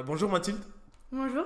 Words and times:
Euh, 0.00 0.02
bonjour 0.04 0.30
Mathilde. 0.30 0.58
Bonjour. 1.12 1.44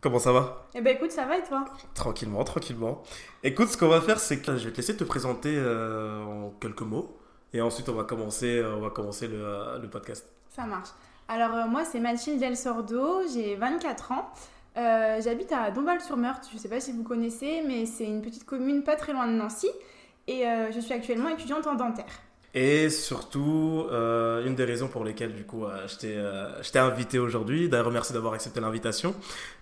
Comment 0.00 0.18
ça 0.18 0.32
va? 0.32 0.66
Eh 0.74 0.80
ben 0.80 0.96
écoute, 0.96 1.12
ça 1.12 1.24
va 1.24 1.38
et 1.38 1.42
toi? 1.42 1.64
Tranquillement, 1.94 2.42
tranquillement. 2.42 3.02
Écoute, 3.44 3.68
ce 3.68 3.76
qu'on 3.76 3.88
va 3.88 4.00
faire, 4.00 4.18
c'est 4.18 4.40
que 4.40 4.56
je 4.56 4.64
vais 4.64 4.72
te 4.72 4.78
laisser 4.78 4.96
te 4.96 5.04
présenter 5.04 5.54
euh, 5.56 6.24
en 6.24 6.50
quelques 6.60 6.82
mots. 6.82 7.16
Et 7.52 7.60
ensuite, 7.60 7.88
on 7.88 7.94
va 7.94 8.04
commencer, 8.04 8.58
euh, 8.58 8.76
on 8.76 8.80
va 8.80 8.90
commencer 8.90 9.28
le, 9.28 9.78
le 9.80 9.88
podcast. 9.88 10.26
Ça 10.48 10.64
marche. 10.64 10.88
Alors 11.28 11.68
moi 11.68 11.84
c'est 11.84 12.00
Mathilde 12.00 12.40
Del 12.40 12.56
Sordo, 12.56 13.22
j'ai 13.32 13.54
24 13.54 14.12
ans. 14.12 14.28
J'habite 14.74 15.52
à 15.52 15.70
Dombasle-sur-Meurthe, 15.70 16.48
je 16.50 16.56
ne 16.56 16.60
sais 16.60 16.68
pas 16.68 16.80
si 16.80 16.92
vous 16.92 17.04
connaissez, 17.04 17.62
mais 17.66 17.86
c'est 17.86 18.04
une 18.04 18.20
petite 18.20 18.44
commune 18.44 18.82
pas 18.82 18.96
très 18.96 19.12
loin 19.12 19.26
de 19.28 19.32
Nancy. 19.32 19.70
Et 20.26 20.42
je 20.42 20.80
suis 20.80 20.92
actuellement 20.92 21.28
étudiante 21.30 21.66
en 21.66 21.74
dentaire. 21.74 22.20
Et 22.54 22.90
surtout, 22.90 23.86
euh, 23.90 24.44
une 24.46 24.54
des 24.54 24.64
raisons 24.64 24.88
pour 24.88 25.04
lesquelles, 25.04 25.34
du 25.34 25.44
coup, 25.44 25.64
euh, 25.64 25.88
je 25.88 25.96
t'ai 25.96 26.14
euh, 26.16 26.84
invité 26.86 27.18
aujourd'hui, 27.18 27.68
d'ailleurs, 27.70 27.90
merci 27.90 28.12
d'avoir 28.12 28.34
accepté 28.34 28.60
l'invitation, 28.60 29.14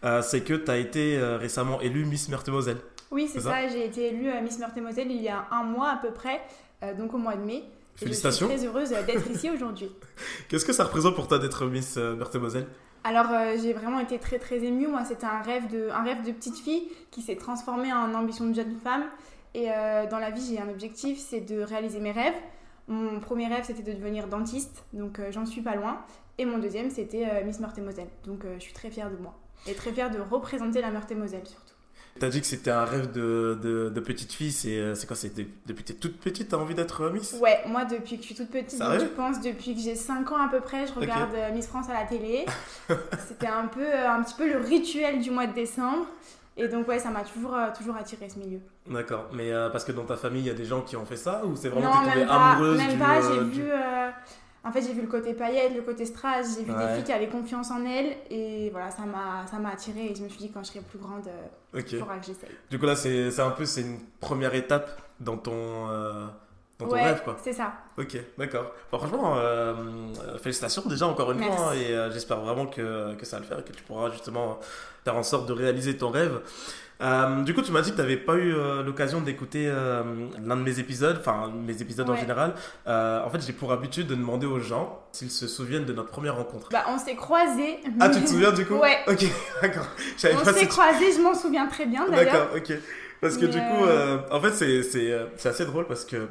euh, 0.04 0.22
c'est 0.22 0.40
que 0.40 0.54
tu 0.54 0.70
as 0.70 0.76
été 0.76 1.16
euh, 1.16 1.36
récemment 1.36 1.80
élue 1.80 2.04
Miss 2.04 2.28
Meurthe-et-Moselle. 2.28 2.78
Oui, 3.12 3.28
c'est 3.32 3.40
ça, 3.40 3.68
j'ai 3.68 3.86
été 3.86 4.08
élue 4.08 4.30
Miss 4.42 4.58
Meurthe-et-Moselle 4.58 5.10
il 5.10 5.22
y 5.22 5.28
a 5.28 5.46
un 5.50 5.64
mois 5.64 5.90
à 5.90 5.96
peu 5.96 6.12
près, 6.12 6.40
donc 6.96 7.12
au 7.12 7.18
mois 7.18 7.34
de 7.34 7.42
mai. 7.42 7.64
Et 7.96 8.04
Félicitations. 8.04 8.46
Je 8.46 8.52
suis 8.52 8.60
très 8.60 8.68
heureuse 8.68 8.90
d'être 8.90 9.30
ici 9.30 9.50
aujourd'hui. 9.50 9.90
Qu'est-ce 10.48 10.64
que 10.64 10.72
ça 10.72 10.84
représente 10.84 11.16
pour 11.16 11.26
toi 11.26 11.40
d'être 11.40 11.66
Miss 11.66 11.96
Meurthe-et-Moselle 11.96 12.66
Alors 13.02 13.26
euh, 13.30 13.56
j'ai 13.60 13.72
vraiment 13.72 13.98
été 13.98 14.18
très 14.18 14.38
très 14.38 14.62
émue. 14.64 14.86
Moi 14.86 15.04
c'était 15.04 15.26
un 15.26 15.42
rêve 15.42 15.68
de 15.70 15.88
un 15.90 16.04
rêve 16.04 16.24
de 16.24 16.30
petite 16.30 16.56
fille 16.56 16.88
qui 17.10 17.20
s'est 17.20 17.36
transformé 17.36 17.92
en 17.92 18.14
ambition 18.14 18.46
de 18.46 18.54
jeune 18.54 18.76
femme. 18.82 19.04
Et 19.54 19.70
euh, 19.70 20.06
dans 20.08 20.20
la 20.20 20.30
vie 20.30 20.54
j'ai 20.54 20.60
un 20.60 20.68
objectif, 20.68 21.18
c'est 21.18 21.40
de 21.40 21.60
réaliser 21.62 21.98
mes 21.98 22.12
rêves. 22.12 22.34
Mon 22.90 23.20
premier 23.20 23.46
rêve 23.46 23.62
c'était 23.64 23.84
de 23.84 23.96
devenir 23.96 24.26
dentiste, 24.26 24.82
donc 24.92 25.20
euh, 25.20 25.30
j'en 25.30 25.46
suis 25.46 25.62
pas 25.62 25.76
loin. 25.76 26.00
Et 26.38 26.44
mon 26.44 26.58
deuxième 26.58 26.90
c'était 26.90 27.24
euh, 27.24 27.44
Miss 27.44 27.60
Meurthe-et-Moselle. 27.60 28.08
Donc 28.26 28.44
euh, 28.44 28.56
je 28.58 28.64
suis 28.64 28.72
très 28.72 28.90
fière 28.90 29.08
de 29.10 29.16
moi 29.16 29.38
et 29.68 29.74
très 29.74 29.92
fière 29.92 30.10
de 30.10 30.18
représenter 30.18 30.80
la 30.80 30.90
Meurthe-et-Moselle 30.90 31.46
surtout. 31.46 31.74
Tu 32.18 32.26
as 32.26 32.28
dit 32.28 32.40
que 32.40 32.46
c'était 32.48 32.72
un 32.72 32.84
rêve 32.84 33.12
de, 33.12 33.56
de, 33.62 33.90
de 33.90 34.00
petite 34.00 34.32
fille, 34.32 34.50
c'est 34.50 34.96
c'est 34.96 35.06
quoi 35.06 35.14
C'était 35.14 35.46
depuis 35.66 35.84
que 35.84 35.92
t'es 35.92 35.98
toute 35.98 36.18
petite, 36.18 36.48
t'as 36.48 36.56
envie 36.56 36.74
d'être 36.74 37.08
Miss? 37.10 37.36
Ouais, 37.40 37.60
moi 37.68 37.84
depuis 37.84 38.16
que 38.16 38.22
je 38.22 38.26
suis 38.26 38.34
toute 38.34 38.50
petite, 38.50 38.80
donc 38.80 38.98
je 38.98 39.04
pense 39.04 39.40
depuis 39.40 39.76
que 39.76 39.80
j'ai 39.80 39.94
5 39.94 40.32
ans 40.32 40.44
à 40.44 40.48
peu 40.48 40.60
près, 40.60 40.88
je 40.88 40.92
regarde 40.92 41.30
Miss 41.54 41.68
France 41.68 41.88
à 41.88 41.92
la 41.92 42.06
télé. 42.06 42.44
C'était 43.28 43.46
un 43.46 43.68
peu 43.68 43.86
un 43.86 44.20
petit 44.24 44.34
peu 44.34 44.52
le 44.52 44.58
rituel 44.58 45.20
du 45.20 45.30
mois 45.30 45.46
de 45.46 45.54
décembre. 45.54 46.06
Et 46.62 46.68
donc 46.68 46.86
ouais, 46.88 46.98
ça 46.98 47.10
m'a 47.10 47.22
toujours 47.24 47.54
euh, 47.54 47.68
toujours 47.76 47.96
attiré 47.96 48.28
ce 48.28 48.38
milieu. 48.38 48.60
D'accord, 48.88 49.26
mais 49.32 49.50
euh, 49.52 49.70
parce 49.70 49.84
que 49.84 49.92
dans 49.92 50.04
ta 50.04 50.16
famille, 50.16 50.42
il 50.42 50.46
y 50.46 50.50
a 50.50 50.54
des 50.54 50.64
gens 50.64 50.82
qui 50.82 50.96
ont 50.96 51.04
fait 51.06 51.16
ça 51.16 51.44
ou 51.44 51.56
c'est 51.56 51.68
vraiment 51.68 51.86
non, 51.86 52.00
t'es 52.02 52.06
tombée 52.08 52.18
même 52.20 52.28
pas, 52.28 52.50
amoureuse 52.52 52.78
même 52.78 52.92
du, 52.92 52.98
pas, 52.98 53.18
euh, 53.18 53.22
j'ai 53.34 53.44
du- 53.44 53.50
vu 53.62 53.70
euh, 53.70 54.10
en 54.62 54.72
fait, 54.72 54.82
j'ai 54.82 54.92
vu 54.92 55.00
le 55.00 55.06
côté 55.08 55.32
paillette, 55.32 55.74
le 55.74 55.80
côté 55.80 56.04
strass, 56.04 56.56
j'ai 56.58 56.64
vu 56.64 56.70
Ouais. 56.72 56.86
des 56.86 56.94
filles 56.96 57.04
qui 57.04 57.12
avaient 57.12 57.28
confiance 57.28 57.70
en 57.70 57.82
elles 57.86 58.14
et 58.30 58.68
voilà, 58.70 58.90
ça 58.90 59.02
m'a 59.06 59.46
ça 59.50 59.58
m'a 59.58 59.70
attiré 59.70 60.06
et 60.06 60.14
je 60.14 60.22
me 60.22 60.28
suis 60.28 60.38
dit 60.38 60.50
quand 60.52 60.62
je 60.62 60.68
serai 60.70 60.80
plus 60.80 60.98
grande, 60.98 61.22
il 61.74 61.82
faudra 61.98 62.18
que 62.18 62.26
j'essaye. 62.26 62.50
Du 62.70 62.78
coup 62.78 62.86
là, 62.86 62.94
c'est 62.94 63.30
c'est 63.30 63.42
un 63.42 63.50
peu 63.52 63.64
c'est 63.64 63.80
une 63.82 63.98
première 64.20 64.54
étape 64.54 64.90
dans 65.18 65.38
ton 65.38 65.52
euh, 65.90 66.26
dans 66.80 66.86
ton 66.88 66.94
Ouais, 66.94 67.04
rêve 67.04 67.22
quoi. 67.22 67.36
c'est 67.42 67.52
ça. 67.52 67.72
Ok, 67.98 68.16
d'accord. 68.38 68.72
Bon, 68.90 68.98
franchement, 68.98 69.34
euh, 69.36 69.74
euh, 70.26 70.38
félicitations 70.38 70.82
déjà 70.86 71.06
encore 71.06 71.30
une 71.32 71.38
Merci. 71.38 71.56
fois 71.56 71.70
hein, 71.70 71.74
et 71.74 71.92
euh, 71.94 72.10
j'espère 72.10 72.40
vraiment 72.40 72.66
que, 72.66 73.14
que 73.14 73.24
ça 73.26 73.36
va 73.36 73.42
le 73.42 73.48
faire 73.48 73.58
et 73.60 73.62
que 73.62 73.72
tu 73.72 73.82
pourras 73.82 74.10
justement 74.10 74.58
faire 75.04 75.16
en 75.16 75.22
sorte 75.22 75.46
de 75.46 75.52
réaliser 75.52 75.96
ton 75.96 76.10
rêve. 76.10 76.40
Euh, 77.02 77.42
du 77.44 77.54
coup, 77.54 77.62
tu 77.62 77.72
m'as 77.72 77.80
dit 77.80 77.90
que 77.92 77.96
tu 77.96 78.02
n'avais 78.02 78.18
pas 78.18 78.34
eu 78.34 78.54
euh, 78.54 78.82
l'occasion 78.82 79.22
d'écouter 79.22 79.66
euh, 79.68 80.02
l'un 80.44 80.56
de 80.56 80.62
mes 80.62 80.78
épisodes, 80.80 81.16
enfin 81.18 81.50
mes 81.50 81.80
épisodes 81.80 82.10
en 82.10 82.16
général. 82.16 82.52
Euh, 82.86 83.24
en 83.24 83.30
fait, 83.30 83.40
j'ai 83.40 83.54
pour 83.54 83.72
habitude 83.72 84.06
de 84.06 84.14
demander 84.14 84.46
aux 84.46 84.58
gens 84.58 85.00
s'ils 85.12 85.30
se 85.30 85.48
souviennent 85.48 85.86
de 85.86 85.94
notre 85.94 86.10
première 86.10 86.36
rencontre. 86.36 86.68
Bah, 86.70 86.84
on 86.88 86.98
s'est 86.98 87.14
croisés. 87.16 87.78
Ah, 88.00 88.10
tu 88.10 88.20
te 88.20 88.28
souviens 88.28 88.52
du 88.52 88.66
coup 88.66 88.74
Ouais. 88.74 88.98
Ok, 89.06 89.24
d'accord. 89.62 89.86
On 90.14 90.44
s'est 90.52 90.66
croisés, 90.68 91.12
je 91.16 91.22
m'en 91.22 91.34
souviens 91.34 91.66
très 91.68 91.86
bien 91.86 92.06
d'ailleurs. 92.06 92.32
D'accord, 92.34 92.48
ok. 92.56 92.72
Parce 93.20 93.36
que 93.36 93.44
Mais, 93.46 93.52
du 93.52 93.58
coup, 93.58 93.84
euh, 93.84 94.18
euh, 94.18 94.18
en 94.30 94.40
fait, 94.40 94.52
c'est, 94.52 94.82
c'est, 94.82 95.10
euh, 95.10 95.26
c'est 95.36 95.50
assez 95.50 95.66
drôle 95.66 95.86
parce 95.86 96.04
que, 96.04 96.28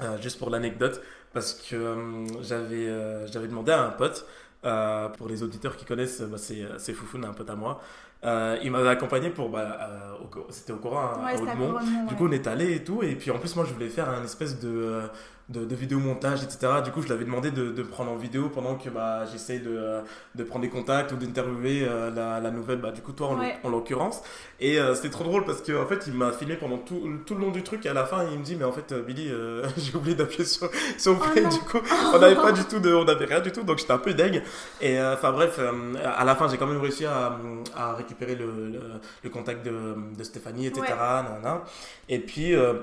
euh, 0.00 0.18
juste 0.20 0.38
pour 0.38 0.50
l'anecdote, 0.50 1.00
parce 1.32 1.54
que 1.54 1.76
euh, 1.76 2.26
j'avais, 2.42 2.88
euh, 2.88 3.26
j'avais 3.26 3.48
demandé 3.48 3.72
à 3.72 3.82
un 3.84 3.90
pote, 3.90 4.26
euh, 4.64 5.08
pour 5.10 5.28
les 5.28 5.42
auditeurs 5.42 5.76
qui 5.76 5.84
connaissent, 5.84 6.20
bah, 6.22 6.38
c'est, 6.38 6.66
c'est 6.78 6.92
Foufoun, 6.92 7.24
un 7.24 7.32
pote 7.32 7.50
à 7.50 7.54
moi, 7.54 7.80
euh, 8.24 8.58
il 8.62 8.70
m'avait 8.70 8.88
accompagné 8.88 9.30
pour, 9.30 9.48
bah, 9.50 9.78
euh, 9.80 10.24
au 10.24 10.50
c'était 10.50 10.72
au 10.72 10.78
Coran, 10.78 11.12
à 11.14 11.24
Ouais, 11.24 11.48
à 11.48 12.04
Du 12.08 12.14
coup, 12.16 12.26
on 12.26 12.32
est 12.32 12.46
allé 12.46 12.74
et 12.74 12.84
tout, 12.84 13.02
et 13.02 13.14
puis 13.14 13.30
en 13.30 13.38
plus, 13.38 13.54
moi, 13.54 13.64
je 13.64 13.72
voulais 13.72 13.88
faire 13.88 14.08
un 14.08 14.24
espèce 14.24 14.58
de, 14.58 14.68
euh, 14.68 15.06
de, 15.48 15.64
de 15.64 15.74
vidéomontage, 15.74 16.42
etc. 16.42 16.82
Du 16.84 16.90
coup, 16.90 17.00
je 17.02 17.08
l'avais 17.08 17.24
demandé 17.24 17.50
de, 17.50 17.70
de 17.70 17.82
prendre 17.82 18.10
en 18.12 18.16
vidéo 18.16 18.50
pendant 18.50 18.74
que 18.76 18.90
bah, 18.90 19.24
j'essaye 19.32 19.60
de, 19.60 20.00
de 20.34 20.44
prendre 20.44 20.62
des 20.62 20.68
contacts 20.70 21.10
ou 21.12 21.16
d'interviewer 21.16 21.86
euh, 21.88 22.10
la, 22.10 22.38
la 22.40 22.50
nouvelle, 22.50 22.78
bah, 22.80 22.90
du 22.92 23.00
coup, 23.00 23.12
toi 23.12 23.28
en, 23.28 23.38
Ouais. 23.38 23.56
en 23.64 23.70
l'occurrence. 23.70 24.22
Et 24.60 24.78
euh, 24.78 24.94
c'était 24.94 25.10
trop 25.10 25.24
drôle 25.24 25.44
parce 25.44 25.62
qu'en 25.62 25.86
fait, 25.86 26.04
il 26.06 26.12
m'a 26.14 26.32
filmé 26.32 26.56
pendant 26.56 26.76
tout, 26.78 27.00
tout 27.24 27.34
le 27.34 27.40
long 27.40 27.50
du 27.50 27.62
truc, 27.62 27.86
et 27.86 27.88
à 27.88 27.94
la 27.94 28.04
fin, 28.04 28.24
il 28.30 28.38
me 28.38 28.44
dit, 28.44 28.56
mais 28.56 28.64
en 28.64 28.72
fait, 28.72 28.92
euh, 28.92 29.02
Billy, 29.02 29.28
euh, 29.30 29.64
j'ai 29.78 29.94
oublié 29.96 30.14
d'appuyer 30.16 30.44
sur, 30.44 30.68
sur 30.98 31.12
Oh 31.18 31.30
play, 31.32 31.42
du 31.44 31.58
coup, 31.60 31.78
on 32.14 32.18
n'avait 32.18 32.34
pas 32.34 32.52
du 32.52 32.64
tout 32.64 32.78
de, 32.80 32.92
on 32.92 33.04
n'avait 33.04 33.24
rien 33.24 33.40
du 33.40 33.50
tout, 33.52 33.62
donc 33.62 33.78
j'étais 33.78 33.92
un 33.92 33.98
peu 33.98 34.12
deg. 34.14 34.42
Et 34.80 34.98
euh, 35.00 35.14
enfin 35.14 35.32
bref, 35.32 35.56
euh, 35.58 35.94
à 36.04 36.24
la 36.24 36.34
fin, 36.36 36.48
j'ai 36.48 36.58
quand 36.58 36.66
même 36.66 36.80
réussi 36.80 37.06
à, 37.06 37.38
à 37.76 37.94
récupérer 37.94 38.34
le, 38.34 38.46
le, 38.68 38.80
le 39.24 39.30
contact 39.30 39.64
de, 39.64 39.72
de 40.16 40.24
Stéphanie, 40.24 40.66
etc. 40.66 40.82
Ouais. 40.90 40.96
nanana. 41.22 41.62
Et 42.08 42.18
puis, 42.18 42.54
euh, 42.54 42.74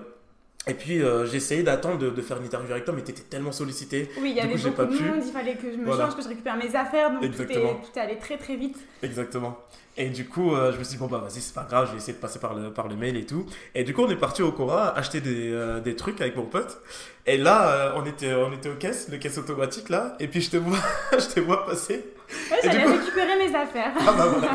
et 0.68 0.74
puis 0.74 1.02
euh, 1.02 1.26
j'ai 1.26 1.38
essayé 1.38 1.64
d'attendre 1.64 2.00
de, 2.00 2.10
de 2.10 2.22
faire 2.22 2.38
une 2.38 2.46
interview 2.46 2.72
avec 2.72 2.86
toi, 2.86 2.94
mais 2.96 3.02
t'étais 3.04 3.22
tellement 3.24 3.52
sollicité. 3.52 4.10
Oui, 4.20 4.32
il 4.32 4.36
y 4.36 4.40
avait 4.42 4.56
beaucoup 4.56 4.72
pas 4.72 4.86
de 4.86 4.96
pu. 4.98 5.04
monde, 5.04 5.22
il 5.26 5.32
fallait 5.32 5.56
que 5.56 5.72
je 5.72 5.78
me 5.78 5.86
Voilà. 5.86 6.06
change, 6.06 6.16
que 6.16 6.24
je 6.24 6.28
récupère 6.28 6.58
mes 6.58 6.76
affaires, 6.76 7.12
donc 7.12 7.20
tout 7.20 7.26
est, 7.26 7.30
Exactement. 7.30 7.74
tout 7.76 8.00
est 8.00 8.02
allé 8.02 8.18
très 8.18 8.38
très 8.38 8.56
vite. 8.56 8.78
Exactement. 9.04 9.58
Et 9.98 10.10
du 10.10 10.26
coup, 10.28 10.54
euh, 10.54 10.74
je 10.74 10.78
me 10.78 10.84
suis 10.84 10.96
dit, 10.96 11.00
bon, 11.00 11.06
bah 11.08 11.20
vas-y, 11.26 11.40
c'est 11.40 11.54
pas 11.56 11.66
grave, 11.70 11.86
je 11.88 11.92
vais 11.94 11.98
essayer 12.00 12.12
de 12.14 12.18
passer 12.18 12.38
par 12.40 12.54
le, 12.54 12.70
par 12.70 12.90
le 12.90 12.96
mail 12.98 13.16
et 13.16 13.26
tout. 13.26 13.46
Et 13.74 13.86
du 13.86 13.94
coup, 13.94 14.02
on 14.04 14.10
est 14.10 14.18
parti 14.18 14.42
au 14.42 14.52
Cora 14.52 14.90
acheter 14.98 15.22
des, 15.22 15.50
euh, 15.54 15.80
des 15.80 15.96
trucs 15.96 16.20
avec 16.20 16.36
mon 16.36 16.44
pote. 16.44 16.82
Et 17.26 17.38
là, 17.38 17.70
euh, 17.70 17.92
on, 17.96 18.06
était, 18.06 18.34
on 18.34 18.52
était 18.52 18.68
aux 18.68 18.76
caisses, 18.76 19.08
le 19.10 19.18
caisse 19.18 19.38
automatique 19.38 19.88
là. 19.88 20.18
Et 20.20 20.28
puis, 20.28 20.42
je 20.42 20.50
te 20.50 20.58
vois, 20.58 20.78
je 21.14 21.34
te 21.34 21.40
vois 21.40 21.66
passer. 21.66 22.04
Ouais, 22.52 22.58
j'allais 22.62 22.84
coup- 22.84 22.92
récupérer 22.98 23.38
mes 23.38 23.56
affaires. 23.56 23.94
Ah 24.00 24.14
bah 24.18 24.26
voilà. 24.38 24.52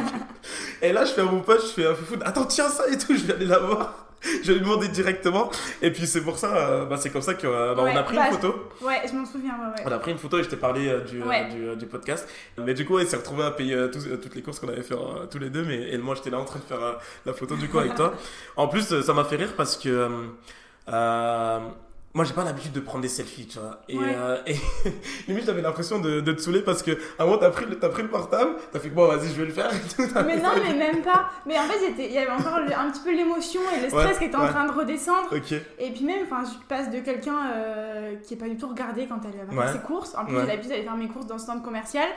Et 0.83 0.93
là, 0.93 1.07
je 1.07 1.13
fais 1.13 1.23
à 1.23 1.25
mon 1.25 1.41
pote, 1.41 1.63
je 1.63 1.69
fais 1.69 1.87
un 1.87 1.95
foufou, 1.95 2.17
attends, 2.23 2.45
tiens 2.45 2.69
ça 2.69 2.87
et 2.91 2.99
tout, 2.99 3.17
je 3.17 3.25
vais 3.25 3.33
aller 3.35 3.47
la 3.47 3.61
voir. 3.61 4.09
Je 4.45 4.53
lui 4.53 4.61
demander 4.61 4.89
directement. 4.89 5.51
Et 5.81 5.91
puis, 5.91 6.07
c'est 6.07 6.21
pour 6.23 6.39
ça, 6.39 6.55
euh, 6.57 6.85
bah, 6.85 6.97
c'est 6.99 7.11
comme 7.11 7.23
ça 7.23 7.35
qu'on 7.35 7.49
bah, 7.49 7.75
on 7.79 7.85
Ouais, 7.85 7.97
a 7.97 8.03
pris 8.03 8.17
bah, 8.17 8.27
une 8.31 8.35
photo. 8.37 8.69
Ouais, 8.83 9.01
je 9.09 9.13
m'en 9.15 9.25
souviens, 9.25 9.53
ouais, 9.53 9.79
ouais. 9.79 9.83
On 9.87 9.93
a 9.93 9.99
pris 9.99 10.11
une 10.13 10.19
photo 10.19 10.39
et 10.39 10.43
je 10.45 10.49
t'ai 10.49 10.57
parlé 10.57 10.89
euh, 10.89 11.01
du, 11.01 11.23
euh, 11.23 11.27
Ouais. 11.27 11.49
du, 11.49 11.69
euh, 11.69 11.75
du 11.75 11.87
podcast. 11.87 12.29
Mais 12.59 12.75
du 12.75 12.85
coup, 12.85 12.99
il 12.99 13.07
s'est 13.07 13.17
retrouvé 13.17 13.45
à 13.45 13.51
payer 13.51 13.75
euh, 13.75 13.89
tous- 13.89 14.07
euh, 14.07 14.17
toutes 14.19 14.35
les 14.35 14.43
courses 14.43 14.59
qu'on 14.61 14.69
avait 14.69 14.83
fait 14.83 14.95
euh, 14.95 15.27
tous 15.31 15.39
les 15.39 15.49
deux. 15.49 15.65
Mais, 15.65 15.91
et 15.91 15.99
moi, 15.99 16.15
j'étais 16.15 16.31
là 16.31 16.39
en 16.39 16.45
train 16.45 16.59
de 16.59 16.65
faire 16.65 16.83
euh, 16.83 16.93
la 17.25 17.33
photo 17.33 17.57
du 17.57 17.69
coup 17.69 17.79
avec 17.79 17.95
toi. 17.95 18.13
En 18.57 18.69
plus, 18.69 18.93
euh, 18.93 19.01
ça 19.03 19.15
m'a 19.15 19.25
fait 19.25 19.37
rire 19.37 19.55
parce 19.57 19.77
que 19.79 19.89
euh, 19.89 20.09
euh, 20.93 21.59
moi, 22.13 22.25
j'ai 22.25 22.33
pas 22.35 22.43
l'habitude 22.43 22.73
de 22.73 22.81
prendre 22.81 23.03
des 23.03 23.09
selfies, 23.09 23.47
tu 23.47 23.59
vois. 23.61 23.81
Et, 23.89 23.97
Ouais. 23.97 24.15
euh, 24.17 24.37
et 24.47 24.57
limite, 25.29 25.45
j'avais 25.47 25.63
l'impression 25.63 26.01
de, 26.01 26.21
de 26.21 26.33
te 26.33 26.41
saouler 26.41 26.63
parce 26.63 26.83
que 26.83 26.91
à 27.19 27.23
un 27.23 27.27
moment, 27.27 27.39
t'as 27.39 27.51
pris, 27.51 27.67
le- 27.67 27.79
t'as 27.79 27.89
pris 27.89 28.03
le 28.03 28.09
portable, 28.09 28.57
t'as 28.73 28.81
fait 28.81 28.89
bon, 28.89 29.07
vas-y, 29.07 29.29
je 29.29 29.41
vais 29.41 29.47
le 29.47 29.53
faire. 29.53 29.71
Mais 30.27 30.37
non, 30.43 30.51
mais 30.61 30.75
même 30.75 31.03
pas. 31.03 31.31
Mais 31.47 31.57
en 31.57 31.63
fait, 31.63 31.93
il 31.99 32.13
y 32.13 32.19
avait 32.19 32.33
encore 32.33 32.59
le- 32.59 32.75
un 32.77 32.91
petit 32.91 33.03
peu 33.03 33.15
l'émotion 33.15 33.61
et 33.77 33.83
le 33.83 33.89
stress 33.89 34.07
Ouais, 34.13 34.19
qui 34.19 34.25
était 34.25 34.37
en 34.37 34.49
train 34.49 34.67
de 34.67 34.73
redescendre. 34.73 35.29
Et 35.79 35.91
puis 35.93 36.05
même, 36.05 36.25
enfin, 36.25 36.43
je 36.45 36.67
passe 36.67 36.91
de 36.91 36.99
quelqu'un 37.01 37.47
euh, 37.55 38.17
qui 38.17 38.35
est 38.35 38.37
pas 38.39 38.49
du 38.49 38.57
tout 38.57 38.69
regardé 38.69 39.07
quand 39.07 39.21
elle 39.25 39.47
va 39.47 39.63
faire 39.65 39.73
ses 39.75 39.87
courses. 39.87 40.15
En 40.17 40.25
plus, 40.25 40.35
j'ai 40.41 40.47
l'habitude 40.47 40.71
d'aller 40.71 40.83
faire 40.83 40.97
mes 40.97 41.09
courses 41.09 41.27
dans 41.27 41.39
ce 41.39 41.47
centre 41.47 41.63
commercial. 41.63 42.09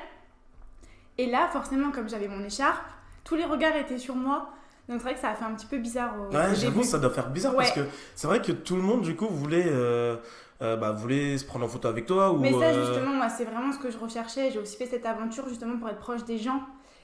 Et 1.19 1.27
là, 1.27 1.47
forcément, 1.53 1.91
comme 1.91 2.09
j'avais 2.09 2.27
mon 2.27 2.43
écharpe, 2.43 2.81
tous 3.23 3.35
les 3.35 3.45
regards 3.45 3.75
étaient 3.75 3.99
sur 3.99 4.15
moi. 4.15 4.49
Donc 4.89 4.97
c'est 4.99 5.03
vrai 5.03 5.13
que 5.13 5.19
ça 5.21 5.29
a 5.29 5.35
fait 5.35 5.45
un 5.45 5.53
petit 5.53 5.65
peu 5.65 5.77
bizarre 5.77 6.13
au, 6.19 6.33
Ouais, 6.33 6.55
j'avoue, 6.55 6.83
ça 6.83 6.99
doit 6.99 7.09
faire 7.09 7.29
bizarre 7.29 7.55
parce 7.55 7.71
que 7.71 7.81
c'est 8.15 8.27
vrai 8.27 8.41
que 8.41 8.51
tout 8.51 8.75
le 8.75 8.81
monde, 8.81 9.01
du 9.01 9.15
coup, 9.15 9.27
voulait, 9.27 9.65
euh, 9.65 10.17
euh, 10.61 10.75
bah, 10.75 10.91
voulait 10.91 11.37
se 11.37 11.45
prendre 11.45 11.63
en 11.65 11.69
photo 11.69 11.87
avec 11.87 12.05
toi. 12.05 12.31
Ou, 12.33 12.39
Mais 12.39 12.51
ça, 12.51 12.65
euh, 12.65 12.85
justement, 12.85 13.13
moi, 13.13 13.29
c'est 13.29 13.45
vraiment 13.45 13.71
ce 13.71 13.79
que 13.79 13.89
je 13.91 13.97
recherchais. 13.97 14.51
J'ai 14.51 14.59
aussi 14.59 14.75
fait 14.75 14.85
cette 14.85 15.05
aventure 15.05 15.47
justement 15.47 15.77
pour 15.77 15.87
être 15.89 15.99
proche 15.99 16.25
des 16.25 16.37
gens. 16.37 16.61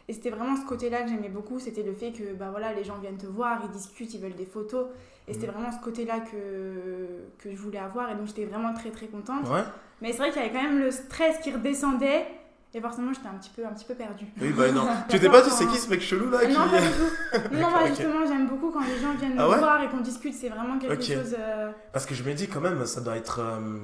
Et 0.10 0.14
c'était 0.14 0.32
vraiment 0.32 0.56
ce 0.58 0.66
côté-là 0.66 1.04
que 1.04 1.10
j'aimais 1.10 1.30
beaucoup. 1.30 1.60
C'était 1.60 1.84
le 1.84 1.94
fait 1.94 2.12
que 2.12 2.34
bah, 2.34 2.48
voilà, 2.52 2.74
les 2.74 2.84
gens 2.84 2.98
viennent 3.00 3.18
te 3.18 3.28
voir, 3.28 3.60
ils 3.64 3.70
discutent, 3.72 4.14
ils 4.14 4.20
veulent 4.20 4.36
des 4.36 4.46
photos. 4.46 4.88
Et 5.28 5.34
c'était 5.34 5.48
Mhm. 5.48 5.54
vraiment 5.54 5.72
ce 5.72 5.80
côté-là 5.84 6.20
que, 6.20 7.06
que 7.38 7.52
je 7.52 7.58
voulais 7.62 7.78
avoir. 7.80 8.10
Et 8.12 8.16
donc, 8.16 8.28
j'étais 8.28 8.46
vraiment 8.46 8.74
très, 8.74 8.90
très 8.90 9.08
contente. 9.08 9.48
Ouais. 9.48 9.64
Mais 10.02 10.12
c'est 10.12 10.18
vrai 10.18 10.32
qu'il 10.32 10.42
y 10.42 10.46
avait 10.46 10.54
quand 10.54 10.64
même 10.64 10.80
le 10.80 10.92
stress 10.92 11.38
qui 11.40 11.52
redescendait. 11.52 12.26
Et 12.74 12.82
forcément, 12.82 13.12
j'étais 13.12 13.28
un 13.28 13.34
petit 13.40 13.50
peu, 13.56 13.66
un 13.66 13.70
petit 13.74 13.86
peu 13.86 13.96
perdue. 13.96 14.26
Oui, 14.40 14.54
bah 14.56 14.72
non. 14.72 14.88
tu 15.10 15.20
t'es 15.20 15.28
pas 15.30 15.42
dit, 15.42 15.50
c'est 15.50 15.66
qui 15.68 15.78
ce 15.78 15.90
mec 15.90 16.02
chelou 16.02 16.30
là 16.30 16.46
qui... 16.46 16.54
Non, 16.54 16.70
pas 16.70 16.80
du 16.80 16.88
tout. 16.88 17.50
Non, 17.56 17.68
Ok. 17.82 17.88
justement, 17.88 18.26
j'aime 18.28 18.48
beaucoup 18.48 18.70
quand 18.72 18.82
les 18.86 19.00
gens 19.00 19.14
viennent 19.18 19.34
Ah 19.40 19.46
me 19.48 19.52
ouais 19.52 19.58
voir 19.58 19.82
et 19.82 19.90
qu'on 19.90 20.02
discute. 20.02 20.36
C'est 20.36 20.50
vraiment 20.50 20.78
quelque 20.78 21.02
chose. 21.04 21.36
euh, 21.38 21.72
Parce 21.94 22.06
que 22.06 22.14
je 22.14 22.22
me 22.24 22.34
dis 22.34 22.48
quand 22.48 22.62
même, 22.62 22.86
ça 22.86 23.02
doit 23.02 23.18
être. 23.18 23.40
euh, 23.40 23.80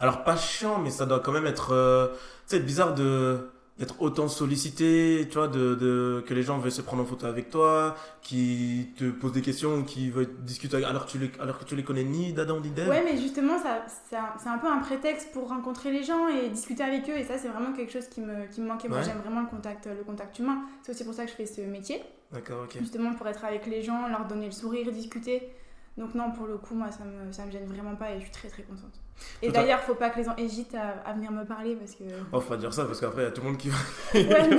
Alors, 0.00 0.24
pas 0.24 0.36
chiant, 0.36 0.78
mais 0.78 0.90
ça 0.90 1.04
doit 1.04 1.20
quand 1.20 1.32
même 1.32 1.46
être. 1.46 1.72
euh, 1.74 2.08
Tu 2.48 2.56
sais, 2.56 2.60
bizarre 2.60 2.94
de. 2.94 3.50
D'être 3.78 4.00
autant 4.02 4.28
sollicité, 4.28 5.26
tu 5.30 5.38
vois, 5.38 5.48
de, 5.48 5.74
de- 5.74 6.22
que 6.26 6.34
les 6.34 6.42
gens 6.42 6.58
veulent 6.58 6.70
se 6.70 6.82
prendre 6.82 7.02
en 7.02 7.06
photo 7.06 7.26
avec 7.26 7.48
toi, 7.50 7.96
qui 8.20 8.90
te 8.96 9.10
posent 9.10 9.32
des 9.32 9.40
questions, 9.42 9.82
qui 9.82 10.10
veulent 10.10 10.28
discuter 10.44 10.76
avec- 10.76 10.88
alors, 10.88 11.06
que 11.06 11.10
tu 11.10 11.18
les, 11.18 11.30
alors 11.40 11.58
que 11.58 11.64
tu 11.64 11.74
les 11.74 11.82
connais 11.82 12.04
ni 12.04 12.32
d'Adam 12.32 12.60
ni 12.60 12.70
d'Ève. 12.70 12.88
Ouais, 12.88 13.02
mais 13.02 13.16
justement, 13.16 13.58
ça, 13.58 13.84
c'est 14.08 14.16
un, 14.16 14.28
c'est 14.38 14.48
un 14.50 14.58
peu 14.58 14.68
un 14.68 14.78
prétexte 14.78 15.32
pour 15.32 15.48
rencontrer 15.48 15.90
les 15.90 16.02
gens 16.04 16.28
et 16.28 16.48
discuter 16.50 16.82
avec 16.82 17.08
eux. 17.08 17.16
Et 17.16 17.24
ça, 17.24 17.38
c'est 17.38 17.48
vraiment 17.48 17.72
quelque 17.72 17.92
chose 17.92 18.06
qui 18.08 18.20
me, 18.20 18.46
qui 18.46 18.60
me 18.60 18.68
manquait. 18.68 18.88
Moi, 18.88 18.98
Ouais. 18.98 19.04
j'aime 19.04 19.18
vraiment 19.18 19.40
le 19.40 19.48
contact, 19.48 19.86
le 19.86 20.04
contact 20.04 20.38
humain. 20.38 20.62
C'est 20.82 20.92
aussi 20.92 21.04
pour 21.04 21.14
ça 21.14 21.24
que 21.24 21.30
je 21.30 21.36
fais 21.36 21.46
ce 21.46 21.62
métier. 21.62 22.02
D'accord, 22.30 22.64
ok. 22.64 22.76
Justement, 22.78 23.14
pour 23.14 23.26
être 23.26 23.44
avec 23.44 23.66
les 23.66 23.82
gens, 23.82 24.06
leur 24.08 24.26
donner 24.26 24.46
le 24.46 24.52
sourire, 24.52 24.92
discuter. 24.92 25.50
Donc, 25.98 26.14
non, 26.14 26.30
pour 26.32 26.46
le 26.46 26.56
coup, 26.56 26.74
moi, 26.74 26.90
ça 26.90 27.04
me, 27.04 27.32
ça 27.32 27.44
me 27.46 27.50
gêne 27.50 27.66
vraiment 27.66 27.96
pas 27.96 28.12
et 28.12 28.16
je 28.18 28.22
suis 28.24 28.32
très 28.32 28.48
très 28.48 28.62
contente. 28.62 29.00
Et 29.42 29.50
d'ailleurs, 29.50 29.80
faut 29.80 29.94
pas 29.94 30.10
que 30.10 30.18
les 30.18 30.24
gens 30.24 30.36
hésitent 30.36 30.74
à, 30.74 31.08
à 31.08 31.12
venir 31.12 31.30
me 31.32 31.44
parler 31.44 31.76
parce 31.76 31.92
que. 31.94 32.04
Oh, 32.32 32.40
faut 32.40 32.48
pas 32.50 32.56
dire 32.56 32.72
ça 32.72 32.84
parce 32.84 33.00
qu'après, 33.00 33.22
il 33.22 33.24
y 33.24 33.28
a 33.28 33.30
tout 33.30 33.40
le 33.42 33.48
monde 33.48 33.58
qui 33.58 33.68
va. 33.68 33.76
Ouais, 34.14 34.48
mais- 34.48 34.58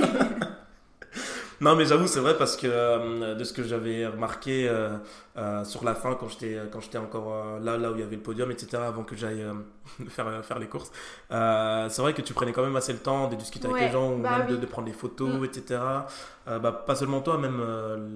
Non, 1.60 1.76
mais 1.76 1.84
j'avoue, 1.86 2.08
c'est 2.08 2.18
vrai 2.20 2.36
parce 2.36 2.56
que 2.56 2.66
euh, 2.66 3.34
de 3.36 3.44
ce 3.44 3.52
que 3.52 3.62
j'avais 3.62 4.06
remarqué 4.08 4.68
euh, 4.68 4.96
euh, 5.36 5.64
sur 5.64 5.84
la 5.84 5.94
fin, 5.94 6.14
quand 6.16 6.28
j'étais 6.28 6.58
quand 6.70 6.80
j'étais 6.80 6.98
encore 6.98 7.60
là, 7.60 7.78
là 7.78 7.92
où 7.92 7.94
il 7.94 8.00
y 8.00 8.02
avait 8.02 8.16
le 8.16 8.22
podium, 8.22 8.50
etc., 8.50 8.82
avant 8.82 9.04
que 9.04 9.14
j'aille 9.14 9.44
faire, 10.08 10.44
faire 10.44 10.58
les 10.58 10.66
courses, 10.66 10.90
c'est 11.30 12.02
vrai 12.02 12.12
que 12.12 12.22
tu 12.22 12.34
prenais 12.34 12.52
quand 12.52 12.64
même 12.64 12.74
assez 12.76 12.92
le 12.92 12.98
temps 12.98 13.28
de 13.28 13.36
discuter 13.36 13.68
avec 13.68 13.82
les 13.82 13.90
gens 13.90 14.12
ou 14.14 14.18
bah 14.18 14.38
même 14.38 14.48
de, 14.48 14.54
oui. 14.56 14.60
de 14.60 14.66
prendre 14.66 14.88
des 14.88 14.92
photos, 14.94 15.30
Mm. 15.38 15.44
etc. 15.44 15.80
Bah, 16.46 16.72
pas 16.86 16.96
seulement 16.96 17.20
toi, 17.20 17.38
même 17.38 17.62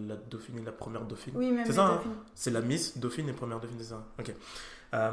la 0.09 0.17
Dauphine, 0.17 0.63
la 0.65 0.73
première 0.73 1.03
Dauphine. 1.03 1.35
Oui, 1.37 1.53
même 1.53 1.65
C'est 1.65 1.73
ça, 1.75 1.85
hein? 1.87 2.01
C'est 2.35 2.51
la 2.51 2.61
Miss 2.61 2.99
Dauphine 2.99 3.29
et 3.29 3.33
première 3.33 3.61
Dauphine, 3.61 3.79
c'est 3.79 3.91
ça? 3.91 4.03
Ok. 4.19 4.35
Euh, 4.95 5.11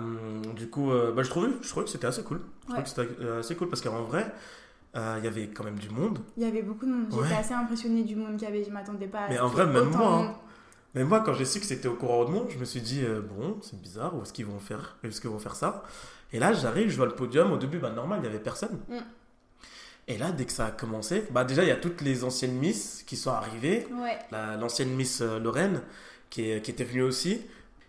du 0.55 0.69
coup, 0.69 0.91
euh, 0.91 1.11
bah, 1.11 1.23
je, 1.23 1.29
trouvais, 1.29 1.49
je 1.61 1.67
trouvais 1.67 1.85
que 1.85 1.91
c'était 1.91 2.07
assez 2.07 2.23
cool. 2.23 2.39
Je 2.39 2.63
trouvais 2.65 2.77
Ouais. 2.79 2.83
que 2.83 2.89
c'était 2.89 3.07
euh, 3.23 3.39
assez 3.41 3.55
cool 3.55 3.67
parce 3.69 3.81
qu'en 3.81 4.03
vrai, 4.03 4.33
euh, 4.95 5.15
il 5.19 5.25
y 5.25 5.27
avait 5.27 5.47
quand 5.49 5.63
même 5.65 5.77
du 5.79 5.89
monde. 5.89 6.19
Il 6.37 6.43
y 6.43 6.45
avait 6.45 6.61
beaucoup 6.61 6.85
de 6.85 6.91
monde. 6.91 7.07
J'étais 7.11 7.23
Ouais. 7.23 7.33
assez 7.37 7.53
impressionnée 7.53 8.03
du 8.03 8.15
monde 8.15 8.37
qu'il 8.37 8.47
y 8.47 8.51
avait. 8.51 8.63
Je 8.63 8.69
m'attendais 8.71 9.07
pas 9.07 9.21
à 9.21 9.29
Mais 9.29 9.39
en 9.39 9.47
vrai, 9.49 9.65
même 9.65 9.89
moi, 9.89 10.35
hein. 10.95 11.03
moi, 11.03 11.19
quand 11.19 11.33
j'ai 11.33 11.43
su 11.45 11.59
que 11.59 11.65
c'était 11.65 11.89
au 11.89 11.95
courant 11.95 12.23
de 12.25 12.31
monde, 12.31 12.47
je 12.49 12.57
me 12.57 12.63
suis 12.65 12.79
dit, 12.79 13.01
euh, 13.03 13.19
bon, 13.21 13.57
c'est 13.61 13.79
bizarre, 13.81 14.15
où 14.15 14.21
est-ce 14.21 14.31
qu'ils 14.31 14.45
vont 14.45 14.59
faire 14.59 14.95
Est-ce 15.03 15.19
qu'ils 15.19 15.29
vont 15.29 15.39
faire 15.39 15.55
ça? 15.55 15.83
Et 16.31 16.39
là, 16.39 16.53
j'arrive, 16.53 16.89
je 16.89 16.95
vois 16.95 17.05
le 17.07 17.15
podium. 17.15 17.51
Au 17.51 17.57
début, 17.57 17.77
bah, 17.79 17.91
normal, 17.91 18.19
il 18.19 18.21
n'y 18.23 18.27
avait 18.29 18.39
personne. 18.43 18.79
Mm. 18.89 18.95
Et 20.07 20.17
là, 20.17 20.31
dès 20.31 20.45
que 20.45 20.51
ça 20.51 20.67
a 20.67 20.71
commencé, 20.71 21.25
bah, 21.31 21.43
déjà, 21.43 21.63
il 21.63 21.67
y 21.67 21.71
a 21.71 21.75
toutes 21.75 22.01
les 22.01 22.23
anciennes 22.23 22.53
Miss 22.55 23.03
qui 23.07 23.17
sont 23.17 23.31
arrivées. 23.31 23.87
Ouais. 23.91 24.17
La- 24.31 24.55
L'ancienne 24.55 24.89
Miss 24.95 25.21
Lorraine, 25.21 25.81
qui, 26.29 26.49
est- 26.49 26.61
qui 26.61 26.71
était 26.71 26.83
venue 26.83 27.01
aussi. 27.03 27.41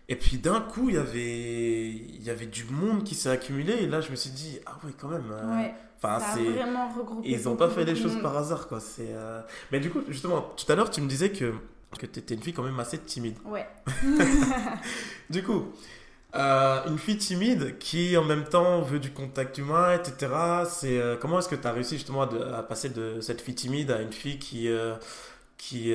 Et 0.09 0.15
puis 0.15 0.37
d'un 0.37 0.61
coup, 0.61 0.89
il 0.89 0.95
y 0.95 0.97
avait, 0.97 1.87
il 1.89 2.23
y 2.23 2.29
avait 2.29 2.45
du 2.45 2.63
monde 2.65 3.03
qui 3.03 3.13
s'est 3.15 3.29
accumulé. 3.29 3.73
Et 3.73 3.87
là, 3.87 3.99
je 4.01 4.09
me 4.11 4.15
suis 4.15 4.29
dit, 4.29 4.59
ah 4.65 4.77
ouais, 4.85 4.91
quand 4.97 5.09
même. 5.09 5.29
euh, 5.31 5.55
Ouais. 5.57 5.73
Enfin, 6.01 6.19
c'est. 6.33 6.43
vraiment 6.43 6.87
regroupé. 6.89 7.27
Ils 7.29 7.43
n'ont 7.45 7.55
pas 7.55 7.69
fait 7.69 7.83
les 7.83 7.95
choses 7.95 8.13
monde. 8.13 8.21
par 8.21 8.37
hasard, 8.37 8.67
quoi. 8.67 8.79
C'est. 8.79 9.09
euh, 9.09 9.41
Mais 9.71 9.79
du 9.79 9.89
coup, 9.89 10.01
justement, 10.07 10.41
tout 10.55 10.71
à 10.71 10.75
l'heure, 10.75 10.89
tu 10.91 11.01
me 11.01 11.07
disais 11.09 11.31
que 11.31 11.53
que 11.99 12.05
t'étais 12.05 12.35
une 12.35 12.41
fille 12.43 12.53
quand 12.53 12.63
même 12.63 12.79
assez 12.79 12.99
timide. 12.99 13.35
Ouais. 13.45 13.65
Du 15.29 15.43
coup, 15.43 15.71
euh, 16.35 16.79
une 16.87 16.97
fille 16.99 17.17
timide 17.17 17.77
qui 17.79 18.15
en 18.17 18.23
même 18.23 18.43
temps 18.43 18.81
veut 18.81 18.99
du 18.99 19.11
contact 19.11 19.57
humain, 19.57 19.93
etc. 19.95 20.31
C'est 20.69 20.99
euh, 20.99 21.15
comment 21.17 21.39
est-ce 21.39 21.49
que 21.49 21.55
tu 21.55 21.67
as 21.67 21.71
réussi 21.71 21.95
justement 21.95 22.21
à, 22.23 22.61
passer 22.63 22.89
de 22.89 23.19
cette 23.21 23.41
fille 23.41 23.55
timide 23.55 23.91
à 23.91 24.01
une 24.01 24.11
fille 24.13 24.37
qui 24.39 24.67
euh, 24.69 24.95
qui 25.57 25.93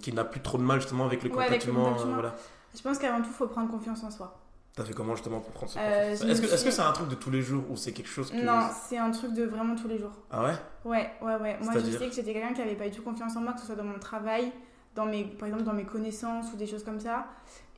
qui 0.00 0.12
n'a 0.12 0.24
plus 0.24 0.40
trop 0.40 0.58
de 0.58 0.62
mal 0.62 0.80
justement 0.80 1.06
avec 1.06 1.22
le 1.24 1.30
Ouais, 1.30 1.34
contact 1.46 1.50
avec 1.52 1.66
humain. 1.66 1.82
contact 1.84 2.02
humain. 2.04 2.12
voilà. 2.14 2.36
Je 2.74 2.82
pense 2.82 2.98
qu'avant 2.98 3.18
tout, 3.20 3.28
il 3.28 3.34
faut 3.34 3.46
prendre 3.46 3.70
confiance 3.70 4.02
en 4.04 4.10
soi. 4.10 4.38
T'as 4.76 4.84
fait 4.84 4.92
comment 4.92 5.14
justement 5.14 5.38
pour 5.40 5.52
prendre 5.52 5.70
ce 5.70 5.78
Euh, 5.78 6.10
confiance 6.16 6.52
Est-ce 6.52 6.64
que 6.64 6.70
c'est 6.72 6.82
un 6.82 6.90
truc 6.92 7.08
de 7.08 7.14
tous 7.14 7.30
les 7.30 7.42
jours 7.42 7.62
ou 7.70 7.76
c'est 7.76 7.92
quelque 7.92 8.08
chose 8.08 8.30
que 8.32 8.36
Non, 8.44 8.60
c'est 8.88 8.98
un 8.98 9.10
truc 9.12 9.32
de 9.32 9.44
vraiment 9.44 9.76
tous 9.76 9.86
les 9.86 9.98
jours. 9.98 10.10
ah 10.32 10.42
ouais? 10.42 10.54
Ouais, 10.84 11.10
ouais, 11.22 11.36
ouais. 11.36 11.58
Moi, 11.62 11.74
je 11.74 11.90
sais 11.92 12.08
que 12.08 12.14
j'étais 12.14 12.32
quelqu'un 12.32 12.52
qui 12.54 12.60
avait 12.62 12.74
pas 12.74 12.88
du 12.88 12.96
tout 12.96 13.02
confiance 13.02 13.36
en 13.36 13.40
moi, 13.40 13.52
que 13.52 13.60
ce 13.60 13.66
soit 13.66 13.76
dans 13.76 13.84
mon 13.84 13.98
travail, 14.00 14.50
dans 14.96 15.06
mes, 15.06 15.24
par 15.24 15.46
exemple 15.48 15.64
dans 15.64 15.72
mes 15.72 15.84
connaissances 15.84 16.52
ou 16.52 16.56
des 16.56 16.66
choses 16.66 16.82
comme 16.84 16.98
ça. 16.98 17.26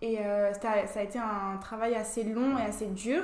Et 0.00 0.20
euh, 0.20 0.52
ça, 0.54 0.86
ça 0.86 1.00
a 1.00 1.02
été 1.02 1.18
un 1.18 1.58
travail 1.60 1.94
assez 1.94 2.24
long 2.24 2.56
et 2.58 2.62
assez 2.62 2.86
dur. 2.86 3.22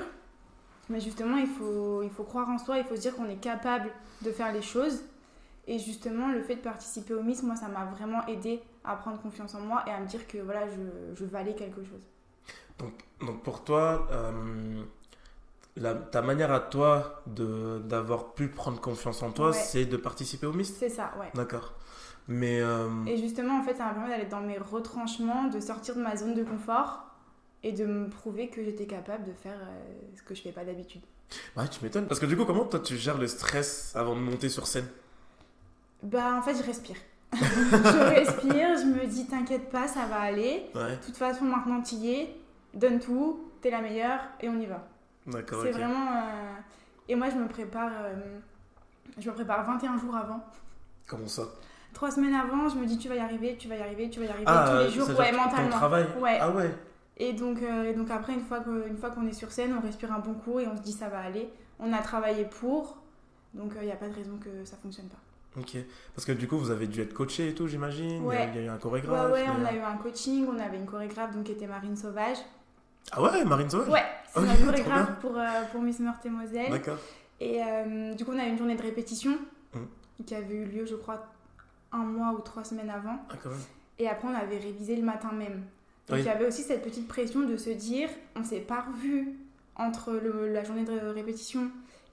Mais 0.91 1.01
justement, 1.01 1.39
il 1.39 1.47
faut, 1.47 2.03
il 2.03 2.11
faut 2.11 2.25
croire 2.25 2.51
en 2.51 2.59
soi, 2.59 2.77
il 2.77 2.85
faut 2.85 2.97
se 2.97 3.01
dire 3.01 3.17
qu'on 3.17 3.29
est 3.29 3.41
capable 3.41 3.91
de 4.21 4.31
faire 4.31 4.53
les 4.53 4.63
choses. 4.63 5.03
Et 5.67 5.79
justement, 5.79 6.29
le 6.29 6.43
fait 6.43 6.57
de 6.57 6.61
participer 6.61 7.15
au 7.15 7.23
Miss, 7.23 7.43
moi, 7.43 7.57
ça 7.57 7.69
m'a 7.69 7.85
vraiment 7.87 8.27
aidé 8.27 8.61
à 8.84 8.96
prendre 8.96 9.20
confiance 9.20 9.55
en 9.55 9.61
moi 9.61 9.84
et 9.87 9.90
à 9.90 10.00
me 10.00 10.06
dire 10.06 10.26
que 10.26 10.38
voilà, 10.38 10.69
je, 10.69 11.14
je 11.14 11.25
valais 11.25 11.55
quelque 11.55 11.82
chose. 11.84 12.00
Donc 12.79 13.43
pour 13.43 13.62
toi, 13.64 14.08
euh, 14.11 14.82
la- 15.76 15.94
ta 15.94 16.23
manière 16.23 16.52
à 16.52 16.61
toi 16.61 17.23
d'avoir 17.26 18.34
pu 18.34 18.49
prendre 18.49 18.81
confiance 18.81 19.23
en 19.23 19.31
toi, 19.32 19.50
Ouais. 19.50 19.52
c'est 19.52 19.87
de 19.87 19.96
participer 19.96 20.46
au 20.46 20.52
Miss 20.52 20.75
C'est 20.79 20.88
ça, 20.88 21.12
ouais. 21.20 21.31
D'accord. 21.34 21.75
Mais 22.29 22.61
euh, 22.61 22.88
Et 23.06 23.17
justement, 23.19 23.58
en 23.61 23.62
fait, 23.62 23.75
ça 23.75 23.84
m'a 23.87 23.94
permis 23.94 24.11
d'aller 24.11 24.26
dans 24.26 24.40
mes 24.40 24.58
retranchements, 24.58 25.49
de 25.49 25.61
sortir 25.61 25.96
de 25.96 26.02
ma 26.02 26.17
zone 26.17 26.35
de 26.35 26.44
confort 26.44 27.05
et 27.62 27.73
de 27.73 27.85
me 27.87 28.08
prouver 28.08 28.49
que 28.49 28.62
j'étais 28.64 28.87
capable 28.87 29.25
de 29.25 29.32
faire 29.32 29.58
euh, 29.61 29.82
ce 30.17 30.23
que 30.23 30.35
je 30.35 30.43
fais 30.43 30.52
pas 30.52 30.64
d'habitude. 30.64 31.02
ouais, 31.56 31.69
tu 31.69 31.82
m'étonnes. 31.85 32.06
Parce 32.06 32.20
que 32.20 32.26
du 32.26 32.37
coup, 32.37 32.44
comment 32.44 32.64
toi 32.64 32.81
tu 32.81 32.96
gères 32.96 33.19
le 33.19 33.26
stress 33.26 33.93
avant 33.96 34.14
de 34.14 34.20
monter 34.20 34.49
sur 34.49 34.67
scène? 34.67 34.87
Bah, 36.02 36.35
en 36.38 36.43
fait, 36.43 36.55
je 36.56 36.62
respire. 36.62 36.96
Je 37.34 38.08
respire, 38.14 38.76
je 38.79 38.84
me 38.87 39.06
dis, 39.06 39.26
t'inquiète 39.26 39.70
pas, 39.70 39.88
ça 39.88 40.06
va 40.06 40.20
aller. 40.20 40.67
Ouais, 40.75 40.96
De 40.96 41.05
toute 41.06 41.17
façon, 41.17 41.44
maintenant, 41.44 41.81
tu 41.82 41.94
y 41.96 42.11
es, 42.14 42.37
donne 42.75 42.99
tout, 43.00 43.40
t'es 43.61 43.70
la 43.70 43.81
meilleure 43.81 44.20
et 44.40 44.49
on 44.49 44.58
y 44.61 44.67
va. 44.67 44.87
d'accord, 45.26 45.62
C'est 45.62 45.70
vraiment. 45.73 46.12
euh, 46.12 46.52
Et 47.08 47.14
moi, 47.14 47.29
je 47.31 47.37
me 47.37 47.49
prépare. 47.49 47.90
euh, 48.05 48.38
Je 49.19 49.29
me 49.29 49.34
prépare 49.34 49.64
21 49.67 49.99
jours 49.99 50.17
avant. 50.17 50.40
Comment 51.06 51.26
ça? 51.29 51.43
Trois 51.93 52.11
semaines 52.11 52.34
avant, 52.34 52.69
je 52.70 52.76
me 52.76 52.87
dis 52.87 52.96
tu 52.96 53.08
vas 53.08 53.17
y 53.17 53.19
arriver, 53.19 53.56
tu 53.58 53.69
vas 53.69 53.76
y 53.76 53.81
arriver, 53.82 54.08
tu 54.08 54.19
vas 54.20 54.25
y 54.26 54.28
arriver 54.31 54.44
Ah, 54.46 54.67
tous 54.70 54.85
les 54.85 54.90
jours, 54.90 55.19
ouais, 55.19 55.32
mentalement. 55.32 55.69
travail? 55.70 56.06
Ouais. 56.19 56.38
Ah 56.40 56.50
ouais 56.50 56.75
Et 57.19 57.35
donc, 57.35 57.61
euh, 57.62 57.85
et 57.90 57.93
donc 57.93 58.11
après, 58.11 58.32
une 58.32 58.40
fois 58.40 58.61
que- 58.61 58.88
une 58.88 58.96
fois 58.96 59.11
qu'on 59.11 59.26
est 59.26 59.32
sur 59.35 59.52
scène, 59.52 59.76
on 59.76 59.85
respire 59.85 60.11
un 60.12 60.20
bon 60.20 60.32
coup 60.32 60.58
et 60.58 60.67
on 60.67 60.75
se 60.76 60.81
dit 60.81 60.93
ça 60.93 61.08
va 61.11 61.20
aller. 61.20 61.50
On 61.78 61.93
a 61.93 61.99
travaillé 61.99 62.44
pour, 62.46 62.96
donc 63.52 63.73
il 63.78 63.85
n'y 63.87 63.93
a 63.93 63.96
pas 63.96 64.08
de 64.08 64.14
raison 64.14 64.38
que 64.43 64.64
ça 64.64 64.76
fonctionne 64.82 65.08
pas. 65.08 65.19
Ok. 65.58 65.76
Parce 66.14 66.25
que 66.25 66.32
du 66.32 66.49
coup, 66.49 66.56
vous 66.58 66.70
avez 66.70 66.87
dû 66.87 67.00
être 67.02 67.12
coaché 67.12 67.49
et 67.50 67.54
tout, 67.54 67.66
j'imagine 67.69 68.08
Il 68.10 68.16
y 68.16 68.19
a- 68.19 68.22
Ouais. 68.25 68.49
Il 68.54 68.56
y 68.56 68.58
a 68.58 68.62
eu 68.66 68.69
un 68.69 68.75
Ouais, 68.75 68.81
chorégraphe 68.81 69.32
ouais, 69.32 69.44
y 69.44 69.49
on 69.50 69.64
a 69.64 69.72
eu 69.75 69.78
un 69.81 69.96
coaching, 69.96 70.46
on 70.49 70.58
avait 70.58 70.78
une 70.78 70.87
chorégraphe 70.87 71.34
donc, 71.34 71.44
qui 71.44 71.52
était 71.52 71.66
Marine 71.66 71.96
Sauvage. 71.96 72.38
Ah 73.10 73.22
ouais, 73.22 73.44
Marine 73.44 73.69
Sauvage 73.69 73.88
Ouais, 73.93 74.02
c'est 74.32 74.38
Ok, 74.40 74.46
notre 74.46 74.56
trop 74.62 74.66
chorégraphe 74.72 75.19
pour, 75.20 75.37
euh, 75.38 75.44
pour 75.72 75.82
Miss 75.82 75.99
Meurthe 76.00 76.25
et 76.26 76.31
Moselle. 76.31 76.70
D'accord. 76.70 76.99
Et 77.40 77.62
euh, 77.62 78.14
du 78.14 78.25
coup, 78.25 78.31
on 78.32 78.38
a 78.38 78.46
eu 78.46 78.50
une 78.50 78.58
journée 78.58 78.76
de 78.76 78.82
répétition 78.82 79.32
Mm. 79.75 80.25
qui 80.25 80.34
avait 80.34 80.54
eu 80.54 80.64
lieu, 80.66 80.87
je 80.87 80.94
crois, 80.94 81.26
un 81.93 82.04
mois 82.04 82.32
ou 82.32 82.40
trois 82.40 82.62
semaines 82.64 82.90
avant. 82.90 83.16
Ah, 83.31 83.34
quand 83.43 83.49
même. 83.50 83.58
Et 83.99 84.08
après, 84.08 84.28
on 84.28 84.34
avait 84.34 84.58
révisé 84.58 84.96
le 84.96 85.02
matin 85.02 85.32
même. 85.32 85.62
Donc 86.08 86.16
Oui. 86.16 86.20
il 86.20 86.25
y 86.25 86.28
avait 86.28 86.46
aussi 86.46 86.62
cette 86.62 86.82
petite 86.82 87.06
pression 87.08 87.40
de 87.40 87.56
se 87.56 87.70
dire, 87.70 88.08
on 88.37 88.43
s'est 88.44 88.60
pas 88.60 88.81
revu 88.82 89.34
entre 89.76 90.12
le- 90.12 90.52
la 90.52 90.62
journée 90.64 90.84
de 90.84 90.99
répétition 91.14 91.70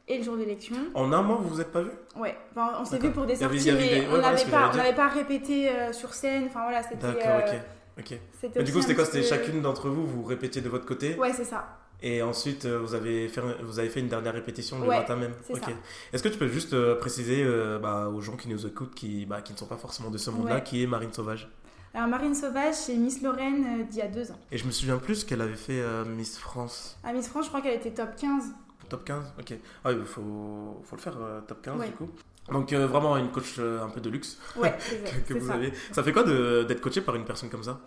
et 0.10 0.18
le 0.18 0.24
jour 0.24 0.36
d'élection. 0.36 0.76
En 0.96 1.14
un 1.14 1.22
mois, 1.22 1.38
vous 1.38 1.48
vous 1.48 1.62
êtes 1.62 1.72
pas 1.72 1.84
vu? 1.84 1.92
Ouais, 2.18 2.36
enfin, 2.52 2.74
on 2.82 2.86
s'est 2.86 2.98
vu 3.00 3.12
pour 3.12 3.26
des 3.26 3.36
sorties, 3.38 3.72
mais 3.72 3.78
ouais, 3.78 4.06
on 4.08 4.10
voilà 4.10 4.32
n'avait 4.32 4.44
que 4.44 4.96
pas, 4.96 5.08
répété 5.08 5.70
euh, 5.70 5.94
sur 5.94 6.14
scène. 6.14 6.46
Enfin 6.48 6.64
voilà, 6.64 6.84
c'était. 6.84 6.96
D'accord, 7.08 7.42
euh, 7.48 7.60
ok. 8.00 8.20
Mais 8.56 8.64
du 8.64 8.74
coup, 8.74 8.82
c'était 8.82 8.96
quoi 8.96 9.06
C'était 9.06 9.24
chacune 9.24 9.62
d'entre 9.62 9.90
vous, 9.90 10.06
vous 10.06 10.24
répétiez 10.24 10.62
de 10.62 10.70
votre 10.70 10.86
côté? 10.86 11.16
Ouais, 11.16 11.32
c'est 11.34 11.44
ça. 11.46 11.78
Et 12.02 12.22
ensuite, 12.22 12.64
euh, 12.66 12.80
vous 12.80 12.96
avez 12.96 13.28
fait, 13.28 13.42
vous 13.62 13.78
avez 13.78 13.90
fait 13.90 14.00
une 14.00 14.08
dernière 14.08 14.34
répétition 14.34 14.80
le 14.80 14.88
Ouais, 14.88 14.98
matin 14.98 15.18
même? 15.18 15.34
c'est 15.44 15.54
Ok. 15.54 15.64
ça. 15.66 15.72
Est-ce 16.14 16.24
que 16.24 16.30
tu 16.30 16.38
peux 16.38 16.48
juste 16.48 16.74
euh, 16.74 16.96
préciser 16.96 17.44
euh, 17.44 17.78
bah, 17.78 18.08
aux 18.08 18.22
gens 18.22 18.38
qui 18.38 18.48
nous 18.48 18.66
écoutent, 18.66 18.96
qui, 18.96 19.26
bah, 19.26 19.42
qui 19.42 19.52
ne 19.52 19.58
sont 19.58 19.66
pas 19.66 19.76
forcément 19.76 20.10
de 20.10 20.18
ce 20.18 20.30
monde-là, 20.32 20.56
Ouais. 20.56 20.64
qui 20.64 20.82
est 20.82 20.88
Marine 20.88 21.12
Sauvage? 21.12 21.50
Alors 21.94 22.08
Marine 22.08 22.36
Sauvage, 22.36 22.76
c'est 22.76 22.96
Miss 22.96 23.22
Lorraine 23.22 23.86
d'il 23.90 23.98
y 24.00 24.02
a 24.02 24.08
deux 24.08 24.32
ans. 24.32 24.40
Et 24.52 24.58
je 24.58 24.66
me 24.66 24.72
souviens 24.72 24.98
plus 24.98 25.24
qu'elle 25.26 25.42
avait 25.42 25.56
fait 25.56 25.82
Miss 26.06 26.38
France. 26.38 26.98
À 27.04 27.12
Miss 27.12 27.28
France, 27.28 27.46
je 27.46 27.50
crois 27.50 27.62
qu'elle 27.62 27.74
était 27.76 27.92
top 27.92 28.16
15. 28.16 28.44
Top 28.90 29.06
15 29.06 29.34
Ok. 29.40 29.54
Ah, 29.86 29.92
il 29.92 30.04
faut, 30.06 30.82
faut 30.84 30.96
le 30.96 31.02
faire, 31.02 31.18
euh, 31.22 31.42
top 31.42 31.62
15 31.62 31.80
Ouais. 31.80 31.88
du 31.88 31.94
coup. 31.94 32.10
Donc, 32.52 32.74
euh, 32.74 32.88
vraiment 32.88 33.16
une 33.18 33.30
coach 33.32 33.56
euh, 33.60 33.84
un 33.84 33.90
peu 33.90 34.02
de 34.02 34.10
luxe 34.10 34.40
Ouais, 34.56 34.76
que, 35.28 35.34
vous 35.36 35.48
ça. 35.48 35.54
avez. 35.54 35.72
Ça 35.92 36.02
fait 36.04 36.12
quoi 36.12 36.24
d'être 36.24 36.82
coaché 36.82 37.02
par 37.02 37.16
une 37.16 37.26
personne 37.26 37.50
comme 37.50 37.64
ça? 37.64 37.80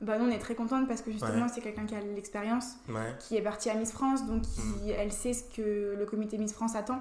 Bah 0.00 0.16
nous, 0.18 0.26
on 0.26 0.30
est 0.30 0.38
très 0.38 0.54
contente 0.54 0.86
parce 0.88 1.02
que 1.02 1.10
justement, 1.10 1.42
Ouais. 1.42 1.48
c'est 1.52 1.60
quelqu'un 1.60 1.84
qui 1.86 1.94
a 1.94 2.00
l'expérience. 2.00 2.74
Ouais. 2.88 3.14
qui 3.20 3.36
est 3.36 3.42
partie 3.42 3.68
à 3.70 3.74
Miss 3.74 3.92
France, 3.92 4.26
donc 4.26 4.42
qui- 4.42 4.60
Mm. 4.60 4.94
elle 4.96 5.12
sait 5.12 5.32
ce 5.32 5.44
que 5.44 5.94
le 5.98 6.04
comité 6.06 6.38
Miss 6.38 6.52
France 6.52 6.74
attend. 6.76 7.00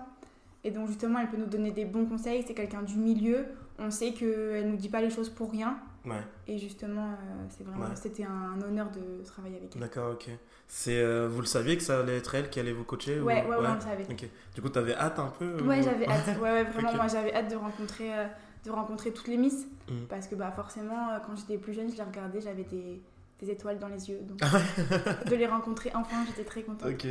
Et 0.63 0.71
donc 0.71 0.87
justement, 0.87 1.19
elle 1.19 1.29
peut 1.29 1.37
nous 1.37 1.45
donner 1.45 1.71
des 1.71 1.85
bons 1.85 2.05
conseils. 2.05 2.43
C'est 2.47 2.53
quelqu'un 2.55 2.81
du 2.81 2.95
milieu. 2.97 3.45
On 3.79 3.91
sait 3.91 4.13
qu'elle 4.13 4.69
nous 4.69 4.75
dit 4.77 4.89
pas 4.89 5.01
les 5.01 5.09
choses 5.11 5.29
pour 5.29 5.51
rien. 5.51 5.77
Ouais. 6.07 6.21
Et 6.47 6.57
justement, 6.57 7.11
euh, 7.11 7.45
c'est 7.49 7.63
vraiment, 7.65 7.85
Ouais. 7.85 7.91
c'était 7.95 8.23
un 8.23 8.61
honneur 8.61 8.87
de 8.91 9.23
travailler 9.23 9.57
avec 9.57 9.75
elle. 9.75 9.81
D'accord, 9.81 10.13
ok. 10.13 10.29
C'est, 10.67 10.99
euh, 11.01 11.27
vous 11.29 11.41
le 11.41 11.45
saviez 11.47 11.77
que 11.77 11.83
ça 11.83 11.99
allait 11.99 12.17
être 12.17 12.33
elle 12.35 12.49
qui 12.49 12.59
allait 12.59 12.71
vous 12.73 12.83
coacher 12.83 13.19
Ouais, 13.19 13.43
ou- 13.45 13.49
ouais, 13.51 13.57
ouais, 13.57 13.65
on 13.69 13.73
le 13.75 13.79
savait. 13.81 14.07
Ok. 14.09 14.29
Du 14.55 14.61
coup, 14.61 14.69
t'avais 14.69 14.95
hâte 14.95 15.19
un 15.19 15.27
peu 15.37 15.61
Ouais, 15.63 15.79
ou- 15.79 15.83
j'avais 15.83 16.07
hâte. 16.07 16.27
Ouais, 16.39 16.51
ouais, 16.51 16.63
vraiment, 16.71 16.93
moi 16.95 17.07
j'avais 17.07 17.33
hâte 17.33 17.49
de 17.51 17.55
rencontrer, 17.55 18.17
euh, 18.17 18.25
de 18.65 18.71
rencontrer 18.71 19.11
toutes 19.11 19.27
les 19.27 19.37
Miss. 19.37 19.67
Mm. 19.89 20.05
Parce 20.09 20.27
que 20.27 20.35
bah, 20.35 20.51
forcément, 20.55 21.09
euh, 21.11 21.17
quand 21.25 21.35
j'étais 21.35 21.57
plus 21.57 21.73
jeune, 21.73 21.89
je 21.91 21.95
les 21.97 22.03
regardais, 22.03 22.41
j'avais 22.41 22.63
des, 22.63 23.01
des 23.39 23.51
étoiles 23.51 23.79
dans 23.79 23.87
les 23.87 24.09
yeux. 24.09 24.19
Donc 24.23 24.39
Ah 24.41 25.25
de 25.29 25.35
les 25.35 25.47
rencontrer 25.47 25.91
enfin, 25.95 26.23
j'étais 26.27 26.43
très 26.43 26.63
contente. 26.63 26.89
Ok. 26.89 27.07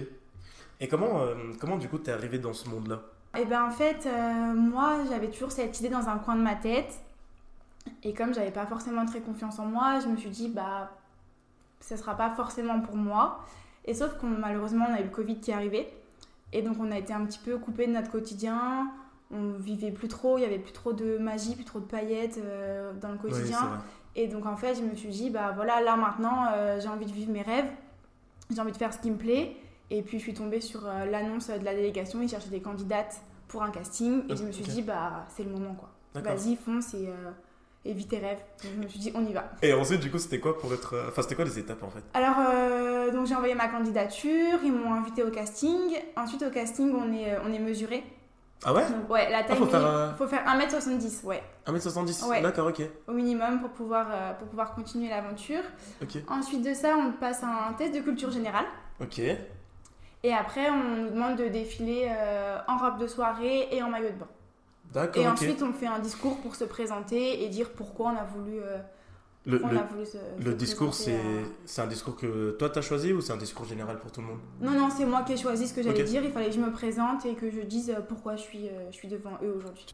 Et 0.80 0.88
comment, 0.88 1.20
euh, 1.22 1.34
comment 1.60 1.76
du 1.78 1.88
coup 1.88 1.98
t'es 1.98 2.12
arrivé 2.12 2.38
dans 2.38 2.52
ce 2.52 2.68
monde-là? 2.68 3.00
Et 3.38 3.44
ben 3.44 3.64
en 3.64 3.70
fait, 3.70 4.06
euh, 4.06 4.54
moi 4.54 4.98
j'avais 5.08 5.28
toujours 5.28 5.52
cette 5.52 5.78
idée 5.80 5.88
dans 5.90 6.08
un 6.08 6.18
coin 6.18 6.36
de 6.36 6.42
ma 6.42 6.54
tête. 6.54 6.98
Et 8.02 8.14
comme 8.14 8.34
j'avais 8.34 8.50
pas 8.50 8.66
forcément 8.66 9.04
très 9.06 9.20
confiance 9.20 9.58
en 9.58 9.66
moi, 9.66 10.00
je 10.00 10.08
me 10.08 10.16
suis 10.16 10.30
dit, 10.30 10.48
bah, 10.48 10.90
ça 11.80 11.96
sera 11.96 12.16
pas 12.16 12.30
forcément 12.30 12.80
pour 12.80 12.96
moi. 12.96 13.40
Et 13.84 13.94
sauf 13.94 14.14
qu'on 14.18 14.26
malheureusement, 14.26 14.86
on 14.88 14.94
a 14.94 15.00
eu 15.00 15.04
le 15.04 15.10
Covid 15.10 15.38
qui 15.40 15.50
est 15.50 15.54
arrivé. 15.54 15.88
Et 16.52 16.62
donc 16.62 16.76
on 16.80 16.90
a 16.90 16.98
été 16.98 17.12
un 17.12 17.24
petit 17.24 17.38
peu 17.38 17.58
coupé 17.58 17.86
de 17.86 17.92
notre 17.92 18.10
quotidien. 18.10 18.90
On 19.30 19.52
vivait 19.52 19.90
plus 19.90 20.08
trop, 20.08 20.38
il 20.38 20.42
y 20.42 20.44
avait 20.44 20.58
plus 20.58 20.72
trop 20.72 20.92
de 20.92 21.18
magie, 21.18 21.56
plus 21.56 21.64
trop 21.64 21.80
de 21.80 21.84
paillettes 21.84 22.38
euh, 22.38 22.92
dans 23.00 23.10
le 23.10 23.18
quotidien. 23.18 23.80
Et 24.14 24.28
donc 24.28 24.46
en 24.46 24.56
fait, 24.56 24.76
je 24.76 24.82
me 24.82 24.94
suis 24.94 25.08
dit, 25.08 25.30
bah 25.30 25.52
voilà, 25.54 25.80
là 25.80 25.96
maintenant, 25.96 26.46
euh, 26.54 26.80
j'ai 26.80 26.88
envie 26.88 27.06
de 27.06 27.12
vivre 27.12 27.32
mes 27.32 27.42
rêves, 27.42 27.68
j'ai 28.50 28.60
envie 28.60 28.72
de 28.72 28.76
faire 28.76 28.92
ce 28.92 28.98
qui 28.98 29.10
me 29.10 29.16
plaît. 29.16 29.56
Et 29.90 30.02
puis 30.02 30.18
je 30.18 30.22
suis 30.22 30.34
tombée 30.34 30.60
sur 30.60 30.86
euh, 30.86 31.04
l'annonce 31.06 31.48
de 31.48 31.64
la 31.64 31.74
délégation, 31.74 32.22
ils 32.22 32.28
cherchaient 32.28 32.50
des 32.50 32.60
candidates 32.60 33.20
pour 33.48 33.62
un 33.62 33.70
casting. 33.70 34.22
Et 34.28 34.36
je 34.36 34.44
me 34.44 34.52
suis 34.52 34.64
dit, 34.64 34.82
bah 34.82 35.26
c'est 35.28 35.44
le 35.44 35.50
moment 35.50 35.74
quoi. 35.74 35.90
Vas-y, 36.14 36.56
fonce 36.56 36.94
et, 36.94 37.10
et 37.88 37.92
vis 37.92 38.06
tes 38.06 38.18
rêves. 38.18 38.38
Donc 38.62 38.72
je 38.76 38.82
me 38.82 38.88
suis 38.88 38.98
dit, 38.98 39.12
on 39.14 39.24
y 39.26 39.32
va. 39.32 39.44
Et 39.62 39.72
ensuite, 39.72 40.00
du 40.00 40.10
coup, 40.10 40.18
c'était 40.18 40.40
quoi 40.40 40.58
pour 40.58 40.72
être. 40.74 40.94
euh, 40.94 41.08
Enfin, 41.08 41.22
c'était 41.22 41.34
quoi 41.34 41.44
les 41.44 41.58
étapes 41.58 41.82
en 41.82 41.90
fait? 41.90 42.02
Alors, 42.14 42.36
euh, 42.38 43.10
donc 43.12 43.26
j'ai 43.26 43.34
envoyé 43.34 43.54
ma 43.54 43.68
candidature, 43.68 44.58
ils 44.64 44.72
m'ont 44.72 44.92
invité 44.94 45.22
au 45.22 45.30
casting. 45.30 45.78
Ensuite, 46.16 46.42
au 46.42 46.50
casting, 46.50 46.92
on 46.94 47.12
est, 47.12 47.32
euh, 47.34 47.38
on 47.46 47.52
est 47.52 47.58
mesuré. 47.58 48.02
Ah 48.64 48.72
ouais? 48.72 48.82
Donc, 48.90 49.10
ouais, 49.10 49.30
la 49.30 49.44
taille 49.44 49.56
faut 49.58 49.66
faire, 49.66 49.86
euh, 49.86 50.12
faut 50.14 50.26
faire 50.26 50.42
1m70, 50.46 51.24
ouais, 51.26 51.42
1m70 51.66 52.26
Ouais. 52.26 52.40
D'accord, 52.40 52.68
ok. 52.68 52.80
au 53.06 53.12
minimum 53.12 53.60
pour 53.60 53.68
pouvoir, 53.70 54.06
euh, 54.10 54.32
pour 54.32 54.48
pouvoir 54.48 54.74
continuer 54.74 55.10
l'aventure. 55.10 55.60
Ok. 56.02 56.16
Ensuite 56.28 56.62
de 56.62 56.72
ça, 56.72 56.96
on 56.96 57.12
passe 57.12 57.42
un 57.42 57.74
test 57.74 57.94
de 57.94 58.00
culture 58.00 58.30
générale. 58.30 58.64
Ok. 59.02 59.18
Et 60.22 60.32
après, 60.32 60.70
on 60.70 61.02
nous 61.02 61.10
demande 61.10 61.36
de 61.36 61.48
défiler 61.48 62.10
en 62.66 62.78
robe 62.78 62.98
de 62.98 63.06
soirée 63.06 63.68
et 63.70 63.82
en 63.82 63.90
maillot 63.90 64.08
de 64.08 64.14
bain. 64.14 64.26
D'accord, 64.92 65.24
Et 65.24 65.26
ensuite, 65.28 65.62
on 65.62 65.72
fait 65.72 65.86
un 65.86 65.98
discours 65.98 66.40
pour 66.40 66.54
se 66.56 66.64
présenter 66.64 67.42
et 67.44 67.48
dire 67.48 67.72
pourquoi 67.72 68.12
on 68.12 68.16
a 68.16 68.24
voulu, 68.24 68.60
euh, 68.60 68.78
le, 69.46 69.58
le- 69.58 69.64
on 69.64 69.76
a 69.76 69.84
voulu 69.84 70.06
se, 70.06 70.12
se 70.12 70.18
le 70.38 70.54
discours, 70.54 70.94
c'est 70.94 71.18
euh. 71.18 71.44
un 71.78 71.86
discours 71.86 72.16
que 72.16 72.50
toi 72.58 72.68
t'as 72.70 72.82
choisi 72.82 73.12
ou 73.12 73.20
c'est 73.20 73.32
un 73.32 73.36
discours 73.38 73.64
général 73.64 73.98
pour 73.98 74.12
tout 74.12 74.20
le 74.20 74.26
monde? 74.26 74.40
Non, 74.60 74.72
non, 74.72 74.90
c'est 74.90 75.06
moi 75.06 75.22
qui 75.22 75.32
ai 75.32 75.36
choisi 75.38 75.66
ce 75.66 75.72
que 75.72 75.82
j'allais 75.82 76.02
Ok. 76.02 76.04
dire. 76.04 76.22
Il 76.22 76.30
fallait 76.30 76.48
que 76.48 76.54
je 76.54 76.60
me 76.60 76.70
présente 76.70 77.24
et 77.24 77.34
que 77.34 77.50
je 77.50 77.60
dise 77.62 77.88
euh, 77.90 78.00
pourquoi 78.00 78.36
je 78.36 78.42
suis, 78.42 78.68
euh, 78.68 78.90
je 78.90 78.96
suis 78.96 79.08
devant 79.08 79.38
eux 79.42 79.54
aujourd'hui. 79.56 79.86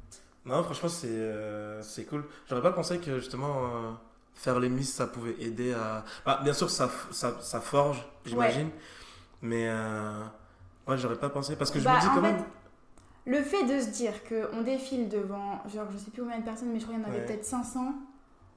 Non, 0.45 0.63
franchement, 0.65 0.89
c'est 0.89 1.07
euh, 1.11 1.83
cool. 2.09 2.25
J'aurais 2.49 2.63
pas 2.63 2.73
pensé 2.73 2.99
que 2.99 3.19
justement 3.21 3.67
euh, 3.67 3.91
faire 4.35 4.59
les 4.59 4.69
miss 4.69 4.93
ça 4.93 5.07
pouvait 5.07 5.37
aider 5.41 5.73
à. 5.73 6.05
Bah, 6.27 6.41
bien 6.43 6.53
sûr, 6.53 6.69
ça, 6.69 6.91
ça, 7.13 7.37
ça 7.41 7.61
forge, 7.61 8.05
j'imagine. 8.27 8.71
Mais 9.43 9.69
euh, 9.69 10.25
ouais, 10.89 10.99
j'aurais 10.99 11.19
pas 11.19 11.31
pensé 11.31 11.57
parce 11.57 11.71
que 11.71 11.81
je 11.81 11.89
Bah, 11.89 11.91
me 11.91 11.99
dis 11.99 12.11
quand 12.11 12.23
fait, 12.23 12.23
même. 12.23 12.45
Le 13.27 13.41
fait 13.43 13.63
de 13.65 13.81
se 13.81 13.89
dire 13.91 14.13
qu'on 14.29 14.63
défile 14.63 15.09
devant, 15.09 15.63
genre 15.73 15.87
je 15.93 15.99
sais 15.99 16.11
plus 16.11 16.23
combien 16.23 16.39
de 16.39 16.45
personnes, 16.45 16.71
mais 16.73 16.81
je 16.81 16.85
crois 16.85 16.97
qu'il 16.97 17.05
y 17.05 17.07
en 17.07 17.11
avait 17.11 17.21
Ouais. 17.21 17.27
peut-être 17.27 17.45
500, 17.45 17.93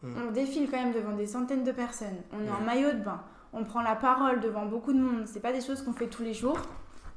Mm. 0.03 0.13
on 0.27 0.31
défile 0.31 0.69
quand 0.69 0.77
même 0.83 0.91
devant 0.93 1.11
des 1.15 1.27
centaines 1.27 1.63
de 1.63 1.71
personnes. 1.71 2.17
On 2.33 2.43
est 2.45 2.49
en 2.49 2.59
Ouais. 2.59 2.65
maillot 2.65 2.91
de 2.93 3.03
bain, 3.03 3.21
on 3.53 3.63
prend 3.63 3.81
la 3.81 3.95
parole 3.95 4.39
devant 4.39 4.65
beaucoup 4.65 4.91
de 4.93 4.99
monde. 4.99 5.23
C'est 5.25 5.39
pas 5.39 5.51
des 5.53 5.61
choses 5.61 5.81
qu'on 5.83 5.93
fait 5.93 6.07
tous 6.07 6.23
les 6.23 6.33
jours. 6.33 6.57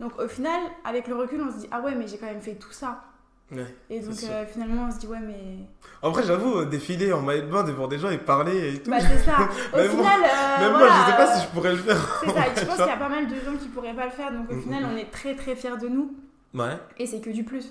Donc 0.00 0.12
au 0.20 0.28
final, 0.28 0.60
avec 0.84 1.08
le 1.08 1.14
recul, 1.16 1.40
on 1.42 1.50
se 1.50 1.56
dit 1.58 1.68
ah 1.70 1.80
ouais, 1.80 1.94
mais 1.94 2.06
j'ai 2.06 2.18
quand 2.18 2.26
même 2.26 2.40
fait 2.42 2.54
tout 2.54 2.70
ça. 2.72 3.02
Ouais. 3.50 3.64
Et 3.88 4.00
donc 4.00 4.14
euh, 4.24 4.44
finalement, 4.46 4.86
on 4.88 4.92
se 4.92 4.98
dit 4.98 5.06
ouais, 5.06 5.20
mais. 5.20 5.58
En 6.02 6.10
vrai, 6.10 6.22
j'avoue, 6.22 6.58
euh, 6.58 6.64
défiler 6.66 7.12
en 7.14 7.22
maillot 7.22 7.42
de 7.42 7.50
bain 7.50 7.64
devant 7.64 7.88
des 7.88 7.98
gens 7.98 8.10
et 8.10 8.18
parler 8.18 8.74
et 8.74 8.82
tout. 8.82 8.90
Bah 8.90 8.98
c'est 9.00 9.18
ça. 9.18 9.38
Au 9.72 9.76
Même 9.78 9.90
final, 9.90 10.20
euh, 10.22 10.60
Même 10.64 10.70
voilà, 10.72 10.86
moi, 10.86 10.88
je 11.06 11.10
sais 11.10 11.16
pas 11.16 11.32
euh, 11.32 11.38
si 11.38 11.46
je 11.46 11.48
pourrais 11.52 11.72
le 11.72 11.78
faire. 11.78 12.20
C'est 12.24 12.30
ça, 12.30 12.46
et 12.46 12.50
je 12.60 12.64
pense 12.66 12.76
qu'il 12.76 12.86
y 12.86 12.90
a 12.90 12.96
pas 12.98 13.08
mal 13.08 13.26
de 13.26 13.34
gens 13.36 13.56
qui 13.58 13.68
pourraient 13.68 13.94
pas 13.94 14.04
le 14.04 14.10
faire, 14.10 14.32
donc 14.32 14.50
au 14.50 14.54
Mm, 14.54 14.62
final 14.62 14.82
mm, 14.84 14.88
on 14.92 14.96
est 14.98 15.10
très 15.10 15.34
très 15.34 15.56
fiers 15.56 15.78
de 15.78 15.88
nous, 15.88 16.14
Ouais, 16.54 16.78
et 16.98 17.06
c'est 17.06 17.20
que 17.20 17.30
du 17.30 17.44
plus, 17.44 17.70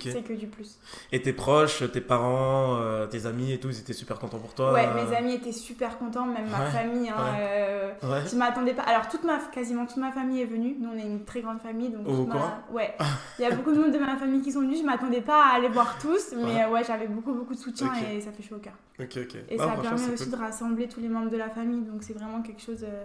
c'est 0.00 0.22
que 0.22 0.32
du 0.34 0.48
plus. 0.48 0.78
Et 1.12 1.22
tes 1.22 1.32
proches, 1.32 1.82
tes 1.92 2.00
parents, 2.00 2.76
euh, 2.80 3.06
tes 3.06 3.24
amis 3.26 3.52
et 3.52 3.60
tout, 3.60 3.68
ils 3.70 3.78
étaient 3.78 3.92
super 3.92 4.18
contents 4.18 4.38
pour 4.40 4.52
toi 4.54 4.72
Ouais, 4.72 4.86
euh, 4.86 4.94
mes 5.06 5.16
amis 5.16 5.34
étaient 5.34 5.52
super 5.52 5.96
contents, 5.98 6.26
même 6.26 6.50
ma 6.50 6.64
Ouais, 6.64 6.70
famille, 6.70 7.08
hein, 7.08 7.14
ouais. 7.16 7.38
euh, 7.40 7.92
Ouais. 8.02 8.26
je 8.30 8.36
m'attendais 8.36 8.74
pas, 8.74 8.82
alors 8.82 9.08
toute 9.08 9.22
ma, 9.24 9.38
quasiment 9.38 9.86
toute 9.86 9.96
ma 9.98 10.10
famille 10.12 10.42
est 10.42 10.46
venue, 10.46 10.76
nous 10.78 10.90
on 10.90 10.98
est 10.98 11.06
une 11.06 11.24
très 11.24 11.40
grande 11.42 11.60
famille, 11.60 11.88
donc 11.90 12.06
Au 12.08 12.26
ma- 12.26 12.62
ouais, 12.72 12.94
il 13.38 13.42
y 13.42 13.44
a 13.46 13.54
beaucoup 13.54 13.72
de 13.72 13.78
monde 13.80 13.92
de 13.92 13.98
ma 13.98 14.16
famille 14.16 14.42
qui 14.42 14.52
sont 14.52 14.60
venus, 14.60 14.80
je 14.80 14.84
m'attendais 14.84 15.22
pas 15.22 15.44
à 15.46 15.54
aller 15.54 15.68
voir 15.68 15.96
tous, 15.98 16.34
mais 16.36 16.64
Ouais. 16.66 16.84
j'avais 16.84 17.06
beaucoup 17.06 17.32
beaucoup 17.32 17.54
de 17.54 17.60
soutien 17.60 17.92
et 18.12 18.20
ça 18.20 18.32
fait 18.32 18.42
chaud 18.42 18.56
au 18.56 18.58
cœur. 18.58 18.74
Ok, 19.00 19.16
ok. 19.16 19.36
Et 19.48 19.56
Non, 19.56 19.64
ça 19.68 19.76
permet 19.80 20.12
aussi 20.12 20.24
cool. 20.24 20.32
de 20.32 20.36
rassembler 20.38 20.88
tous 20.88 21.00
les 21.00 21.08
membres 21.08 21.30
de 21.30 21.36
la 21.36 21.48
famille, 21.48 21.82
donc 21.82 22.02
c'est 22.02 22.12
vraiment 22.14 22.42
quelque 22.42 22.60
chose, 22.60 22.84
euh, 22.84 23.04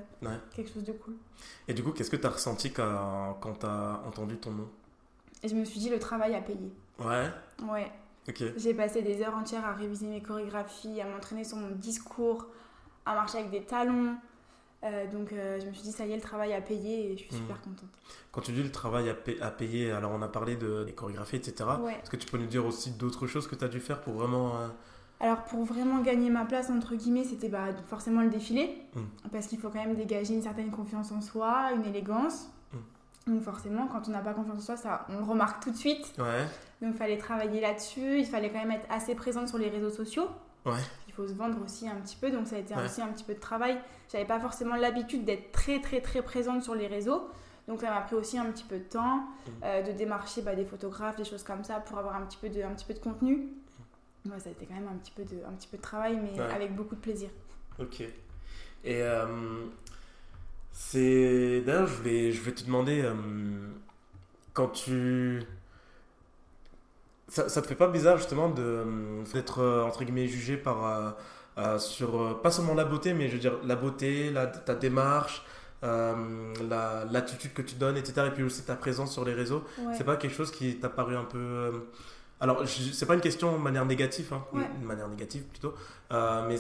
quelque 0.56 0.74
chose 0.74 0.84
de 0.84 0.92
cool. 0.92 1.14
Et 1.68 1.74
du 1.76 1.84
coup, 1.84 1.92
qu'est-ce 1.92 2.10
que 2.10 2.16
t'as 2.18 2.30
ressenti 2.32 2.72
quand, 2.74 3.38
quand 3.40 3.54
t'as 3.60 4.02
entendu 4.08 4.36
ton 4.38 4.52
nom? 4.52 4.68
Et 5.44 5.48
je 5.50 5.56
me 5.56 5.66
suis 5.66 5.80
dit, 5.80 5.90
le 5.90 6.00
travail 6.00 6.34
a 6.36 6.42
payé. 6.42 6.72
Ouais, 7.00 7.28
Ouais. 7.68 7.92
ok. 8.30 8.44
J'ai 8.58 8.74
passé 8.74 9.02
des 9.02 9.22
heures 9.22 9.36
entières 9.36 9.66
à 9.66 9.74
réviser 9.74 10.06
mes 10.08 10.22
chorégraphies, 10.22 11.02
à 11.02 11.06
m'entraîner 11.06 11.44
sur 11.44 11.58
mon 11.58 11.70
discours, 11.72 12.48
à 13.06 13.14
marcher 13.16 13.40
avec 13.40 13.52
des 13.52 13.64
talons. 13.64 14.16
Euh, 14.86 15.08
donc 15.10 15.32
euh, 15.32 15.60
je 15.62 15.68
me 15.68 15.74
suis 15.74 15.84
dit, 15.84 15.92
ça 15.94 16.06
y 16.06 16.12
est, 16.12 16.16
le 16.16 16.22
travail 16.22 16.54
a 16.54 16.60
payé 16.62 17.12
et 17.14 17.18
je 17.18 17.24
suis 17.24 17.34
Mm. 17.36 17.38
super 17.38 17.62
contente. 17.62 17.90
Quand 18.34 18.42
tu 18.42 18.52
dis 18.52 18.64
le 18.64 18.72
travail 18.72 19.10
à, 19.10 19.14
pa- 19.14 19.32
à 19.42 19.50
payer, 19.52 19.92
alors 19.92 20.12
on 20.14 20.22
a 20.22 20.28
parlé 20.28 20.56
de, 20.58 20.84
des 20.84 20.92
chorégraphies, 20.94 21.38
etc. 21.38 21.70
Ouais. 21.82 21.94
Est-ce 21.94 22.10
que 22.10 22.18
tu 22.18 22.28
peux 22.28 22.38
nous 22.38 22.48
dire 22.48 22.66
aussi 22.66 22.92
d'autres 22.92 23.28
choses 23.28 23.48
que 23.48 23.56
tu 23.56 23.64
as 23.64 23.70
dû 23.70 23.80
faire 23.80 24.02
pour 24.02 24.14
vraiment. 24.14 24.58
euh, 24.60 24.68
Alors 25.22 25.44
pour 25.46 25.64
vraiment 25.64 26.02
gagner 26.02 26.30
ma 26.30 26.44
place, 26.44 26.70
entre 26.70 26.96
guillemets, 26.96 27.24
c'était 27.24 27.48
bah, 27.48 27.68
forcément 27.88 28.22
le 28.22 28.30
défilé. 28.30 28.78
Mm. 28.96 29.02
Parce 29.32 29.48
qu'il 29.48 29.58
faut 29.60 29.70
quand 29.70 29.84
même 29.86 29.96
dégager 29.96 30.34
une 30.34 30.42
certaine 30.42 30.70
confiance 30.72 31.12
en 31.14 31.22
soi, 31.22 31.72
une 31.76 31.86
élégance. 31.86 32.50
Mm. 33.26 33.34
Donc 33.36 33.44
forcément, 33.44 33.88
quand 33.88 34.08
on 34.08 34.12
n'a 34.12 34.20
pas 34.20 34.34
confiance 34.34 34.58
en 34.58 34.62
soi, 34.62 34.78
ça, 34.78 35.06
on 35.10 35.18
le 35.18 35.24
remarque 35.24 35.64
tout 35.64 35.72
de 35.72 35.78
suite. 35.78 36.14
Ouais, 36.18 36.44
Donc 36.82 36.92
il 36.94 36.98
fallait 36.98 37.18
travailler 37.18 37.62
là-dessus, 37.62 38.20
il 38.20 38.26
fallait 38.26 38.50
quand 38.52 38.60
même 38.60 38.72
être 38.72 38.86
assez 38.90 39.16
présente 39.16 39.48
sur 39.48 39.58
les 39.58 39.70
réseaux 39.70 39.90
sociaux. 39.90 40.28
Ouais. 40.66 40.80
Il 41.08 41.14
faut 41.14 41.28
se 41.28 41.34
vendre 41.34 41.58
aussi 41.64 41.88
un 41.88 41.96
petit 41.96 42.16
peu, 42.16 42.32
donc 42.32 42.48
ça 42.48 42.56
a 42.56 42.60
été 42.60 42.74
Ouais. 42.74 42.86
aussi 42.86 43.02
un 43.02 43.08
petit 43.08 43.24
peu 43.24 43.34
de 43.34 43.40
travail. 43.40 43.78
J'avais 44.12 44.26
pas 44.26 44.40
forcément 44.40 44.76
l'habitude 44.76 45.26
d'être 45.26 45.52
très 45.52 45.80
très 45.82 46.02
très 46.02 46.22
présente 46.22 46.64
sur 46.64 46.76
les 46.76 46.88
réseaux. 46.88 47.30
Donc 47.68 47.80
ça 47.82 47.90
m'a 47.92 48.02
pris 48.02 48.16
aussi 48.16 48.38
un 48.38 48.46
petit 48.52 48.64
peu 48.66 48.78
de 48.78 48.84
temps 48.84 49.18
Mm. 49.18 49.52
euh, 49.64 49.82
de 49.84 49.92
démarcher 49.94 50.42
bah, 50.42 50.56
des 50.56 50.66
photographes, 50.66 51.16
des 51.16 51.24
choses 51.26 51.44
comme 51.44 51.64
ça 51.64 51.80
pour 51.80 51.98
avoir 51.98 52.16
un 52.16 52.22
petit 52.26 52.38
peu 52.38 52.50
de, 52.50 52.62
un 52.62 52.72
petit 52.74 52.86
peu 52.86 52.94
de 52.94 53.00
contenu. 53.00 53.48
Ouais, 54.26 54.40
ça 54.40 54.50
a 54.50 54.52
été 54.54 54.66
quand 54.66 54.74
même 54.76 54.88
un 54.88 54.98
petit 54.98 55.12
peu 55.12 55.24
de, 55.24 55.38
un 55.48 55.52
petit 55.54 55.68
peu 55.68 55.78
de 55.78 55.82
travail, 55.82 56.18
mais 56.18 56.40
avec 56.42 56.76
beaucoup 56.76 56.96
de 56.96 57.02
plaisir. 57.02 57.30
ok. 57.80 58.02
Et 58.86 59.02
euh, 59.02 59.26
c'est. 60.74 61.62
D'ailleurs, 61.62 61.88
je 61.88 61.94
voulais, 61.96 62.32
je 62.32 62.40
voulais 62.42 62.56
te 62.56 62.66
demander, 62.66 63.02
euh, 63.04 63.14
quand 64.54 64.68
tu. 64.68 65.42
Ça, 67.30 67.48
ça 67.50 67.62
te 67.62 67.68
fait 67.68 67.76
pas 67.76 67.88
bizarre 67.88 68.18
justement 68.18 68.50
d'être 68.50 69.60
euh, 69.60 69.84
entre 69.84 70.04
guillemets 70.04 70.28
jugé 70.28 70.58
par. 70.58 70.86
euh, 71.58 71.78
sur 71.80 72.42
pas 72.42 72.50
seulement 72.52 72.74
la 72.74 72.84
beauté, 72.86 73.14
mais 73.14 73.28
je 73.28 73.34
veux 73.34 73.40
dire 73.40 73.54
la 73.64 73.76
beauté, 73.76 74.32
la, 74.32 74.48
ta 74.48 74.74
démarche, 74.76 75.44
la- 75.84 77.06
l'attitude 77.12 77.54
que 77.54 77.62
tu 77.62 77.76
donnes, 77.76 77.96
etc. 77.98 78.28
Et 78.28 78.32
puis 78.32 78.44
aussi 78.44 78.64
ta 78.64 78.76
présence 78.76 79.12
sur 79.14 79.24
les 79.24 79.34
réseaux. 79.34 79.64
Ouais. 79.80 79.94
C'est 79.96 80.04
pas 80.04 80.16
quelque 80.18 80.34
chose 80.36 80.52
qui 80.52 80.78
t'a 80.80 80.90
paru 80.90 81.16
un 81.16 81.26
peu. 81.26 81.72
Alors, 82.40 82.64
c'est 82.68 83.06
pas 83.06 83.14
une 83.14 83.22
question 83.22 83.54
de 83.54 83.58
manière 83.62 83.86
négative, 83.86 84.34
hein, 84.34 84.44
Ouais. 84.52 84.68
de 84.82 84.86
manière 84.86 85.08
négative 85.08 85.44
plutôt, 85.44 85.74
mais 86.12 86.58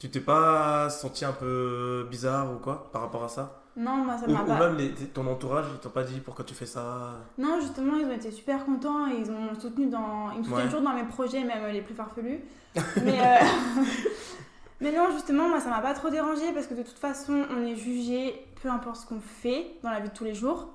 tu 0.00 0.10
t'es 0.10 0.18
pas 0.20 0.90
senti 0.90 1.24
un 1.24 1.32
peu 1.32 2.06
bizarre 2.10 2.52
ou 2.52 2.56
quoi 2.56 2.90
par 2.92 3.02
rapport 3.02 3.22
à 3.22 3.28
ça? 3.28 3.62
Non, 3.76 3.98
moi 3.98 4.18
ça 4.18 4.26
Ou, 4.26 4.32
m'a 4.32 4.42
ou 4.42 4.46
pas. 4.46 4.58
même 4.68 4.76
les- 4.76 4.90
ton 4.92 5.24
entourage, 5.28 5.66
ils 5.72 5.78
t'ont 5.78 5.90
pas 5.90 6.02
dit 6.02 6.18
pourquoi 6.18 6.44
tu 6.44 6.54
fais 6.54 6.66
ça? 6.66 7.12
Non, 7.38 7.60
justement, 7.60 7.96
ils 7.96 8.04
ont 8.06 8.12
été 8.12 8.32
super 8.32 8.64
contents 8.64 9.06
et 9.08 9.18
ils 9.24 9.30
m'ont 9.30 9.54
soutenu 9.58 9.86
dans. 9.88 10.32
Ils 10.32 10.38
me 10.38 10.42
soutiennent 10.42 10.58
Ouais. 10.58 10.64
toujours 10.64 10.82
dans 10.82 10.94
mes 10.94 11.04
projets, 11.04 11.44
même 11.44 11.64
les 11.72 11.80
plus 11.82 11.94
farfelus. 11.94 12.40
Mais, 13.04 13.20
euh, 13.20 13.36
Mais 14.80 14.92
non, 14.92 15.10
justement, 15.12 15.48
moi 15.48 15.60
ça 15.60 15.68
m'a 15.68 15.80
pas 15.80 15.92
trop 15.94 16.08
dérangé 16.08 16.52
parce 16.54 16.66
que 16.66 16.74
de 16.74 16.82
toute 16.82 16.98
façon, 16.98 17.44
on 17.50 17.64
est 17.66 17.76
jugé 17.76 18.46
peu 18.62 18.70
importe 18.70 18.96
ce 18.96 19.06
qu'on 19.06 19.20
fait 19.20 19.66
dans 19.82 19.90
la 19.90 20.00
vie 20.00 20.08
de 20.08 20.14
tous 20.14 20.24
les 20.24 20.34
jours. 20.34 20.68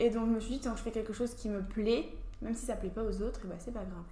Et 0.00 0.10
donc 0.10 0.26
je 0.26 0.32
me 0.32 0.40
suis 0.40 0.54
dit, 0.54 0.60
tant 0.60 0.72
que 0.72 0.78
je 0.78 0.82
fais 0.82 0.90
quelque 0.90 1.12
chose 1.12 1.34
qui 1.34 1.48
me 1.48 1.62
plaît, 1.62 2.08
même 2.42 2.54
si 2.54 2.66
ça 2.66 2.74
plaît 2.74 2.90
pas 2.90 3.02
aux 3.02 3.22
autres, 3.22 3.40
et 3.44 3.48
bah 3.48 3.54
c'est 3.58 3.72
pas 3.72 3.80
grave. 3.84 4.04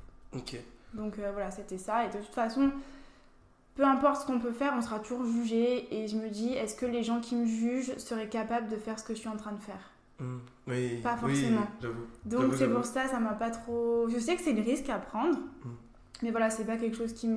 Ok. 0.43 0.57
Donc 0.95 1.19
euh, 1.19 1.31
voilà, 1.33 1.51
c'était 1.51 1.79
ça. 1.79 2.05
Et 2.05 2.09
de 2.09 2.19
toute 2.19 2.35
façon, 2.35 2.71
peu 3.77 3.85
importe 3.85 4.23
ce 4.23 4.27
qu'on 4.27 4.39
peut 4.41 4.53
faire, 4.53 4.73
on 4.77 4.83
sera 4.83 4.99
toujours 5.01 5.25
jugé. 5.25 5.93
Et 5.95 6.07
je 6.09 6.17
me 6.17 6.29
dis, 6.29 6.53
est-ce 6.53 6.75
que 6.77 6.87
les 6.87 7.03
gens 7.03 7.21
qui 7.21 7.35
me 7.37 7.47
jugent 7.47 7.97
seraient 7.99 8.29
capables 8.29 8.69
de 8.69 8.77
faire 8.77 8.99
ce 8.99 9.05
que 9.05 9.15
je 9.15 9.19
suis 9.21 9.29
en 9.29 9.37
train 9.37 9.53
de 9.53 9.61
faire? 9.61 9.91
Hmm. 10.21 10.39
Oui, 10.69 11.01
Pas 11.03 11.17
forcément. 11.17 11.67
Donc 12.25 12.55
c'est 12.57 12.69
pour 12.69 12.85
ça, 12.85 13.09
ça 13.09 13.19
m'a 13.19 13.33
pas 13.33 13.51
trop. 13.51 14.09
Je 14.09 14.19
sais 14.19 14.37
que 14.37 14.43
c'est 14.43 14.53
le 14.53 14.63
risque 14.63 14.89
à 14.89 14.99
prendre, 14.99 15.37
Mm. 15.65 15.71
mais 16.23 16.31
voilà, 16.31 16.51
c'est 16.51 16.65
pas 16.65 16.77
quelque 16.77 16.97
chose 16.97 17.13
qui 17.13 17.27
me, 17.29 17.37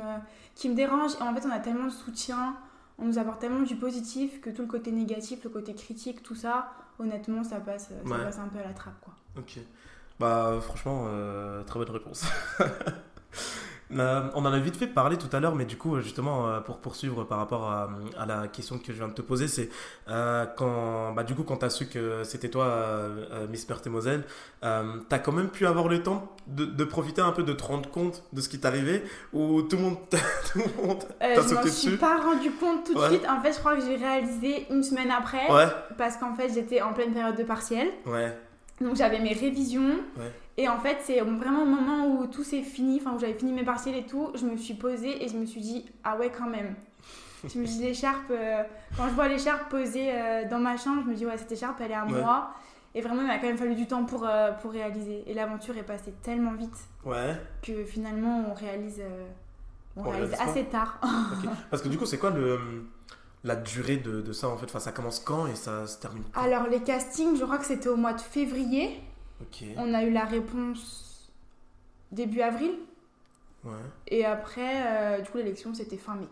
qui 0.53 0.69
me 0.69 0.75
dérange. 0.75 1.13
Et 1.19 1.23
en 1.23 1.33
fait, 1.33 1.45
on 1.45 1.51
a 1.51 1.59
tellement 1.59 1.85
de 1.85 1.89
soutien, 1.91 2.55
on 2.99 3.05
nous 3.05 3.17
apporte 3.17 3.39
tellement 3.41 3.63
du 3.63 3.75
positif 3.75 4.39
que 4.41 4.49
tout 4.51 4.61
le 4.61 4.67
côté 4.67 4.91
négatif, 4.91 5.43
le 5.43 5.49
côté 5.49 5.73
critique, 5.73 6.21
tout 6.21 6.35
ça, 6.35 6.71
honnêtement, 6.99 7.43
ça 7.43 7.59
passe, 7.59 7.89
ça 7.89 8.09
Ouais. 8.15 8.23
passe 8.23 8.37
un 8.39 8.47
peu 8.47 8.59
à 8.59 8.63
la 8.63 8.73
trappe, 8.73 8.99
quoi. 9.01 9.13
Ok. 9.39 9.57
Bah, 10.19 10.57
franchement, 10.61 11.05
euh, 11.07 11.63
très 11.63 11.79
bonne 11.79 11.89
réponse. 11.91 12.25
Euh, 13.91 14.23
on 14.35 14.45
en 14.45 14.51
a 14.51 14.59
vite 14.59 14.75
fait 14.75 14.87
parler 14.87 15.17
tout 15.17 15.33
à 15.35 15.39
l'heure, 15.39 15.55
mais 15.55 15.65
du 15.65 15.77
coup, 15.77 15.99
justement, 16.01 16.47
euh, 16.47 16.59
pour 16.59 16.77
poursuivre 16.77 17.23
par 17.23 17.37
rapport 17.37 17.63
à, 17.63 17.89
à, 18.17 18.25
la 18.25 18.47
question 18.47 18.77
que 18.77 18.87
je 18.87 18.97
viens 18.97 19.07
de 19.07 19.13
te 19.13 19.21
poser, 19.21 19.47
c'est 19.47 19.69
euh, 20.09 20.45
quand, 20.57 21.13
bah, 21.13 21.23
du 21.23 21.35
coup, 21.35 21.43
quand 21.43 21.57
tu 21.57 21.65
as 21.65 21.69
su 21.69 21.87
que 21.87 22.23
c'était 22.23 22.49
toi, 22.49 22.65
euh, 22.65 23.47
Miss 23.49 23.67
Meurthe 23.69 23.87
et 23.87 23.89
Moselle, 23.89 24.23
tu 24.61 24.67
as 24.67 25.19
quand 25.19 25.31
même 25.31 25.49
pu 25.49 25.65
avoir 25.65 25.87
le 25.87 26.03
temps 26.03 26.35
de, 26.47 26.65
de, 26.65 26.83
profiter 26.83 27.21
un 27.21 27.31
peu, 27.31 27.43
de 27.43 27.53
te 27.53 27.63
rendre 27.63 27.89
compte 27.89 28.23
de 28.33 28.41
ce 28.41 28.49
qui 28.49 28.59
t'arrivait, 28.59 29.03
ou 29.33 29.61
tout 29.61 29.77
le 29.77 29.83
monde 29.83 29.97
t'a 30.09 30.17
sauté 30.57 31.05
dessus 31.35 31.49
Je 31.49 31.55
ne 31.55 31.63
me 31.63 31.69
suis 31.69 31.97
pas 31.97 32.17
rendu 32.17 32.51
compte 32.51 32.85
tout 32.85 32.93
de 32.93 33.07
suite. 33.07 33.25
En 33.29 33.41
fait, 33.41 33.53
je 33.53 33.59
crois 33.59 33.75
que 33.75 33.81
j'ai 33.81 33.95
réalisé 33.95 34.67
une 34.69 34.83
semaine 34.83 35.11
après, 35.11 35.49
ouais. 35.51 35.67
parce 35.97 36.17
qu'en 36.17 36.33
fait, 36.33 36.53
j'étais 36.53 36.81
en 36.81 36.93
pleine 36.93 37.13
période 37.13 37.37
de 37.37 37.43
partiel. 37.43 37.87
Ouais. 38.05 38.35
Donc 38.81 38.95
j'avais 38.95 39.19
mes 39.19 39.33
révisions. 39.33 39.97
Ouais. 40.17 40.31
Et 40.57 40.67
en 40.67 40.79
fait, 40.79 40.97
c'est 41.01 41.19
vraiment 41.19 41.63
le 41.63 41.69
moment 41.69 42.07
où 42.07 42.27
tout 42.27 42.43
s'est 42.43 42.63
fini, 42.63 42.99
enfin 42.99 43.15
où 43.15 43.19
j'avais 43.19 43.33
fini 43.33 43.53
mes 43.53 43.63
partiels 43.63 43.95
et 43.95 44.05
tout, 44.05 44.31
je 44.35 44.45
me 44.45 44.57
suis 44.57 44.73
posée 44.73 45.23
et 45.23 45.27
je 45.27 45.37
me 45.37 45.45
suis 45.45 45.61
dit, 45.61 45.85
ah 46.03 46.17
ouais, 46.17 46.31
quand 46.35 46.49
même. 46.49 46.75
je 47.47 47.59
me 47.59 47.65
dis, 47.65 47.79
l'écharpe, 47.81 48.31
euh, 48.31 48.63
quand 48.95 49.07
je 49.07 49.13
vois 49.13 49.27
l'écharpe 49.27 49.69
posée 49.69 50.09
euh, 50.11 50.49
dans 50.49 50.59
ma 50.59 50.77
chambre, 50.77 51.03
je 51.05 51.09
me 51.09 51.15
dis, 51.15 51.25
ouais, 51.25 51.37
cette 51.37 51.51
écharpe, 51.51 51.79
elle 51.81 51.91
est 51.91 51.95
à 51.95 52.05
moi. 52.05 52.51
Et 52.95 53.01
vraiment, 53.01 53.21
il 53.21 53.27
m'a 53.27 53.37
quand 53.37 53.45
même 53.45 53.57
fallu 53.57 53.75
du 53.75 53.85
temps 53.85 54.05
pour, 54.05 54.25
euh, 54.25 54.51
pour 54.53 54.71
réaliser. 54.71 55.23
Et 55.27 55.35
l'aventure 55.35 55.77
est 55.77 55.83
passée 55.83 56.13
tellement 56.23 56.53
vite 56.53 56.77
ouais. 57.05 57.35
que 57.61 57.83
finalement, 57.85 58.45
on 58.49 58.53
réalise, 58.55 59.03
on, 59.95 60.09
réalise, 60.09 60.33
assez 60.39 60.65
tard. 60.65 60.99
Parce 61.69 61.83
que 61.83 61.89
du 61.89 61.97
coup, 61.99 62.07
c'est 62.07 62.17
quoi 62.17 62.31
le 62.31 62.59
la 63.43 63.55
durée 63.55 63.97
de, 63.97 64.21
de, 64.21 64.33
ça 64.33 64.49
en 64.49 64.57
fait 64.57 64.65
enfin, 64.65 64.79
Ça 64.79 64.91
commence 64.91 65.19
quand 65.19 65.47
et 65.47 65.55
ça 65.55 65.87
se 65.87 65.99
termine 65.99 66.23
quand? 66.31 66.41
Alors 66.41 66.67
les 66.67 66.81
castings, 66.81 67.37
je 67.37 67.43
crois 67.43 67.57
que 67.57 67.65
c'était 67.65 67.89
au 67.89 67.95
mois 67.97 68.13
de 68.13 68.21
février. 68.21 69.01
On 69.77 69.93
a 69.93 70.03
eu 70.03 70.11
la 70.11 70.25
réponse 70.25 71.31
début 72.11 72.41
avril. 72.41 72.71
Ouais. 73.63 73.73
Et 74.07 74.25
après, 74.25 74.85
euh, 74.87 75.21
du 75.21 75.29
coup, 75.29 75.37
l'élection, 75.37 75.73
c'était 75.73 75.97
fin 75.97 76.15
mai. 76.15 76.27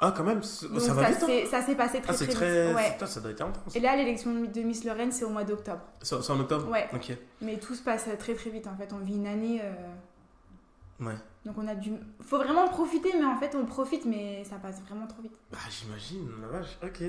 Ah, 0.00 0.12
quand 0.14 0.24
même, 0.24 0.42
ça, 0.42 0.66
va 0.68 1.10
vite. 1.10 1.22
Hein. 1.22 1.46
Ça 1.48 1.62
s'est 1.62 1.76
passé 1.76 2.00
très, 2.00 2.12
ah, 2.12 2.16
très, 2.16 2.26
très 2.26 2.66
vite. 2.66 2.76
Ouais. 2.76 3.06
ça 3.06 3.20
doit 3.20 3.30
être 3.30 3.42
intense. 3.42 3.76
Et 3.76 3.80
là, 3.80 3.94
l'élection 3.96 4.32
de 4.32 4.60
Miss 4.60 4.84
Lorraine, 4.84 5.12
c'est 5.12 5.24
au 5.24 5.28
mois 5.28 5.44
d'octobre. 5.44 5.82
C'est 6.02 6.30
en 6.30 6.40
octobre? 6.40 6.68
Ouais. 6.68 6.88
Ok. 6.92 7.16
Mais 7.40 7.58
tout 7.58 7.74
se 7.74 7.82
passe 7.82 8.08
très 8.18 8.34
très 8.34 8.50
vite 8.50 8.66
en 8.66 8.76
fait. 8.76 8.92
On 8.92 8.98
vit 8.98 9.14
une 9.14 9.26
année. 9.26 9.60
Euh, 9.62 9.72
ouais. 11.00 11.14
Donc 11.44 11.56
on 11.58 11.66
a 11.68 11.74
dû. 11.74 11.92
Faut 12.20 12.38
vraiment 12.38 12.68
profiter, 12.68 13.10
mais 13.18 13.24
en 13.24 13.36
fait, 13.36 13.54
on 13.54 13.66
profite, 13.66 14.04
mais 14.04 14.44
ça 14.44 14.56
passe 14.56 14.80
vraiment 14.82 15.06
trop 15.06 15.22
vite. 15.22 15.32
Bah, 15.50 15.58
j'imagine, 15.70 16.28
la 16.40 16.48
vache. 16.48 16.78
Ok. 16.82 17.02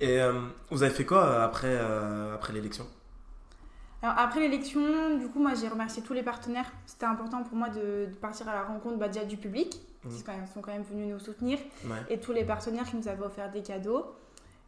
Et 0.00 0.20
euh, 0.20 0.32
vous 0.70 0.82
avez 0.82 0.92
fait 0.92 1.04
quoi 1.04 1.44
après, 1.44 1.78
après 2.34 2.52
l'élection? 2.52 2.86
Alors 4.02 4.18
après 4.18 4.40
l'élection, 4.40 5.16
du 5.16 5.28
coup, 5.28 5.38
moi 5.38 5.52
j'ai 5.54 5.68
remercié 5.68 6.02
tous 6.02 6.12
les 6.12 6.24
partenaires. 6.24 6.70
C'était 6.86 7.06
important 7.06 7.44
pour 7.44 7.56
moi 7.56 7.68
de, 7.68 8.08
partir 8.20 8.48
à 8.48 8.52
la 8.52 8.64
rencontre 8.64 8.98
bah, 8.98 9.06
déjà 9.06 9.24
du 9.24 9.36
public, 9.36 9.80
mmh. 10.04 10.08
qui 10.10 10.18
sont 10.52 10.60
quand 10.60 10.72
même 10.72 10.82
venus 10.82 11.14
nous 11.14 11.20
soutenir, 11.20 11.58
et 12.10 12.18
tous 12.18 12.32
les 12.32 12.44
partenaires 12.44 12.84
qui 12.84 12.96
nous 12.96 13.06
avaient 13.06 13.24
offert 13.24 13.50
des 13.52 13.62
cadeaux. 13.62 14.12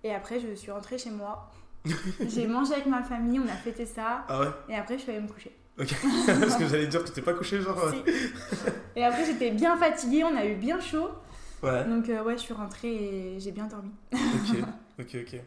Et 0.04 0.14
après, 0.14 0.38
je 0.38 0.54
suis 0.54 0.70
rentrée 0.70 0.98
chez 0.98 1.10
moi. 1.10 1.50
j'ai 2.28 2.46
mangé 2.46 2.74
avec 2.74 2.86
ma 2.86 3.02
famille, 3.02 3.40
on 3.40 3.48
a 3.48 3.56
fêté 3.56 3.86
ça. 3.86 4.24
Ah 4.28 4.40
ouais? 4.40 4.46
Et 4.68 4.76
après, 4.76 4.98
je 4.98 5.02
suis 5.02 5.10
allée 5.10 5.20
me 5.20 5.28
coucher. 5.28 5.54
Ok, 5.78 5.92
parce 6.26 6.56
que 6.56 6.68
j'allais 6.68 6.86
dire, 6.86 7.04
tu 7.04 7.12
t'es 7.12 7.22
pas 7.22 7.32
couché, 7.32 7.60
genre. 7.60 7.90
Si. 7.90 8.12
Et 8.94 9.04
après, 9.04 9.24
j'étais 9.24 9.50
bien 9.50 9.76
fatiguée, 9.76 10.22
on 10.22 10.36
a 10.36 10.44
eu 10.44 10.54
bien 10.54 10.80
chaud. 10.80 11.10
Ouais. 11.62 11.84
Donc, 11.84 12.08
euh, 12.08 12.22
ouais, 12.22 12.36
je 12.36 12.42
suis 12.42 12.54
rentrée 12.54 12.94
et 12.94 13.40
j'ai 13.40 13.50
bien 13.50 13.66
dormi. 13.66 13.90
ok, 14.12 14.58
ok, 15.00 15.16
ok. 15.22 15.40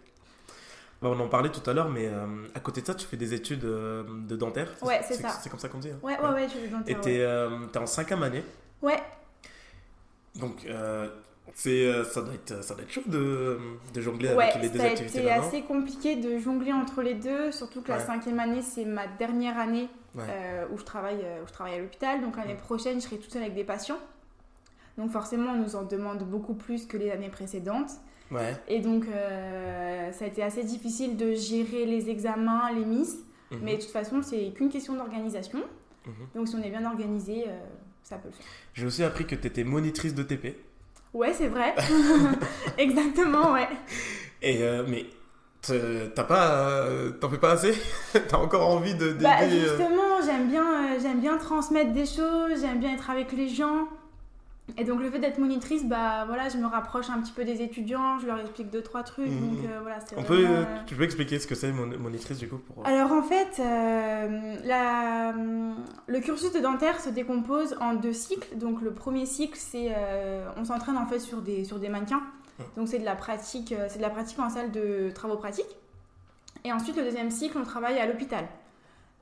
Bah, 1.02 1.10
on 1.12 1.20
en 1.20 1.28
parlait 1.30 1.52
tout 1.52 1.68
à 1.70 1.74
l'heure, 1.74 1.90
mais 1.90 2.08
euh, 2.08 2.26
à 2.56 2.60
côté 2.60 2.82
de 2.82 2.88
ça, 2.88 2.96
tu 2.96 3.06
fais 3.06 3.18
des 3.18 3.34
études 3.34 3.64
euh, 3.64 4.04
de 4.28 4.36
dentaire. 4.36 4.70
Ouais, 4.82 5.02
c'est 5.08 5.14
ça. 5.14 5.30
C'est 5.30 5.50
comme 5.50 5.60
ça 5.60 5.70
qu'on 5.70 5.78
dit? 5.78 5.92
Hein 5.92 6.00
ouais, 6.02 6.20
ouais, 6.20 6.30
ouais, 6.30 6.48
je 6.50 6.54
fais 6.56 6.62
des 6.62 6.68
dentaires. 6.70 6.98
Et 6.98 7.02
t'es 7.02 7.18
es 7.18 7.78
en 7.78 7.86
cinquième 7.86 8.24
année. 8.24 8.44
Ouais. 8.82 9.02
Donc, 10.36 10.66
c'est 11.54 12.04
ça, 12.04 12.22
doit 12.22 12.34
être, 12.34 12.64
ça 12.64 12.74
doit 12.74 12.84
être 12.84 12.92
chaud 12.92 13.02
de, 13.06 13.58
de 13.94 14.02
jongler 14.02 14.30
avec 14.30 14.62
les 14.62 14.70
deux 14.70 14.82
activités. 14.82 15.20
C'est 15.20 15.30
assez 15.30 15.62
compliqué 15.62 16.16
de 16.16 16.38
jongler 16.38 16.74
entre 16.74 17.02
les 17.02 17.14
deux, 17.16 17.52
surtout 17.52 17.82
que 17.82 17.90
la 17.90 18.00
cinquième 18.00 18.40
année, 18.40 18.62
c'est 18.62 18.86
ma 18.86 19.08
dernière 19.08 19.58
année 19.58 19.90
où, 20.16 20.78
je 20.78 20.84
travaille, 20.84 21.26
où 21.44 21.48
je 21.48 21.54
travaille 21.54 21.76
à 21.76 21.80
l'hôpital. 21.80 22.22
Donc, 22.22 22.38
l'année 22.38 22.56
prochaine, 22.56 23.00
je 23.00 23.06
serai 23.06 23.18
toute 23.18 23.32
seule 23.32 23.44
avec 23.44 23.56
des 23.56 23.64
patients. 23.64 24.00
Donc, 24.98 25.12
forcément, 25.12 25.52
on 25.52 25.58
nous 25.58 25.76
en 25.76 25.84
demande 25.84 26.24
beaucoup 26.24 26.56
plus 26.56 26.86
que 26.86 26.98
les 26.98 27.12
années 27.12 27.30
précédentes. 27.30 27.92
Et 28.68 28.80
donc, 28.80 29.06
euh, 29.08 30.12
ça 30.12 30.26
a 30.26 30.28
été 30.28 30.44
assez 30.44 30.64
difficile 30.64 31.18
de 31.18 31.34
gérer 31.34 31.86
les 31.86 32.10
examens, 32.10 32.72
les 32.74 32.86
miss. 32.86 33.18
Mhm. 33.52 33.60
Mais 33.64 33.76
de 33.78 33.82
toute 33.82 33.92
façon, 33.92 34.22
c'est 34.22 34.52
qu'une 34.52 34.70
question 34.70 34.96
d'organisation. 34.96 35.60
Mhm. 36.06 36.14
Donc, 36.36 36.48
si 36.48 36.56
on 36.56 36.62
est 36.62 36.70
bien 36.70 36.86
organisé, 36.86 37.46
euh, 37.48 37.58
ça 38.04 38.18
peut 38.18 38.28
le 38.28 38.34
faire. 38.34 38.46
J'ai 38.74 38.86
aussi 38.86 39.04
appris 39.04 39.26
que 39.26 39.36
tu 39.36 39.48
étais 39.48 39.64
monitrice 39.64 40.14
de 40.14 40.24
TP. 40.24 40.56
Ouais, 41.14 41.34
c'est 41.34 41.48
vrai. 41.48 41.74
Exactement, 42.78 43.54
ouais. 43.54 43.68
Et 44.42 44.62
euh, 44.62 44.84
mais 44.88 45.06
t'as 46.16 46.24
pas, 46.24 46.86
t'en 47.20 47.30
fais 47.30 47.38
pas 47.38 47.52
assez? 47.52 47.74
T'as 48.30 48.38
encore 48.38 48.68
envie 48.68 48.96
de 48.96 49.14
bah, 49.14 49.48
Justement, 49.50 50.22
j'aime 50.26 50.50
bien, 50.50 51.00
j'aime 51.02 51.20
bien 51.20 51.38
transmettre 51.38 51.92
des 51.92 52.06
choses, 52.06 52.62
j'aime 52.62 52.80
bien 52.80 52.94
être 52.94 53.10
avec 53.10 53.32
les 53.32 53.50
gens. 53.50 53.88
Et 54.76 54.84
donc 54.84 55.02
le 55.02 55.10
fait 55.10 55.20
d'être 55.20 55.38
monitrice, 55.38 55.86
bah 55.86 56.26
voilà, 56.26 56.50
je 56.50 56.58
me 56.58 56.68
rapproche 56.68 57.10
un 57.10 57.22
petit 57.22 57.32
peu 57.32 57.46
des 57.46 57.62
étudiants, 57.62 58.20
je 58.20 58.28
leur 58.28 58.40
explique 58.40 58.70
deux 58.70 58.82
trois 58.82 59.04
trucs. 59.04 59.30
Mhm. 59.30 59.56
Donc 59.56 59.66
euh, 59.66 59.80
voilà, 59.82 60.00
On 60.18 60.24
peut, 60.24 60.46
euh, 60.46 60.66
tu 60.86 60.96
peux 60.96 61.04
expliquer 61.04 61.40
ce 61.40 61.48
que 61.48 61.56
c'est 61.56 61.72
monitrice 61.72 62.38
du 62.38 62.50
coup 62.50 62.58
pour... 62.58 62.84
Euh, 62.84 62.90
Alors 62.90 63.14
en 63.14 63.24
fait, 63.24 63.60
la, 64.66 65.34
le 66.08 66.20
cursus 66.20 66.52
de 66.52 66.60
dentaire 66.60 67.00
se 67.00 67.10
décompose 67.10 67.78
en 67.80 67.94
deux 67.94 68.14
cycles. 68.14 68.58
Donc 68.58 68.82
le 68.82 68.92
premier 68.92 69.26
cycle, 69.26 69.58
c'est 69.58 69.96
on 70.58 70.66
s'entraîne 70.66 70.98
en 70.98 71.08
fait 71.08 71.20
sur 71.20 71.42
des 71.42 71.64
sur 71.64 71.80
des 71.80 71.90
mannequins. 71.90 72.24
Donc 72.76 72.88
c'est 72.88 73.00
de 73.00 73.06
la 73.06 73.16
pratique, 73.16 73.74
c'est 73.88 73.98
de 73.98 74.04
la 74.04 74.10
pratique 74.10 74.40
en 74.40 74.50
salle 74.50 74.72
de 74.72 75.12
travaux 75.14 75.38
pratiques. 75.38 75.78
Et 76.66 76.74
ensuite 76.74 76.98
le 76.98 77.04
deuxième 77.04 77.32
cycle, 77.32 77.58
on 77.58 77.64
travaille 77.64 78.00
à 78.00 78.06
l'hôpital. 78.06 78.46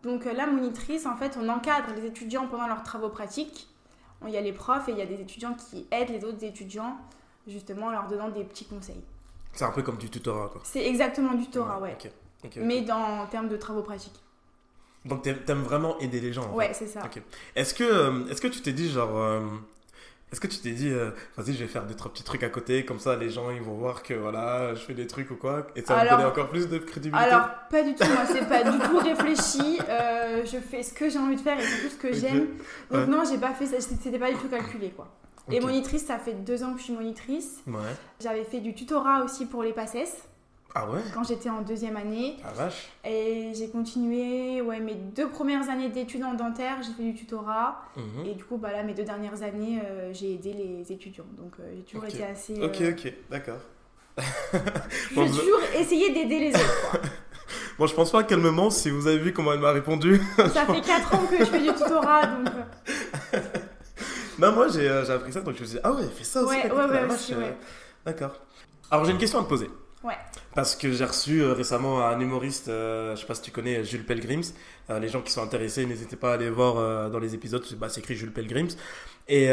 Donc 0.03 0.25
la 0.25 0.47
monitrice, 0.47 1.05
en 1.05 1.15
fait, 1.15 1.37
on 1.41 1.47
encadre 1.49 1.93
les 1.95 2.05
étudiants 2.05 2.47
pendant 2.47 2.67
leurs 2.67 2.83
travaux 2.83 3.09
pratiques 3.09 3.67
il 4.25 4.33
y 4.33 4.37
a 4.37 4.41
les 4.41 4.53
profs 4.53 4.87
et 4.89 4.91
il 4.91 4.97
y 4.97 5.01
a 5.01 5.05
des 5.05 5.21
étudiants 5.21 5.53
qui 5.53 5.87
aident 5.91 6.09
les 6.09 6.23
autres 6.23 6.43
étudiants, 6.43 6.97
justement 7.47 7.87
en 7.87 7.91
leur 7.91 8.07
donnant 8.07 8.29
des 8.29 8.43
petits 8.43 8.65
conseils. 8.65 9.03
C'est 9.53 9.65
un 9.65 9.71
peu 9.71 9.83
comme 9.83 9.97
du 9.97 10.09
tutorat, 10.09 10.49
quoi. 10.49 10.61
C'est 10.63 10.85
exactement 10.85 11.33
du 11.33 11.45
tutorat, 11.45 11.79
ouais. 11.79 11.97
Mais 12.57 12.81
dans, 12.81 13.21
en 13.21 13.27
termes 13.27 13.47
de 13.47 13.57
travaux 13.57 13.81
pratiques. 13.81 14.19
Donc 15.05 15.21
t'aimes 15.21 15.61
vraiment 15.61 15.97
aider 15.99 16.19
les 16.19 16.33
gens. 16.33 16.51
ouais, 16.53 16.73
c'est 16.73 16.87
ça. 16.87 17.01
Est-ce 17.55 17.73
que, 17.73 17.83
euh, 17.83 18.27
est 18.27 18.39
que 18.41 18.47
tu 18.47 18.61
t'es 18.61 18.73
dit, 18.73 18.89
genre, 18.89 19.15
euh, 19.17 19.41
est-ce 20.31 20.41
que 20.41 20.47
tu 20.47 20.57
t'es 20.59 20.71
dit, 20.71 20.89
euh, 20.89 21.11
vas-y, 21.37 21.53
je 21.53 21.59
vais 21.59 21.67
faire 21.67 21.85
deux, 21.85 21.95
trois 21.95 22.11
petits 22.11 22.23
trucs 22.23 22.43
à 22.43 22.49
côté, 22.49 22.83
comme 22.83 22.99
ça 22.99 23.15
les 23.15 23.29
gens 23.29 23.51
ils 23.51 23.61
vont 23.61 23.75
voir 23.75 24.03
que 24.03 24.13
voilà, 24.13 24.73
je 24.75 24.81
fais 24.81 24.93
des 24.93 25.07
trucs 25.07 25.31
ou 25.31 25.35
quoi, 25.35 25.67
et 25.75 25.81
ça 25.81 25.95
va 25.95 26.03
me 26.03 26.09
donner 26.09 26.25
encore 26.25 26.49
plus 26.49 26.67
de 26.67 26.77
crédibilité? 26.77 27.29
Alors, 27.29 27.47
pas 27.69 27.83
du 27.83 27.95
tout, 27.95 28.05
moi 28.05 28.25
c'est 28.27 28.47
pas 28.47 28.63
du 28.63 28.77
tout 28.79 28.97
réfléchi, 28.97 29.79
euh, 29.87 30.45
je 30.45 30.57
fais 30.57 30.83
ce 30.83 30.93
que 30.93 31.09
j'ai 31.09 31.19
envie 31.19 31.35
de 31.35 31.41
faire 31.41 31.59
et 31.59 31.63
c'est 31.63 31.87
tout 31.87 31.93
ce 31.93 31.97
que 31.97 32.13
j'aime. 32.13 32.47
Donc, 32.91 33.07
non, 33.07 33.23
j'ai 33.29 33.37
pas 33.37 33.53
fait 33.53 33.65
ça, 33.65 33.79
c'était 33.79 34.19
pas 34.19 34.31
du 34.31 34.37
tout 34.37 34.49
calculé 34.49 34.91
quoi. 34.91 35.07
Et 35.51 35.59
monitrice, 35.59 36.05
ça 36.05 36.17
fait 36.17 36.33
deux 36.33 36.63
ans 36.63 36.73
que 36.73 36.79
je 36.79 36.85
suis 36.85 36.93
monitrice. 36.93 37.59
Ouais. 37.67 37.75
J'avais 38.19 38.43
fait 38.45 38.59
du 38.61 38.73
tutorat 38.73 39.23
aussi 39.23 39.45
pour 39.45 39.61
les 39.61 39.73
PACES. 39.73 40.23
Ah 40.77 40.89
ouais? 40.89 40.99
Quand 41.13 41.23
j'étais 41.23 41.49
en 41.49 41.61
deuxième 41.61 41.95
année. 41.95 42.35
Ah 42.43 42.51
vache. 42.51 42.89
Et 43.05 43.53
j'ai 43.55 43.69
continué, 43.69 44.59
ouais, 44.61 44.81
mes 44.81 44.95
deux 44.95 45.29
premières 45.29 45.69
années 45.69 45.87
d'études 45.87 46.25
en 46.25 46.33
dentaire, 46.33 46.79
j'ai 46.83 46.91
fait 46.91 47.03
du 47.03 47.13
tutorat. 47.13 47.81
Mhm. 47.95 48.25
Et 48.25 48.33
du 48.33 48.43
coup, 48.43 48.57
bah 48.57 48.73
là, 48.73 48.83
mes 48.83 48.93
deux 48.93 49.05
dernières 49.05 49.41
années, 49.41 49.81
euh, 49.85 50.11
j'ai 50.11 50.33
aidé 50.33 50.51
les 50.51 50.91
étudiants. 50.91 51.27
Donc 51.37 51.53
euh, 51.61 51.73
j'ai 51.77 51.83
toujours 51.83 52.05
été 52.05 52.25
assez. 52.25 52.61
Ok, 52.61 52.81
euh, 52.81 52.91
ok, 52.91 53.13
d'accord. 53.29 53.59
j'ai 55.15 55.27
toujours 55.27 55.61
essayé 55.79 56.13
d'aider 56.13 56.39
les 56.39 56.49
autres, 56.49 56.91
quoi. 56.91 56.99
bon, 57.79 57.87
je 57.87 57.95
pense 57.95 58.11
pas 58.11 58.23
qu'elle 58.23 58.39
me 58.39 58.51
ment 58.51 58.69
si 58.69 58.89
vous 58.89 59.07
avez 59.07 59.17
vu 59.17 59.31
comment 59.31 59.53
elle 59.53 59.59
m'a 59.59 59.71
répondu. 59.71 60.21
Ça 60.37 60.65
fait 60.65 60.81
4 60.81 61.15
ans 61.15 61.25
que 61.25 61.37
je 61.37 61.45
fais 61.45 61.61
du 61.61 61.73
tutorat, 61.73 62.27
donc. 62.27 62.53
non, 64.39 64.51
moi 64.51 64.67
j'ai 64.67 64.89
appris 64.89 65.31
ça, 65.31 65.39
donc 65.39 65.55
je 65.55 65.61
me 65.61 65.65
suis 65.65 65.75
dit, 65.77 65.81
ah 65.85 65.93
ouais, 65.93 66.01
elle 66.03 66.11
fait 66.11 66.23
ça 66.25 66.41
aussi. 66.41 66.53
Ouais, 66.53 66.69
ouais, 66.69 66.85
ouais, 66.85 67.35
ouais. 67.37 67.57
D'accord. 68.05 68.41
Alors 68.91 69.05
j'ai 69.05 69.11
une 69.11 69.17
question 69.17 69.39
à 69.39 69.43
te 69.43 69.49
poser. 69.49 69.69
Ouais. 70.05 70.17
Parce 70.53 70.75
que 70.75 70.91
j'ai 70.91 71.03
reçu 71.03 71.41
euh, 71.41 71.53
récemment 71.53 72.05
un 72.05 72.19
humoriste, 72.19 72.67
euh, 72.67 73.15
je 73.15 73.21
sais 73.21 73.25
pas 73.25 73.33
si 73.33 73.41
tu 73.41 73.49
connais 73.49 73.83
Jules 73.83 74.05
Pelgrims. 74.05 74.53
Euh, 74.91 74.99
les 74.99 75.09
gens 75.09 75.21
qui 75.21 75.31
sont 75.31 75.41
intéressés, 75.41 75.87
n'hésitez 75.87 76.15
pas 76.15 76.29
à 76.29 76.33
aller 76.35 76.51
voir 76.51 77.09
dans 77.09 77.17
les 77.17 77.33
épisodes, 77.33 77.65
bah, 77.79 77.89
c'est 77.89 78.01
écrit 78.01 78.15
Jules 78.15 78.31
Pelgrims. 78.31 78.75
Et, 79.27 79.49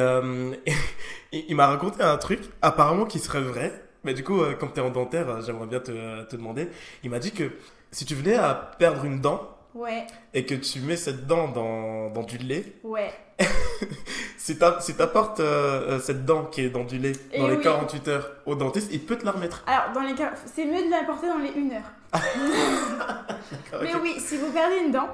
il 1.32 1.56
m'a 1.56 1.66
raconté 1.66 2.02
un 2.02 2.18
truc, 2.18 2.40
apparemment 2.60 3.06
qui 3.06 3.18
serait 3.18 3.40
vrai. 3.40 3.72
Mais 4.04 4.12
du 4.12 4.22
coup, 4.22 4.42
comme 4.60 4.70
tu 4.72 4.80
es 4.80 4.82
en 4.82 4.90
dentaire, 4.90 5.40
j'aimerais 5.40 5.66
bien 5.66 5.80
te, 5.80 6.24
te 6.24 6.36
demander. 6.36 6.68
Il 7.02 7.08
m'a 7.08 7.18
dit 7.18 7.32
que 7.32 7.50
si 7.90 8.04
tu 8.04 8.14
venais 8.14 8.34
à 8.34 8.52
perdre 8.78 9.06
une 9.06 9.20
dent, 9.20 9.56
Ouais. 9.74 10.06
Et 10.34 10.44
que 10.44 10.54
tu 10.54 10.80
mets 10.80 10.96
cette 10.96 11.26
dent 11.26 11.48
dans, 11.48 12.10
dans 12.10 12.22
du 12.22 12.38
lait. 12.38 12.64
Ouais. 12.84 13.12
si 14.36 14.56
t'apportes 14.56 15.40
euh, 15.40 15.98
cette 16.00 16.24
dent 16.24 16.44
qui 16.44 16.62
est 16.62 16.70
dans 16.70 16.84
du 16.84 16.98
lait 16.98 17.12
dans 17.36 17.48
les 17.48 17.60
48 17.60 18.08
heures 18.08 18.30
au 18.46 18.54
dentiste, 18.54 18.90
il 18.92 19.00
peut 19.04 19.16
te 19.16 19.24
la 19.24 19.32
remettre. 19.32 19.64
Alors, 19.66 19.92
dans 19.94 20.02
les 20.02 20.14
c'est 20.46 20.64
mieux 20.64 20.84
de 20.84 20.90
l'apporter 20.90 21.28
dans 21.28 21.38
les 21.38 21.50
1 21.50 21.76
heure. 21.76 21.92
Mais 23.82 23.94
oui, 24.02 24.14
si 24.18 24.36
vous 24.36 24.50
perdez 24.52 24.78
une 24.84 24.92
dent, 24.92 25.08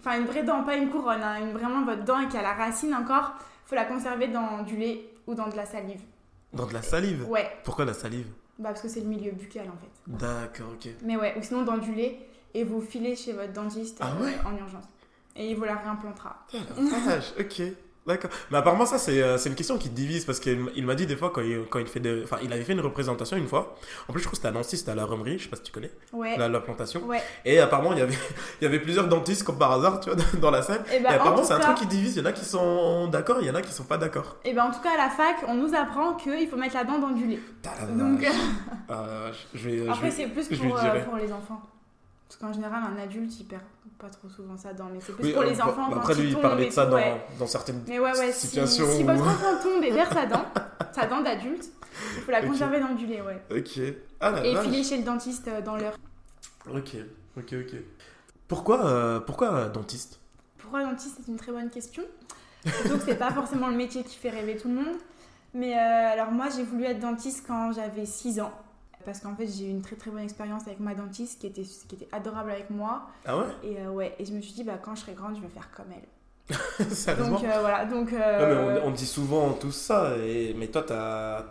enfin 0.00 0.18
une 0.18 0.26
vraie 0.26 0.42
dent, 0.42 0.64
pas 0.64 0.76
une 0.76 0.90
couronne, 0.90 1.22
hein, 1.22 1.36
une, 1.40 1.52
vraiment 1.52 1.84
votre 1.84 2.04
dent 2.04 2.20
et 2.20 2.28
qui 2.28 2.36
a 2.36 2.42
la 2.42 2.54
racine 2.54 2.94
encore, 2.94 3.32
faut 3.66 3.74
la 3.74 3.84
conserver 3.84 4.28
dans 4.28 4.62
du 4.62 4.76
lait 4.76 5.08
ou 5.26 5.34
dans 5.34 5.48
de 5.48 5.56
la 5.56 5.66
salive. 5.66 6.00
Dans 6.52 6.66
de 6.66 6.74
la 6.74 6.82
salive 6.82 7.28
Ouais, 7.28 7.50
Pourquoi 7.64 7.84
la 7.84 7.94
salive? 7.94 8.26
Bah 8.58 8.68
parce 8.68 8.82
que 8.82 8.88
c'est 8.88 9.00
le 9.00 9.06
milieu 9.06 9.32
buccal 9.32 9.66
en 9.68 9.76
fait. 9.80 9.90
D'accord, 10.06 10.68
ok. 10.74 10.88
Mais 11.02 11.16
ouais, 11.16 11.34
ou 11.36 11.42
sinon 11.42 11.62
dans 11.62 11.78
du 11.78 11.92
lait 11.92 12.18
et 12.54 12.64
vous 12.64 12.80
filez 12.80 13.16
chez 13.16 13.32
votre 13.32 13.52
dentiste 13.52 13.98
Ah 14.00 14.12
euh, 14.20 14.24
ouais 14.24 14.34
en 14.44 14.56
urgence. 14.56 14.84
Et 15.36 15.50
il 15.50 15.56
vous 15.56 15.64
la 15.64 15.76
réimplantera. 15.76 16.36
Ah, 16.54 16.58
la 17.06 17.14
vache, 17.16 17.32
ok. 17.38 17.62
D'accord. 18.06 18.30
Mais 18.50 18.58
apparemment, 18.58 18.84
ça, 18.84 18.98
c'est 18.98 19.22
euh, 19.22 19.38
une 19.38 19.54
question 19.54 19.78
qui 19.78 19.88
divise 19.88 20.26
parce 20.26 20.38
qu'il 20.38 20.66
il 20.76 20.84
m'a 20.84 20.94
dit 20.94 21.06
des 21.06 21.16
fois 21.16 21.30
quand 21.34 21.40
il, 21.40 21.64
quand 21.70 21.78
il 21.78 21.86
fait 21.86 22.00
de. 22.00 22.20
Enfin, 22.22 22.36
il 22.42 22.52
avait 22.52 22.62
fait 22.62 22.74
une 22.74 22.82
représentation 22.82 23.38
une 23.38 23.48
fois. 23.48 23.74
En 24.08 24.12
plus, 24.12 24.20
je 24.20 24.26
crois 24.26 24.32
que 24.32 24.36
c'était 24.36 24.48
à 24.48 24.50
Nancy, 24.50 24.76
c'était 24.76 24.90
à 24.90 24.94
la 24.94 25.06
Remerie, 25.06 25.38
je 25.38 25.44
sais 25.44 25.48
pas 25.48 25.56
si 25.56 25.62
tu 25.62 25.72
connais, 25.72 25.90
Ouais. 26.12 26.36
la, 26.36 26.50
la 26.50 26.60
plantation. 26.60 27.00
Ouais. 27.06 27.22
Et 27.46 27.58
apparemment, 27.60 27.94
il 27.94 28.00
y 28.00 28.02
avait, 28.02 28.12
il 28.60 28.64
y 28.64 28.66
avait 28.66 28.78
plusieurs 28.80 29.08
dentistes 29.08 29.42
comme 29.44 29.56
par 29.56 29.72
hasard, 29.72 30.00
tu 30.00 30.10
vois, 30.10 30.18
dans 30.38 30.50
la 30.50 30.60
salle. 30.60 30.84
Et 30.92 30.96
Et 30.96 31.00
bah, 31.00 31.12
en 31.12 31.12
apparemment, 31.14 31.42
c'est 31.44 31.54
un 31.54 31.60
truc 31.60 31.76
qui 31.78 31.86
divise. 31.86 32.16
Il 32.16 32.18
y 32.18 32.22
en 32.22 32.26
a 32.26 32.32
qui 32.32 32.44
sont 32.44 33.08
d'accord, 33.08 33.38
il 33.40 33.46
y 33.46 33.50
en 33.50 33.54
a 33.54 33.62
qui 33.62 33.72
sont 33.72 33.84
pas 33.84 33.96
d'accord. 33.96 34.36
Et 34.44 34.52
ben 34.52 34.64
en 34.64 34.70
tout 34.70 34.82
cas 34.82 34.92
à 34.92 34.98
la 34.98 35.08
fac, 35.08 35.36
on 35.48 35.54
nous 35.54 35.74
apprend 35.74 36.12
qu'il 36.12 36.46
faut 36.46 36.56
mettre 36.58 36.74
la 36.74 36.84
dent 36.84 36.98
dans 36.98 37.10
du 37.12 37.26
lait. 37.26 37.38
Ah, 37.66 37.70
la 37.80 37.86
Donc. 37.86 38.22
Ah, 38.90 39.06
je 39.54 39.66
vais. 39.70 39.88
après 39.88 40.10
c'est 40.10 40.26
plus 40.26 40.46
pour, 40.58 40.76
euh, 40.78 41.00
pour 41.06 41.16
les 41.16 41.32
enfants. 41.32 41.62
Parce 42.38 42.52
qu'en 42.52 42.52
général 42.52 42.82
un 42.82 43.00
adulte 43.00 43.38
il 43.38 43.46
perd 43.46 43.62
pas 43.98 44.08
trop 44.08 44.28
souvent 44.28 44.56
sa 44.56 44.72
dent, 44.72 44.88
mais 44.92 44.98
c'est 45.00 45.12
plus 45.12 45.26
Oui, 45.26 45.32
pour 45.32 45.42
euh, 45.42 45.46
les 45.46 45.54
bah, 45.56 45.66
enfants 45.68 45.88
bah, 45.88 45.94
quand 45.94 46.00
Après, 46.00 46.14
lui, 46.16 46.30
il 46.30 46.36
parlait 46.36 46.66
de 46.66 46.70
ça 46.72 46.86
dans, 46.86 46.96
ouais. 46.96 47.24
dans 47.38 47.46
certaines 47.46 47.82
Mais 47.86 48.00
ouais 48.00 48.10
ouais, 48.18 48.32
si, 48.32 48.48
situations. 48.48 48.86
si 48.90 49.02
où- 49.04 49.06
votre 49.06 49.22
enfant 49.28 49.56
tombe 49.62 49.84
et 49.84 49.92
perd 49.92 50.12
sa 50.12 50.26
dent, 50.26 50.44
sa 50.92 51.06
dent 51.06 51.20
d'adulte, 51.22 51.70
il 52.16 52.22
faut 52.22 52.30
la 52.32 52.42
conserver 52.42 52.80
dans 52.80 52.94
du 52.94 53.06
lait, 53.06 53.20
ouais. 53.22 53.40
Ok. 53.56 53.80
Ah 54.20 54.32
la 54.32 54.44
Et 54.46 54.56
filer 54.56 54.82
chez 54.82 54.96
le 54.98 55.04
dentiste 55.04 55.46
euh, 55.46 55.62
dans 55.62 55.76
l'heure. 55.76 55.96
Ok, 56.68 56.96
ok, 57.36 57.52
ok. 57.52 57.74
Pourquoi, 58.48 58.84
euh, 58.86 59.20
pourquoi 59.20 59.66
dentiste? 59.68 60.18
Pourquoi 60.58 60.82
dentiste 60.82 61.18
C'est 61.24 61.30
une 61.30 61.38
très 61.38 61.52
bonne 61.52 61.70
question. 61.70 62.02
Surtout 62.66 62.98
que 62.98 63.04
c'est 63.04 63.18
pas 63.18 63.30
forcément 63.30 63.68
le 63.68 63.76
métier 63.76 64.02
qui 64.02 64.16
fait 64.16 64.30
rêver 64.30 64.56
tout 64.56 64.68
le 64.68 64.74
monde. 64.74 64.96
Mais 65.52 65.74
alors 65.74 66.32
moi 66.32 66.46
j'ai 66.54 66.64
voulu 66.64 66.84
être 66.84 66.98
dentiste 66.98 67.44
quand 67.46 67.70
j'avais 67.72 68.06
6 68.06 68.40
ans. 68.40 68.52
Parce 69.04 69.20
qu'en 69.20 69.34
fait 69.34 69.46
j'ai 69.46 69.66
eu 69.66 69.70
une 69.70 69.82
très 69.82 69.96
très 69.96 70.10
bonne 70.10 70.22
expérience 70.22 70.62
avec 70.66 70.80
ma 70.80 70.94
dentiste 70.94 71.40
qui 71.40 71.46
était, 71.46 71.62
qui 71.62 71.94
était 71.94 72.08
adorable 72.12 72.50
avec 72.50 72.70
moi. 72.70 73.08
Ah 73.24 73.38
ouais? 73.38 73.44
Et 73.62 73.78
euh, 73.80 73.90
ouais, 73.90 74.14
et 74.18 74.24
je 74.24 74.32
me 74.32 74.40
suis 74.40 74.52
dit 74.52 74.64
bah 74.64 74.78
quand 74.82 74.94
je 74.94 75.02
serai 75.02 75.12
grande 75.12 75.36
je 75.36 75.40
vais 75.40 75.48
faire 75.48 75.70
comme 75.76 75.86
elle. 75.92 76.56
Sérieusement? 76.90 77.38
Donc 77.38 77.44
euh, 77.44 77.60
voilà, 77.60 77.84
donc... 77.84 78.12
Ouais, 78.12 78.18
euh, 78.20 78.74
mais 78.74 78.80
on, 78.82 78.88
on 78.88 78.90
dit 78.90 79.06
souvent 79.06 79.52
tout 79.54 79.72
ça, 79.72 80.14
et... 80.18 80.54
mais 80.58 80.66
toi, 80.66 80.82
t'as 80.82 81.46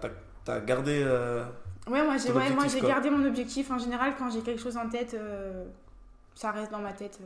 as, 0.48 0.60
gardé. 0.62 1.04
Ouais, 1.88 2.04
moi 2.04 2.18
j'ai 2.18 2.32
ouais, 2.32 2.82
gardé 2.82 3.10
mon 3.10 3.26
objectif. 3.26 3.72
En 3.72 3.80
général, 3.80 4.14
quand 4.18 4.30
j'ai 4.30 4.42
quelque 4.42 4.62
chose 4.62 4.78
en 4.78 4.88
tête, 4.88 5.18
ça 6.36 6.52
reste 6.52 6.72
dans 6.72 6.80
ma 6.80 6.94
tête 6.94 7.20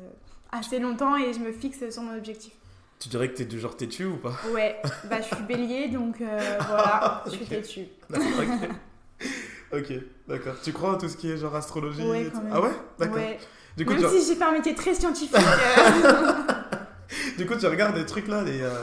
assez 0.52 0.80
longtemps 0.80 1.18
et 1.18 1.34
je 1.34 1.40
me 1.40 1.52
fixe 1.52 1.90
sur 1.90 2.04
mon 2.04 2.18
objectif. 2.18 2.54
Tu 3.00 3.10
dirais 3.10 3.30
que 3.30 3.38
t'es 3.38 3.46
du 3.46 3.60
genre 3.60 3.76
têtu 3.78 4.06
ou 4.06 4.18
pas? 4.18 4.34
Ouais, 4.52 4.82
bah 5.04 5.22
je 5.22 5.36
suis 5.36 5.44
bélier 5.44 5.88
donc 5.90 6.20
euh, 6.20 6.58
voilà, 6.68 7.24
je 7.28 7.32
suis 7.32 7.44
Ok. 7.44 7.50
têtue. 7.50 7.88
Ok, 9.74 9.80
Ok, 9.80 9.94
d'accord. 10.28 10.56
Tu 10.64 10.74
crois 10.74 10.92
en 10.92 10.98
tout 10.98 11.08
ce 11.10 11.18
qui 11.18 11.32
est 11.32 11.38
genre 11.38 11.56
astrologie 11.56 12.04
Ouais, 12.04 12.24
et 12.24 12.30
quand 12.30 12.42
même. 12.42 12.52
Ah 12.54 12.62
ouais? 12.62 12.72
D'accord. 13.00 13.16
Ouais. 13.18 13.40
Du, 13.76 13.86
coup, 13.86 13.94
Même 13.94 14.02
tu... 14.10 14.20
si 14.20 14.28
j'ai 14.28 14.36
fait 14.36 14.44
un 14.44 14.52
métier 14.54 14.74
très 14.76 14.94
scientifique. 14.96 15.38
du 17.38 17.46
coup, 17.46 17.56
tu 17.56 17.68
regardes 17.68 17.96
des 17.96 18.06
trucs 18.06 18.28
là. 18.28 18.44
Les, 18.44 18.62
euh, 18.62 18.82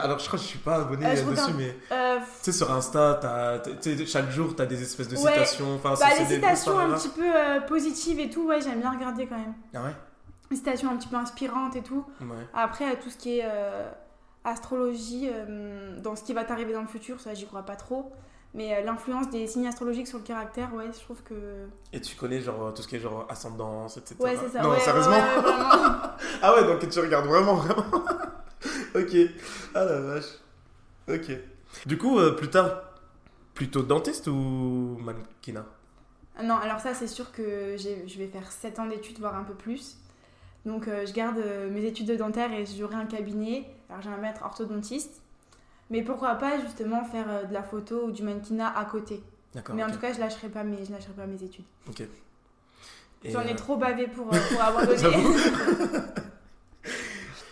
Alors, 0.00 0.18
je 0.18 0.26
crois 0.26 0.38
que 0.38 0.44
je 0.44 0.48
suis 0.50 0.58
pas 0.58 0.76
abonné 0.76 1.06
Euh, 1.06 1.10
dessus, 1.12 1.24
regarde. 1.24 1.54
mais 1.56 1.76
euh, 1.92 2.18
tu 2.18 2.24
sais, 2.42 2.52
sur 2.52 2.72
Insta, 2.72 3.20
tu 3.82 4.06
chaque 4.06 4.30
jour, 4.30 4.54
t'as 4.54 4.66
des 4.66 4.82
espèces 4.82 5.08
de 5.08 5.16
Ouais. 5.16 5.32
citations. 5.32 5.74
Enfin, 5.76 5.94
bah, 5.98 6.06
les 6.18 6.26
citations 6.26 6.78
un 6.78 6.92
petit 6.92 7.08
peu 7.08 7.24
euh, 7.24 7.60
positives 7.60 8.20
et 8.20 8.30
tout, 8.30 8.46
ouais, 8.46 8.60
j'aime 8.60 8.80
bien 8.80 8.92
regarder 8.92 9.26
quand 9.26 9.38
même. 9.38 9.54
Ah 9.74 9.82
ouais? 9.84 9.94
Les 10.50 10.56
citations 10.56 10.90
un 10.90 10.96
petit 10.96 11.08
peu 11.08 11.16
inspirantes 11.16 11.74
et 11.76 11.82
tout. 11.82 12.04
Ouais. 12.20 12.46
Après, 12.52 12.96
tout 12.98 13.10
ce 13.10 13.16
qui 13.16 13.38
est 13.38 13.46
astrologie, 14.44 15.30
dans 16.02 16.16
ce 16.16 16.22
qui 16.22 16.34
va 16.34 16.44
t'arriver 16.44 16.72
dans 16.74 16.82
le 16.82 16.86
futur, 16.86 17.18
ça 17.20 17.34
j'y 17.34 17.46
crois 17.46 17.62
pas 17.62 17.76
trop. 17.76 18.12
Mais 18.54 18.72
euh, 18.76 18.82
l'influence 18.84 19.28
des 19.30 19.46
signes 19.48 19.66
astrologiques 19.66 20.06
sur 20.06 20.18
le 20.18 20.24
caractère, 20.24 20.72
ouais, 20.74 20.86
je 20.92 21.00
trouve 21.00 21.20
que. 21.24 21.66
Et 21.92 22.00
tu 22.00 22.14
connais 22.14 22.40
genre 22.40 22.72
tout 22.72 22.82
ce 22.82 22.88
qui 22.88 22.96
est 22.96 23.00
genre 23.00 23.26
ascendance, 23.28 23.96
etc. 23.96 24.14
Ouais, 24.20 24.36
c'est 24.36 24.48
ça. 24.50 24.62
Non, 24.62 24.70
ouais, 24.70 24.80
sérieusement 24.80 25.16
ouais. 25.16 25.20
Ah 26.42 26.54
ouais, 26.54 26.64
donc 26.64 26.88
tu 26.88 26.98
regardes 27.00 27.26
vraiment, 27.26 27.54
vraiment. 27.56 27.84
ok. 28.94 29.16
Ah 29.74 29.84
la 29.84 30.00
vache. 30.00 30.24
Ok. 31.08 31.30
Du 31.86 31.98
coup, 31.98 32.18
euh, 32.18 32.32
plus 32.36 32.48
tard, 32.48 32.80
plutôt 33.54 33.82
dentiste 33.82 34.28
ou 34.28 34.96
mannequinat? 35.00 35.66
Ah 36.36 36.42
Non, 36.44 36.54
alors 36.56 36.78
ça, 36.80 36.94
c'est 36.94 37.08
sûr 37.08 37.32
que 37.32 37.76
j'ai- 37.76 38.06
je 38.06 38.18
vais 38.18 38.26
faire 38.28 38.50
7 38.52 38.78
ans 38.78 38.86
d'études, 38.86 39.18
voire 39.18 39.34
un 39.36 39.44
peu 39.44 39.54
plus. 39.54 39.96
Donc, 40.64 40.86
euh, 40.88 41.04
je 41.06 41.12
garde 41.12 41.38
euh, 41.38 41.70
mes 41.70 41.84
études 41.84 42.06
de 42.06 42.16
dentaire 42.16 42.52
et 42.52 42.64
j'aurai 42.66 42.94
un 42.94 43.06
cabinet. 43.06 43.66
Alors, 43.90 44.00
j'aimerais 44.02 44.28
être 44.28 44.44
orthodontiste. 44.44 45.22
Mais 45.90 46.02
pourquoi 46.02 46.34
pas, 46.36 46.58
justement, 46.60 47.04
faire 47.04 47.26
euh, 47.28 47.44
de 47.44 47.52
la 47.52 47.62
photo 47.62 48.06
ou 48.06 48.10
du 48.10 48.22
mannequinat 48.22 48.76
à 48.76 48.84
côté. 48.84 49.22
D'accord. 49.54 49.74
Mais 49.74 49.84
en 49.84 49.88
ok. 49.88 49.94
tout 49.94 50.00
cas, 50.00 50.12
je 50.12 50.20
lâcherai 50.20 50.48
pas 50.48 50.64
mes, 50.64 50.84
je 50.84 50.92
lâcherai 50.92 51.12
pas 51.12 51.26
mes 51.26 51.42
études. 51.42 51.64
Et, 53.22 53.30
J'en 53.30 53.40
euh, 53.40 53.48
ai 53.48 53.56
trop 53.56 53.76
bavé 53.76 54.06
pour, 54.08 54.32
euh, 54.32 54.38
pour 54.50 54.60
abandonner. 54.60 54.98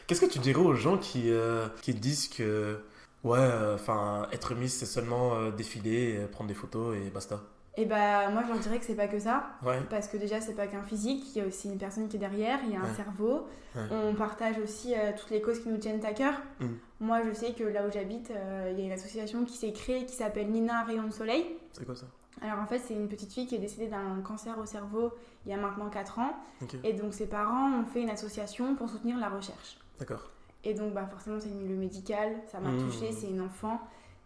Qu'est-ce 0.06 0.20
que 0.20 0.30
tu 0.30 0.40
dirais 0.40 0.60
aux 0.60 0.74
gens 0.74 0.98
qui, 0.98 1.30
euh, 1.30 1.68
qui 1.80 1.94
disent 1.94 2.28
que 2.28 2.80
ouais, 3.24 3.48
enfin, 3.72 4.28
être 4.32 4.54
Miss 4.54 4.76
c'est 4.76 4.86
seulement 4.86 5.36
euh, 5.36 5.50
défiler, 5.50 6.18
euh, 6.18 6.26
prendre 6.26 6.48
des 6.48 6.54
photos 6.54 6.96
et 6.96 7.10
basta? 7.10 7.40
Et 7.76 7.86
bah, 7.86 8.28
moi, 8.30 8.42
je 8.44 8.48
leur 8.48 8.58
dirais 8.58 8.78
que 8.78 8.84
c'est 8.84 8.94
pas 8.94 9.08
que 9.08 9.18
ça. 9.18 9.44
Ouais. 9.64 9.80
Parce 9.88 10.06
que 10.08 10.16
déjà, 10.18 10.40
c'est 10.40 10.54
pas 10.54 10.66
qu'un 10.66 10.82
physique, 10.82 11.24
il 11.34 11.38
y 11.38 11.44
a 11.44 11.46
aussi 11.46 11.68
une 11.68 11.78
personne 11.78 12.08
qui 12.08 12.16
est 12.16 12.20
derrière, 12.20 12.58
il 12.64 12.72
y 12.72 12.76
a 12.76 12.80
un 12.80 12.84
Ouais. 12.84 12.94
cerveau. 12.94 13.46
Ouais. 13.74 13.82
On 13.90 14.14
partage 14.14 14.58
aussi 14.58 14.94
euh, 14.94 15.12
toutes 15.18 15.30
les 15.30 15.40
causes 15.40 15.60
qui 15.60 15.68
nous 15.70 15.78
tiennent 15.78 16.04
à 16.04 16.12
cœur. 16.12 16.34
Mm. 16.60 16.66
Moi, 17.00 17.22
je 17.22 17.32
sais 17.32 17.52
que 17.54 17.64
là 17.64 17.86
où 17.86 17.90
j'habite, 17.90 18.30
euh, 18.30 18.68
il 18.72 18.78
y 18.78 18.82
a 18.82 18.86
une 18.86 18.92
association 18.92 19.44
qui 19.46 19.56
s'est 19.56 19.72
créée 19.72 20.04
qui 20.04 20.14
s'appelle 20.14 20.50
Nina 20.50 20.82
Rayon 20.84 21.04
de 21.04 21.10
Soleil. 21.12 21.46
C'est 21.72 21.86
quoi 21.86 21.96
ça? 21.96 22.06
Alors 22.42 22.58
en 22.58 22.66
fait, 22.66 22.78
c'est 22.80 22.94
une 22.94 23.08
petite 23.08 23.32
fille 23.32 23.46
qui 23.46 23.54
est 23.54 23.58
décédée 23.58 23.86
d'un 23.88 24.20
cancer 24.24 24.58
au 24.58 24.66
cerveau 24.66 25.12
il 25.46 25.52
y 25.52 25.54
a 25.54 25.56
maintenant 25.58 25.88
4 25.88 26.18
ans. 26.18 26.32
Ok. 26.60 26.74
Et 26.82 26.92
donc 26.92 27.14
ses 27.14 27.26
parents 27.26 27.70
ont 27.80 27.84
fait 27.84 28.02
une 28.02 28.10
association 28.10 28.74
pour 28.74 28.88
soutenir 28.90 29.16
la 29.18 29.28
recherche. 29.28 29.78
D'accord. 30.00 30.28
Et 30.64 30.74
donc 30.74 30.92
bah, 30.92 31.06
forcément, 31.10 31.38
c'est 31.40 31.48
le 31.50 31.54
milieu 31.54 31.76
médical, 31.76 32.32
ça 32.50 32.58
m'a 32.60 32.70
Mm. 32.70 32.78
touchée, 32.84 33.12
c'est 33.12 33.28
une 33.28 33.40
enfant. 33.42 33.80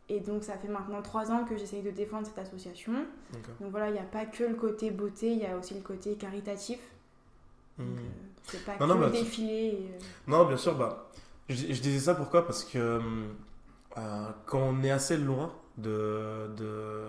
Et 0.08 0.20
donc 0.20 0.44
ça 0.44 0.56
fait 0.56 0.68
maintenant 0.68 1.02
3 1.02 1.32
ans 1.32 1.44
que 1.44 1.56
j'essaye 1.56 1.82
de 1.82 1.90
défendre 1.90 2.26
cette 2.26 2.38
association. 2.38 2.92
Donc 3.60 3.70
voilà, 3.70 3.88
il 3.88 3.94
n'y 3.94 3.98
a 3.98 4.04
pas 4.04 4.24
que 4.24 4.44
le 4.44 4.54
côté 4.54 4.90
beauté, 4.90 5.32
il 5.32 5.38
y 5.38 5.46
a 5.46 5.56
aussi 5.56 5.74
le 5.74 5.80
côté 5.80 6.14
caritatif. 6.14 6.78
Hmm. 7.78 7.82
euh, 7.82 8.00
c'est 8.44 8.64
pas 8.64 8.72
Non, 8.78 8.94
que 8.94 9.00
non, 9.00 9.00
bah, 9.00 9.10
et, 9.12 9.72
euh, 9.72 9.98
Non, 10.28 10.44
bien 10.46 10.56
sûr, 10.56 10.76
bah, 10.76 11.10
je, 11.48 11.56
je 11.56 11.80
disais 11.80 11.98
ça 11.98 12.14
pourquoi? 12.14 12.46
Parce 12.46 12.64
que 12.64 13.00
euh, 13.98 14.28
quand 14.46 14.60
on 14.60 14.82
est 14.84 14.90
assez 14.90 15.16
loin 15.16 15.52
de, 15.78 16.48
de, 16.56 17.04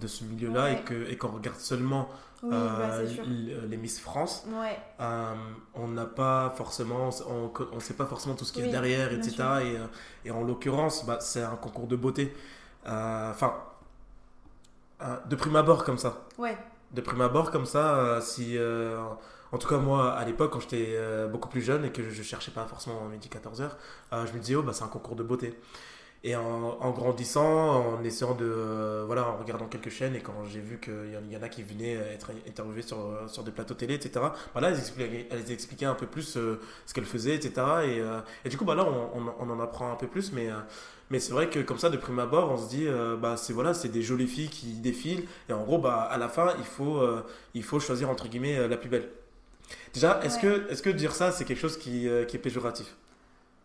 de 0.00 0.06
ce 0.06 0.24
milieu-là 0.24 0.64
Ouais. 0.64 0.72
et 0.74 0.80
que- 0.84 1.10
et 1.10 1.16
qu'on 1.18 1.28
regarde 1.28 1.58
seulement 1.58 2.08
Oui, 2.42 2.50
euh, 2.52 2.78
bah, 2.78 3.06
sûr. 3.06 3.24
l- 3.24 3.68
les 3.68 3.76
Miss 3.76 4.00
France, 4.00 4.44
Ouais, 4.48 4.78
euh, 5.00 5.34
on 5.74 5.88
n'a 5.88 6.06
pas 6.06 6.52
forcément, 6.56 7.10
on, 7.28 7.52
on 7.72 7.80
sait 7.80 7.94
pas 7.94 8.06
forcément 8.06 8.34
tout 8.34 8.44
ce 8.44 8.52
a 8.52 8.62
Oui, 8.64 8.70
derrière, 8.70 9.08
bien 9.10 9.18
etc. 9.18 9.36
Et, 9.62 9.76
euh, 9.76 9.86
et 10.24 10.30
en 10.30 10.42
l'occurrence, 10.42 11.04
bah, 11.06 11.18
c'est 11.20 11.42
un 11.42 11.56
concours 11.56 11.86
de 11.86 11.96
beauté. 11.96 12.34
Euh, 12.86 13.30
Enfin, 13.30 13.54
euh, 15.02 15.16
de 15.28 15.36
prime 15.36 15.56
abord 15.56 15.84
comme 15.84 15.98
ça. 15.98 16.22
ouais, 16.38 16.56
De 16.92 17.00
prime 17.00 17.20
abord 17.20 17.50
comme 17.50 17.66
ça, 17.66 17.96
euh, 17.96 18.20
si... 18.20 18.56
euh, 18.56 18.98
en 19.52 19.58
tout 19.58 19.68
cas, 19.68 19.76
moi, 19.78 20.12
à 20.14 20.24
l'époque, 20.24 20.52
quand 20.52 20.60
j'étais 20.60 20.94
euh, 20.96 21.28
beaucoup 21.28 21.48
plus 21.48 21.60
jeune 21.60 21.84
et 21.84 21.92
que 21.92 22.08
je 22.08 22.22
cherchais 22.22 22.50
pas 22.52 22.64
forcément 22.64 23.04
midi 23.10 23.28
14h, 23.28 23.70
euh, 24.12 24.26
je 24.26 24.32
me 24.32 24.38
disais, 24.38 24.54
oh, 24.54 24.62
bah, 24.62 24.72
c'est 24.72 24.84
un 24.84 24.88
concours 24.88 25.14
de 25.16 25.22
beauté. 25.22 25.58
Et 26.24 26.36
en, 26.36 26.42
en 26.80 26.90
grandissant, 26.92 27.96
en 27.98 28.04
essayant 28.04 28.34
de. 28.34 28.44
euh, 28.44 29.02
voilà, 29.06 29.28
en 29.28 29.38
regardant 29.38 29.66
quelques 29.66 29.90
chaînes, 29.90 30.14
et 30.14 30.20
quand 30.20 30.44
j'ai 30.48 30.60
vu 30.60 30.78
qu'il 30.78 30.92
y, 31.12 31.16
en- 31.16 31.20
il 31.28 31.32
y 31.32 31.36
en 31.36 31.42
a 31.42 31.48
qui 31.48 31.64
venaient 31.64 31.94
être 31.94 32.30
interviewés 32.48 32.82
sur, 32.82 32.98
euh, 33.00 33.26
sur 33.26 33.42
des 33.42 33.50
plateaux 33.50 33.74
télé, 33.74 33.94
etc., 33.94 34.32
bah 34.54 34.60
là, 34.60 34.68
elles 34.70 34.78
expliquaient, 34.78 35.26
elles 35.32 35.50
expliquaient 35.50 35.86
un 35.86 35.94
peu 35.96 36.06
plus 36.06 36.36
euh, 36.36 36.60
ce 36.86 36.94
qu'elles 36.94 37.06
faisaient, 37.06 37.34
etc. 37.34 37.84
Et, 37.84 38.00
euh, 38.00 38.20
et 38.44 38.48
du 38.50 38.56
coup, 38.56 38.64
bah 38.64 38.76
là, 38.76 38.84
on, 38.86 39.18
on- 39.20 39.34
on 39.40 39.50
en 39.50 39.58
apprend 39.60 39.90
un 39.92 39.96
peu 39.96 40.06
plus, 40.06 40.32
mais. 40.32 40.48
euh, 40.48 40.54
mais 41.10 41.18
c'est 41.18 41.32
vrai 41.32 41.50
que 41.50 41.58
comme 41.58 41.78
ça, 41.78 41.90
de 41.90 41.96
prime 41.96 42.18
abord, 42.20 42.50
on 42.52 42.56
se 42.56 42.68
dit, 42.68 42.86
euh, 42.86 43.16
bah 43.16 43.36
c'est 43.36 43.52
voilà, 43.52 43.74
c'est 43.74 43.88
des 43.88 44.02
jolies 44.02 44.28
filles 44.28 44.48
qui 44.48 44.74
défilent, 44.74 45.26
et 45.48 45.52
en 45.52 45.62
gros, 45.64 45.78
bah 45.78 46.02
à 46.02 46.18
la 46.18 46.28
fin, 46.28 46.54
il 46.58 46.64
faut, 46.64 46.98
euh, 46.98 47.22
il 47.54 47.64
faut 47.64 47.80
choisir 47.80 48.08
entre 48.10 48.28
guillemets 48.28 48.56
euh, 48.58 48.68
la 48.68 48.76
plus 48.76 48.88
belle. 48.88 49.08
Déjà, 49.94 50.20
est-ce 50.24 50.38
Ouais. 50.38 50.40
que, 50.40 50.70
est-ce 50.72 50.82
que 50.82 50.90
dire 50.90 51.14
ça, 51.14 51.32
c'est 51.32 51.44
quelque 51.46 51.60
chose 51.60 51.78
qui, 51.78 52.08
euh, 52.08 52.24
qui 52.26 52.36
est 52.36 52.40
péjoratif? 52.40 52.94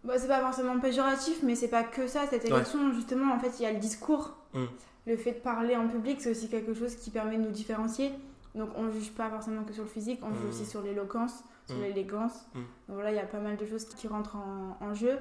Bah, 0.07 0.13
c'est 0.17 0.27
pas 0.27 0.39
forcément 0.41 0.79
péjoratif, 0.79 1.39
mais 1.43 1.55
c'est 1.55 1.67
pas 1.67 1.83
que 1.83 2.07
ça, 2.07 2.21
cette 2.29 2.45
élection. 2.45 2.91
Justement, 2.93 3.33
en 3.33 3.39
fait, 3.39 3.51
il 3.59 3.63
y 3.63 3.65
a 3.65 3.71
le 3.73 3.79
discours. 3.79 4.35
Mm. 4.53 4.63
Le 5.05 5.17
fait 5.17 5.33
de 5.33 5.39
parler 5.39 5.75
en 5.75 5.87
public, 5.87 6.21
c'est 6.21 6.31
aussi 6.31 6.49
quelque 6.49 6.73
chose 6.73 6.95
qui 6.95 7.11
permet 7.11 7.37
de 7.37 7.43
nous 7.43 7.51
différencier. 7.51 8.11
Donc, 8.55 8.69
on 8.75 8.89
juge 8.89 9.11
pas 9.11 9.29
forcément 9.29 9.63
que 9.63 9.73
sur 9.73 9.83
le 9.83 9.89
physique, 9.89 10.19
on 10.23 10.29
Mm. 10.29 10.35
juge 10.35 10.49
aussi 10.49 10.65
sur 10.65 10.81
l'éloquence, 10.81 11.43
sur 11.67 11.77
Mm. 11.77 11.81
l'élégance. 11.83 12.33
Mm. 12.53 12.57
Donc, 12.59 12.67
voilà, 12.95 13.11
il 13.11 13.15
y 13.15 13.19
a 13.19 13.25
pas 13.25 13.39
mal 13.39 13.57
de 13.57 13.65
choses 13.65 13.85
qui 13.85 14.07
rentrent 14.07 14.35
en, 14.37 14.77
en 14.81 14.93
jeu. 14.93 15.17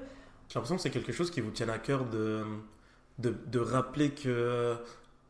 J'ai 0.48 0.54
l'impression 0.54 0.76
que 0.76 0.82
c'est 0.82 0.90
quelque 0.90 1.12
chose 1.12 1.30
qui 1.30 1.40
vous 1.40 1.50
tient 1.50 1.68
à 1.68 1.78
cœur 1.78 2.04
de, 2.04 2.44
de, 3.18 3.34
de 3.46 3.58
rappeler 3.58 4.10
que 4.10 4.76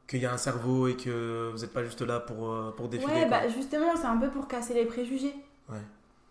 qu'il 0.07 0.21
y 0.21 0.27
a 0.27 0.33
un 0.33 0.37
cerveau 0.38 0.87
et 0.87 0.95
que 0.97 1.51
vous 1.53 1.59
n'êtes 1.62 1.73
pas 1.73 1.83
juste 1.83 2.01
là 2.03 2.21
pour, 2.21 2.53
euh, 2.53 2.71
pour 2.77 2.88
défiler. 2.88 3.12
ouais, 3.12 3.21
quoi. 3.29 3.40
bah, 3.40 3.49
justement, 3.49 3.97
c'est 3.97 4.05
un 4.07 4.16
peu 4.19 4.29
pour 4.31 4.47
casser 4.47 4.73
les 4.75 4.85
préjugés. 4.85 5.35
Ouais. 5.69 5.81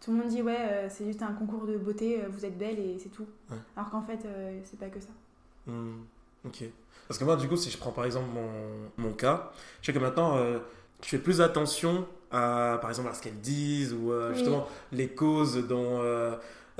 Tout 0.01 0.11
le 0.11 0.17
monde 0.17 0.27
dit, 0.27 0.41
ouais, 0.41 0.55
euh, 0.59 0.87
c'est 0.89 1.05
juste 1.05 1.21
un 1.23 1.33
concours 1.33 1.65
de 1.65 1.77
beauté, 1.77 2.21
euh, 2.21 2.27
vous 2.29 2.45
êtes 2.45 2.57
belle 2.57 2.77
et 2.79 2.97
c'est 2.99 3.09
tout. 3.09 3.25
Ouais. 3.49 3.57
Alors 3.75 3.89
qu'en 3.89 4.03
fait, 4.03 4.19
euh, 4.25 4.59
c'est 4.63 4.79
pas 4.79 4.87
que 4.87 4.99
ça. 4.99 5.09
Hmm, 5.65 6.01
ok. 6.45 6.63
Parce 7.07 7.19
que 7.19 7.23
moi, 7.25 7.35
du 7.35 7.47
coup, 7.47 7.57
si 7.57 7.71
je 7.71 7.77
prends 7.77 7.91
par 7.91 8.05
exemple 8.05 8.27
mon, 8.33 9.03
mon 9.03 9.13
cas, 9.13 9.51
je 9.81 9.87
sais 9.87 9.93
que 9.93 9.99
maintenant, 9.99 10.37
je 10.37 11.07
fais 11.07 11.19
plus 11.19 11.41
attention 11.41 12.07
à, 12.31 12.77
par 12.81 12.89
exemple, 12.89 13.09
à 13.09 13.13
ce 13.13 13.21
qu'elles 13.21 13.39
disent 13.39 13.93
ou 13.93 14.11
Oui. 14.11 14.33
justement 14.35 14.67
les 14.91 15.07
causes 15.09 15.67
dont. 15.67 15.99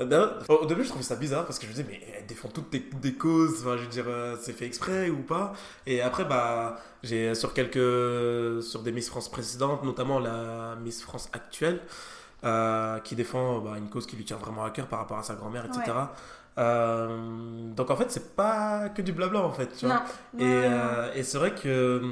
au 0.00 0.66
début, 0.66 0.82
je 0.82 0.88
trouvais 0.88 1.04
ça 1.04 1.14
bizarre 1.16 1.46
parce 1.46 1.58
que 1.60 1.66
je 1.66 1.70
me 1.70 1.76
disais, 1.76 1.86
mais 1.88 2.00
elles 2.16 2.26
défendent 2.26 2.52
toutes 2.52 2.70
des, 2.70 2.80
des 2.80 3.14
causes, 3.14 3.60
enfin, 3.60 3.76
je 3.76 3.82
veux 3.82 3.88
dire, 3.88 4.06
c'est 4.40 4.52
fait 4.52 4.66
exprès 4.66 5.10
ou 5.10 5.22
pas? 5.22 5.52
Et 5.86 6.00
après, 6.00 6.24
bah, 6.24 6.80
j'ai 7.04 7.34
sur 7.36 7.54
quelques. 7.54 8.62
sur 8.62 8.82
des 8.82 8.90
Miss 8.92 9.08
France 9.08 9.28
précédentes, 9.30 9.84
notamment 9.84 10.18
la 10.18 10.76
Miss 10.82 11.02
France 11.02 11.28
actuelle, 11.32 11.80
euh, 12.46 12.98
qui 13.00 13.14
défend 13.16 13.58
bah, 13.60 13.72
une 13.76 13.90
cause 13.90 14.06
qui 14.06 14.16
lui 14.16 14.24
tient 14.24 14.38
vraiment 14.38 14.64
à 14.64 14.70
cœur 14.70 14.86
par 14.86 15.00
rapport 15.00 15.18
à 15.18 15.22
sa 15.22 15.34
grand-mère, 15.34 15.66
etc. 15.66 15.82
Ouais. 15.88 16.04
Euh, 16.58 17.70
donc 17.74 17.90
en 17.90 17.96
fait, 17.96 18.10
c'est 18.10 18.34
pas 18.34 18.88
que 18.88 19.02
du 19.02 19.12
blabla 19.12 19.40
en 19.42 19.52
fait, 19.52 19.68
tu 19.76 19.86
vois. 19.86 19.96
Non. 19.96 20.00
Et, 20.38 20.44
Ouais, 20.44 20.50
ouais, 20.50 20.58
ouais. 20.60 20.68
euh, 20.70 21.12
et 21.14 21.22
c'est 21.22 21.38
vrai 21.38 21.54
que. 21.54 22.02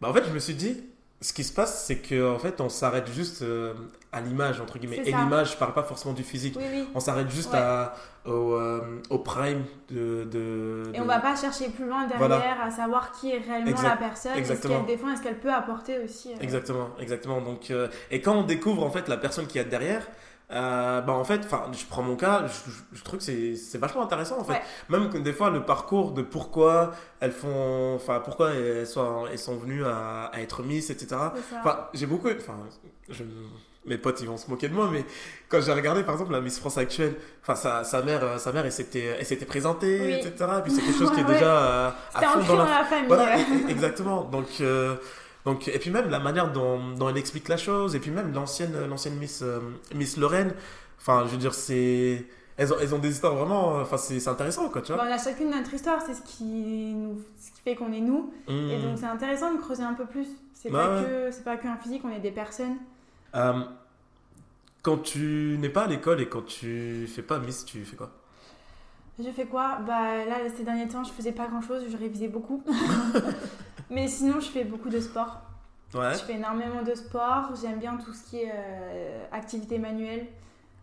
Bah, 0.00 0.08
en 0.10 0.12
fait, 0.14 0.24
je 0.26 0.32
me 0.32 0.38
suis 0.40 0.54
dit, 0.54 0.82
ce 1.22 1.32
qui 1.32 1.44
se 1.44 1.52
passe, 1.52 1.84
c'est 1.86 1.96
qu'en 2.02 2.38
fait, 2.38 2.60
on 2.60 2.68
s'arrête 2.68 3.08
juste 3.10 3.40
euh, 3.42 3.72
à 4.12 4.20
l'image, 4.20 4.60
entre 4.60 4.78
guillemets. 4.78 4.98
Et 5.06 5.12
l'image, 5.12 5.52
je 5.52 5.56
parle 5.56 5.72
pas 5.72 5.84
forcément 5.84 6.12
du 6.14 6.24
physique. 6.24 6.56
Oui, 6.58 6.64
oui. 6.70 6.88
On 6.94 7.00
s'arrête 7.00 7.30
juste 7.30 7.52
Ouais. 7.52 7.58
à, 7.58 7.94
au, 8.26 8.54
euh, 8.54 9.00
au 9.08 9.18
prime 9.18 9.62
de. 9.90 10.24
de, 10.24 10.90
Et 10.92 10.98
de- 10.98 11.02
on 11.02 11.06
va 11.06 11.20
pas 11.20 11.34
chercher 11.36 11.70
plus 11.70 11.86
loin 11.86 12.06
derrière 12.06 12.18
Voilà. 12.28 12.64
à 12.64 12.70
savoir 12.70 13.12
qui 13.12 13.30
est 13.30 13.38
réellement 13.38 13.70
Exact- 13.70 13.88
la 13.88 13.96
personne, 13.96 14.32
est-ce 14.32 14.40
exactement. 14.40 14.78
qu'elle 14.84 14.96
défend, 14.96 15.12
est-ce 15.12 15.22
qu'elle 15.22 15.38
peut 15.40 15.52
apporter 15.52 15.98
aussi. 16.04 16.32
euh, 16.32 16.36
Exactement, 16.40 16.90
exactement. 16.98 17.40
Donc, 17.40 17.72
et 18.10 18.20
quand 18.20 18.34
on 18.36 18.42
découvre 18.42 18.82
en 18.82 18.90
fait 18.90 19.08
la 19.08 19.16
personne 19.16 19.46
qui 19.46 19.58
est 19.58 19.64
derrière, 19.64 20.06
euh, 20.52 21.00
bah 21.00 21.12
en 21.14 21.24
fait, 21.24 21.40
enfin, 21.44 21.64
je 21.72 21.84
prends 21.86 22.02
mon 22.02 22.16
cas, 22.16 22.44
je, 22.46 22.70
je- 22.70 22.82
je 22.98 23.02
trouve 23.04 23.18
que 23.18 23.24
c'est 23.24 23.56
c'est 23.56 23.78
vachement 23.78 24.02
intéressant 24.02 24.38
en 24.40 24.44
fait. 24.44 24.52
Ouais. 24.52 24.62
Même 24.88 25.08
que 25.10 25.18
des 25.18 25.32
fois 25.32 25.50
le 25.50 25.64
parcours 25.64 26.12
de 26.12 26.22
pourquoi 26.22 26.92
elles 27.20 27.32
font, 27.32 27.94
enfin 27.96 28.20
pourquoi 28.20 28.50
elles 28.52 28.86
sont, 28.86 29.26
elles 29.30 29.38
sont 29.38 29.56
venues 29.56 29.84
à, 29.84 30.26
à 30.32 30.40
être 30.40 30.62
Miss, 30.62 30.90
etc. 30.90 31.16
Enfin, 31.60 31.88
j'ai 31.94 32.06
beaucoup, 32.06 32.28
enfin, 32.28 32.58
je- 33.08 33.24
mes 33.84 33.98
potes 33.98 34.20
ils 34.20 34.28
vont 34.28 34.36
se 34.36 34.48
moquer 34.48 34.68
de 34.68 34.74
moi, 34.74 34.88
mais 34.92 35.04
quand 35.48 35.60
j'ai 35.60 35.72
regardé 35.72 36.04
par 36.04 36.14
exemple 36.14 36.30
la 36.32 36.40
Miss 36.40 36.56
France 36.60 36.78
actuelle, 36.78 37.16
enfin 37.42 37.56
sa, 37.56 37.82
sa 37.82 38.00
mère, 38.02 38.22
euh, 38.22 38.38
sa 38.38 38.52
mère, 38.52 38.64
elle 38.64 38.70
s'était, 38.70 39.16
elle 39.18 39.26
s'était 39.26 39.44
présentée, 39.44 39.98
Oui. 40.00 40.12
etc. 40.28 40.50
Et 40.58 40.62
puis 40.62 40.70
c'est 40.70 40.82
quelque 40.82 40.98
chose 40.98 41.10
qui 41.14 41.20
est 41.20 41.24
Ouais, 41.24 41.34
déjà 41.34 41.56
euh, 41.56 41.88
à 41.88 42.20
C'était 42.20 42.26
fond 42.46 42.56
dans 42.58 42.64
la 42.64 42.78
la 42.78 42.84
famille. 42.84 43.08
voilà, 43.08 43.24
ouais. 43.36 43.42
e- 43.42 43.70
exactement. 43.70 44.22
Donc, 44.22 44.46
euh, 44.60 44.94
donc, 45.44 45.68
et 45.68 45.78
puis 45.78 45.90
même 45.90 46.08
la 46.10 46.18
manière 46.20 46.52
dont, 46.52 46.94
dont 46.94 47.08
elle 47.08 47.16
explique 47.16 47.48
la 47.48 47.56
chose, 47.56 47.94
et 47.96 47.98
puis 48.00 48.10
même 48.10 48.32
l'ancienne, 48.32 48.74
l'ancienne 48.88 49.16
Miss, 49.16 49.42
euh, 49.42 49.60
Miss 49.94 50.16
Lorraine, 50.16 50.54
enfin, 51.00 51.24
je 51.26 51.32
veux 51.32 51.38
dire, 51.38 51.54
c'est. 51.54 52.26
Elles 52.58 52.72
ont, 52.72 52.76
elles 52.80 52.94
ont 52.94 52.98
des 52.98 53.10
histoires 53.10 53.34
vraiment. 53.34 53.76
Enfin, 53.80 53.96
c'est 53.96 54.20
c'est 54.20 54.28
intéressant, 54.30 54.68
quoi, 54.68 54.82
tu 54.82 54.92
Bon, 54.92 54.98
vois. 54.98 55.06
on 55.08 55.12
a 55.12 55.18
chacune 55.18 55.50
notre 55.50 55.72
histoire, 55.74 56.00
c'est 56.02 56.14
ce 56.14 56.22
qui, 56.22 56.44
nous, 56.94 57.18
ce 57.40 57.50
qui 57.50 57.60
fait 57.62 57.74
qu'on 57.74 57.92
est 57.92 58.00
nous. 58.00 58.32
Mmh. 58.46 58.52
Et 58.70 58.78
donc 58.82 58.98
c'est 58.98 59.06
intéressant 59.06 59.54
de 59.54 59.58
creuser 59.58 59.82
un 59.82 59.94
peu 59.94 60.04
plus. 60.04 60.26
C'est 60.54 60.68
Ouais, 60.70 60.74
pas, 60.78 61.00
ouais. 61.00 61.30
que 61.30 61.42
pas 61.42 61.56
qu'un 61.56 61.76
physique, 61.76 62.02
on 62.04 62.10
est 62.10 62.20
des 62.20 62.30
personnes. 62.30 62.76
Euh, 63.34 63.62
quand 64.82 64.98
tu 64.98 65.56
n'es 65.60 65.70
pas 65.70 65.84
à 65.84 65.86
l'école 65.86 66.20
et 66.20 66.28
quand 66.28 66.44
tu 66.44 67.08
fais 67.12 67.22
pas 67.22 67.38
Miss, 67.38 67.64
tu 67.64 67.84
fais 67.84 67.96
quoi? 67.96 68.10
Je 69.18 69.30
fais 69.30 69.46
quoi? 69.46 69.78
Bah 69.86 70.24
là, 70.26 70.36
ces 70.56 70.62
derniers 70.64 70.88
temps, 70.88 71.04
je 71.04 71.10
faisais 71.12 71.32
pas 71.32 71.46
grand 71.46 71.62
chose, 71.62 71.84
je 71.90 71.96
révisais 71.96 72.28
beaucoup. 72.28 72.62
Mais 73.90 74.08
sinon, 74.08 74.40
je 74.40 74.48
fais 74.48 74.64
beaucoup 74.64 74.88
de 74.88 75.00
sport. 75.00 75.40
Ouais. 75.94 76.14
Je 76.14 76.18
fais 76.20 76.34
énormément 76.34 76.82
de 76.82 76.94
sport. 76.94 77.50
J'aime 77.60 77.78
bien 77.78 77.96
tout 77.96 78.12
ce 78.12 78.24
qui 78.30 78.38
est 78.38 78.50
euh, 78.54 79.24
activité 79.32 79.78
manuelle. 79.78 80.26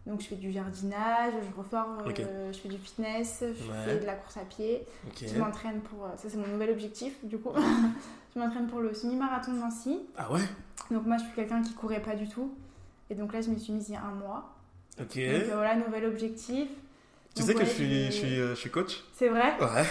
Donc 0.05 0.21
je 0.21 0.27
fais 0.27 0.35
du 0.35 0.51
jardinage, 0.51 1.33
je 1.51 1.57
reforme, 1.57 1.97
euh, 2.19 2.51
je 2.53 2.57
fais 2.57 2.69
du 2.69 2.77
fitness, 2.77 3.39
je 3.41 3.45
Ouais. 3.69 3.77
fais 3.85 3.99
de 3.99 4.05
la 4.05 4.13
course 4.15 4.37
à 4.37 4.41
pied. 4.45 4.85
Je 5.21 5.37
m'entraîne 5.37 5.81
pour. 5.81 6.05
euh, 6.05 6.09
Ça, 6.17 6.29
c'est 6.29 6.37
mon 6.37 6.47
nouvel 6.47 6.71
objectif, 6.71 7.13
du 7.23 7.37
coup. 7.37 7.51
je 8.35 8.39
m'entraîne 8.39 8.67
pour 8.67 8.79
le 8.79 8.93
semi-marathon 8.93 9.53
de 9.53 9.59
Nancy. 9.59 9.99
Ah 10.17 10.31
ouais? 10.31 10.39
Donc, 10.89 11.05
moi, 11.05 11.17
je 11.17 11.23
suis 11.25 11.33
quelqu'un 11.33 11.61
qui 11.61 11.73
courait 11.73 12.01
pas 12.01 12.15
du 12.15 12.27
tout. 12.27 12.51
Et 13.11 13.15
donc 13.15 13.33
là, 13.33 13.41
je 13.41 13.49
me 13.49 13.57
suis 13.57 13.73
mise 13.73 13.89
il 13.89 13.93
y 13.93 13.95
a 13.97 14.01
un 14.01 14.13
mois. 14.13 14.55
Ok. 14.99 15.05
Donc 15.15 15.17
euh, 15.17 15.49
voilà, 15.53 15.75
nouvel 15.75 16.05
objectif. 16.05 16.67
tu 17.35 17.41
Donc, 17.41 17.47
sais 17.47 17.53
que 17.55 17.65
je 17.65 17.69
suis, 17.69 17.87
j'ai- 17.89 18.05
je 18.05 18.11
suis, 18.11 18.35
je 18.35 18.53
suis 18.55 18.69
coach 18.71 19.03
C'est 19.15 19.29
vrai? 19.29 19.53
Ouais. 19.59 19.85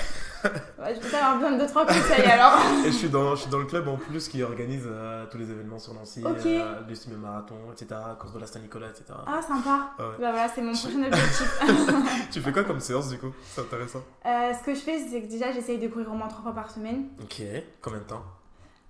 Ouais, 0.79 0.95
Je 0.95 1.01
peux 1.01 1.17
avoir 1.17 1.37
besoin 1.39 1.53
de 1.53 1.65
2-3 1.65 1.87
conseils 1.87 2.25
alors. 2.27 2.59
Et 2.85 2.91
je 2.93 2.97
suis 2.97 3.09
dans, 3.09 3.35
je 3.35 3.43
suis 3.43 3.51
dans 3.51 3.59
le 3.59 3.65
club 3.67 3.89
en 3.89 3.97
plus 3.97 4.29
qui 4.29 4.43
organise 4.43 4.85
euh, 4.87 5.27
tous 5.31 5.39
les 5.39 5.51
événements 5.51 5.79
sur 5.79 5.95
Nancy, 5.95 6.23
Ok. 6.25 6.47
euh, 6.47 6.83
du 6.83 6.95
semi-marathon, 6.97 7.57
etc., 7.73 8.01
course 8.19 8.33
de 8.35 8.39
la 8.41 8.47
Saint-Nicolas, 8.47 8.89
etc. 8.89 9.05
Ah, 9.27 9.41
sympa. 9.43 9.91
Ah 9.99 10.03
ouais. 10.03 10.15
Bah 10.21 10.31
voilà, 10.33 10.49
c'est 10.49 10.63
mon 10.63 10.73
prochain 10.73 11.03
objectif. 11.07 11.61
Tu 12.31 12.41
fais 12.41 12.53
quoi 12.53 12.65
comme 12.65 12.81
séance 12.81 13.09
du 13.09 13.19
coup? 13.19 13.33
C'est 13.55 13.61
intéressant. 13.63 14.03
Euh, 14.27 14.53
ce 14.59 14.65
que 14.65 14.75
je 14.75 14.81
fais, 14.81 14.99
c'est 15.11 15.23
que 15.23 15.27
déjà, 15.29 15.51
j'essaye 15.53 15.79
de 15.79 15.89
courir 15.89 16.11
au 16.13 16.15
moins 16.15 16.29
3 16.29 16.43
fois 16.43 16.53
par 16.55 16.71
semaine. 16.71 17.09
Ok, 17.23 17.43
combien 17.83 17.99
de 18.01 18.05
temps? 18.05 18.23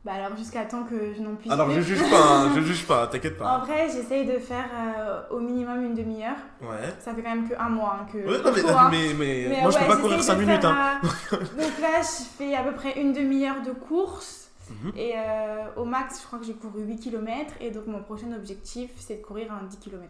Bah 0.04 0.12
alors, 0.14 0.36
jusqu'à 0.36 0.64
temps 0.64 0.84
que 0.84 1.12
je 1.14 1.20
n'en 1.20 1.34
puisse 1.34 1.52
Alors 1.52 1.68
je 1.70 1.74
plus. 1.80 1.82
juge 1.96 2.10
pas, 2.10 2.22
hein, 2.44 2.52
je 2.54 2.60
juge 2.60 2.86
pas, 2.86 3.06
t'inquiète 3.10 3.34
En 3.40 3.44
pas. 3.44 3.58
vrai, 3.58 3.88
j'essaye 3.92 4.24
de 4.26 4.38
faire 4.38 4.64
euh, 4.72 5.20
au 5.30 5.40
minimum 5.40 5.84
une 5.84 5.94
demi-heure. 5.94 6.36
Ouais. 6.62 6.94
Ça 7.00 7.12
fait 7.14 7.22
quand 7.22 7.34
même 7.34 7.48
que 7.48 7.54
un 7.58 7.68
mois 7.68 7.98
hein, 8.00 8.06
que 8.12 8.18
Ouais, 8.18 8.38
je 8.38 8.42
non, 8.42 8.52
mais, 8.54 8.60
cours, 8.62 8.78
hein. 8.78 8.88
mais, 8.90 9.08
mais, 9.18 9.46
Mais, 9.50 9.60
moi 9.62 9.70
je 9.70 9.76
ouais, 9.76 9.82
peux 9.82 9.88
pas 9.88 9.96
courir 9.96 10.16
j'essaye 10.18 10.36
5 10.36 10.40
de 10.40 10.46
minutes. 10.46 10.60
faire, 10.62 10.70
Hein. 10.70 11.00
euh, 11.32 11.36
Donc 11.36 11.78
là, 11.82 12.00
je 12.02 12.22
fais 12.38 12.54
à 12.54 12.62
peu 12.62 12.72
près 12.72 13.00
une 13.00 13.12
demi-heure 13.12 13.60
de 13.66 13.72
course. 13.72 14.50
Mhm. 14.70 14.92
Et 14.96 15.14
euh, 15.16 15.64
au 15.76 15.84
max, 15.84 16.20
je 16.22 16.26
crois 16.26 16.38
que 16.38 16.44
j'ai 16.44 16.54
couru 16.54 16.82
8 16.84 17.00
km. 17.00 17.54
Et 17.60 17.70
donc, 17.70 17.86
mon 17.86 18.00
prochain 18.02 18.32
objectif, 18.36 18.90
c'est 18.98 19.16
de 19.16 19.22
courir 19.22 19.52
un 19.52 19.66
10 19.66 19.78
km. 19.78 20.04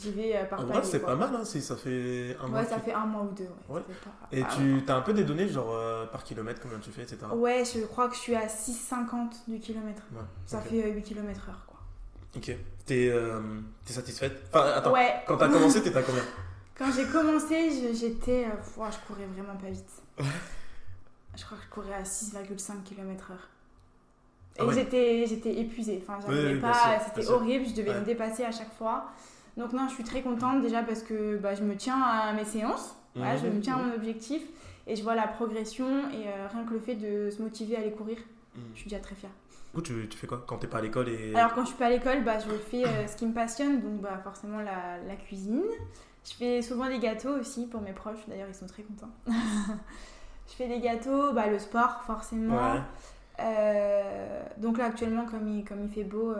J'y 0.00 0.10
vais 0.12 0.36
euh, 0.36 0.44
par 0.44 0.60
En 0.60 0.64
vrai, 0.64 0.82
c'est 0.82 1.00
pas 1.00 1.14
mal 1.16 1.30
hein, 1.34 1.44
si 1.44 1.60
ça 1.60 1.76
fait 1.76 2.36
un 2.42 2.46
mois. 2.48 2.60
Ouais, 2.60 2.66
ça 2.66 2.76
que- 2.76 2.84
fait 2.86 2.92
un 2.92 3.06
mois 3.06 3.22
ou 3.22 3.32
deux. 3.34 3.48
Ouais, 3.68 3.80
pas- 3.80 4.28
Et 4.36 4.42
tu 4.56 4.82
as 4.90 4.96
un 4.96 5.00
peu 5.02 5.12
des 5.12 5.24
données, 5.24 5.48
genre 5.48 5.74
euh, 5.74 6.06
par 6.06 6.24
kilomètre, 6.24 6.60
combien 6.62 6.78
tu 6.78 6.90
fais, 6.90 7.02
etc. 7.02 7.18
Ouais, 7.34 7.64
je 7.64 7.80
crois 7.86 8.08
que 8.08 8.14
je 8.14 8.20
suis 8.20 8.34
à 8.34 8.46
6,50 8.48 9.42
du 9.48 9.58
kilomètre. 9.60 10.02
Ouais, 10.12 10.22
Ça 10.46 10.60
fait 10.60 10.84
euh, 10.84 10.94
8 10.94 11.02
km 11.02 11.48
heure, 11.48 11.64
quoi. 11.66 11.78
Ok. 12.36 12.52
T'es 12.86 13.08
euh, 13.10 13.40
satisfaite? 13.84 14.40
Enfin, 14.52 14.72
attends, 14.76 14.92
Ouais. 14.92 15.22
quand 15.26 15.36
t'as 15.36 15.48
commencé, 15.48 15.82
t'étais 15.82 15.98
à 15.98 16.02
combien? 16.02 16.22
Quand 16.78 16.90
j'ai 16.96 17.04
commencé, 17.06 17.68
je- 17.70 17.94
j'étais. 17.94 18.46
euh, 18.46 18.56
je 18.90 19.06
courais 19.06 19.26
vraiment 19.26 19.54
pas 19.58 19.68
vite. 19.68 19.90
Je 21.36 21.44
crois 21.44 21.58
que 21.58 21.64
je 21.64 21.68
courais 21.68 21.94
à 21.94 22.04
6,5 22.04 22.82
km/h. 22.84 23.34
Et 24.56 24.60
Ah 24.60 24.66
ouais. 24.66 24.74
j'étais, 25.26 25.60
épuisée. 25.60 26.02
Enfin, 26.02 26.18
j'arrivais 26.22 26.54
oui, 26.54 26.60
pas. 26.60 26.98
C'était 27.04 27.28
horrible. 27.28 27.66
Je 27.68 27.74
devais 27.74 27.90
Ouais. 27.90 28.00
me 28.00 28.04
dépasser 28.06 28.44
à 28.44 28.50
chaque 28.50 28.72
fois. 28.78 29.10
Donc, 29.56 29.72
non, 29.72 29.88
je 29.88 29.94
suis 29.94 30.04
très 30.04 30.22
contente 30.22 30.62
déjà 30.62 30.82
parce 30.82 31.02
que 31.02 31.36
bah, 31.36 31.54
je 31.54 31.62
me 31.62 31.74
tiens 31.76 32.00
à 32.00 32.32
mes 32.32 32.44
séances. 32.44 32.94
Voilà, 33.16 33.36
je 33.36 33.46
Mhm. 33.46 33.54
me 33.56 33.60
tiens 33.60 33.74
à 33.76 33.82
mon 33.82 33.94
objectif. 33.94 34.42
Et 34.86 34.96
je 34.96 35.02
vois 35.02 35.14
la 35.14 35.26
progression. 35.28 35.86
Et 36.10 36.26
euh, 36.28 36.46
rien 36.52 36.64
que 36.64 36.72
le 36.74 36.80
fait 36.80 36.94
de 36.94 37.30
se 37.30 37.42
motiver 37.42 37.76
à 37.76 37.80
aller 37.80 37.92
courir, 37.92 38.18
Mhm. 38.56 38.62
je 38.74 38.80
suis 38.80 38.88
déjà 38.90 39.00
très 39.02 39.14
fière. 39.14 39.30
Du 39.72 39.76
coup, 39.76 39.82
tu, 39.82 40.08
tu 40.08 40.18
fais 40.18 40.26
quoi 40.26 40.42
quand 40.46 40.58
t'es 40.58 40.66
pas 40.66 40.78
à 40.78 40.82
l'école 40.82 41.08
et. 41.08 41.34
Alors 41.36 41.54
quand 41.54 41.62
je 41.62 41.68
suis 41.68 41.76
pas 41.76 41.86
à 41.86 41.90
l'école, 41.90 42.24
bah, 42.24 42.38
je 42.40 42.50
fais 42.50 42.84
euh, 42.84 43.06
ce 43.06 43.16
qui 43.16 43.26
me 43.26 43.32
passionne, 43.32 43.80
donc 43.80 44.00
bah, 44.00 44.18
forcément 44.24 44.58
la, 44.60 44.98
la 45.06 45.14
cuisine. 45.16 45.62
Je 46.24 46.32
fais 46.34 46.60
souvent 46.62 46.86
des 46.88 46.98
gâteaux 46.98 47.30
aussi 47.38 47.66
pour 47.66 47.80
mes 47.80 47.92
proches, 47.92 48.18
d'ailleurs 48.28 48.48
ils 48.48 48.54
sont 48.54 48.66
très 48.66 48.82
contents. 48.82 49.10
je 49.26 50.52
fais 50.54 50.66
des 50.68 50.80
gâteaux, 50.80 51.32
bah, 51.32 51.46
le 51.46 51.58
sport 51.58 52.02
forcément. 52.06 52.56
Ouais. 52.74 52.80
Euh, 53.38 54.42
donc 54.58 54.76
là 54.78 54.86
actuellement 54.86 55.24
comme 55.24 55.48
il, 55.48 55.64
comme 55.64 55.82
il 55.84 55.88
fait 55.90 56.04
beau, 56.04 56.34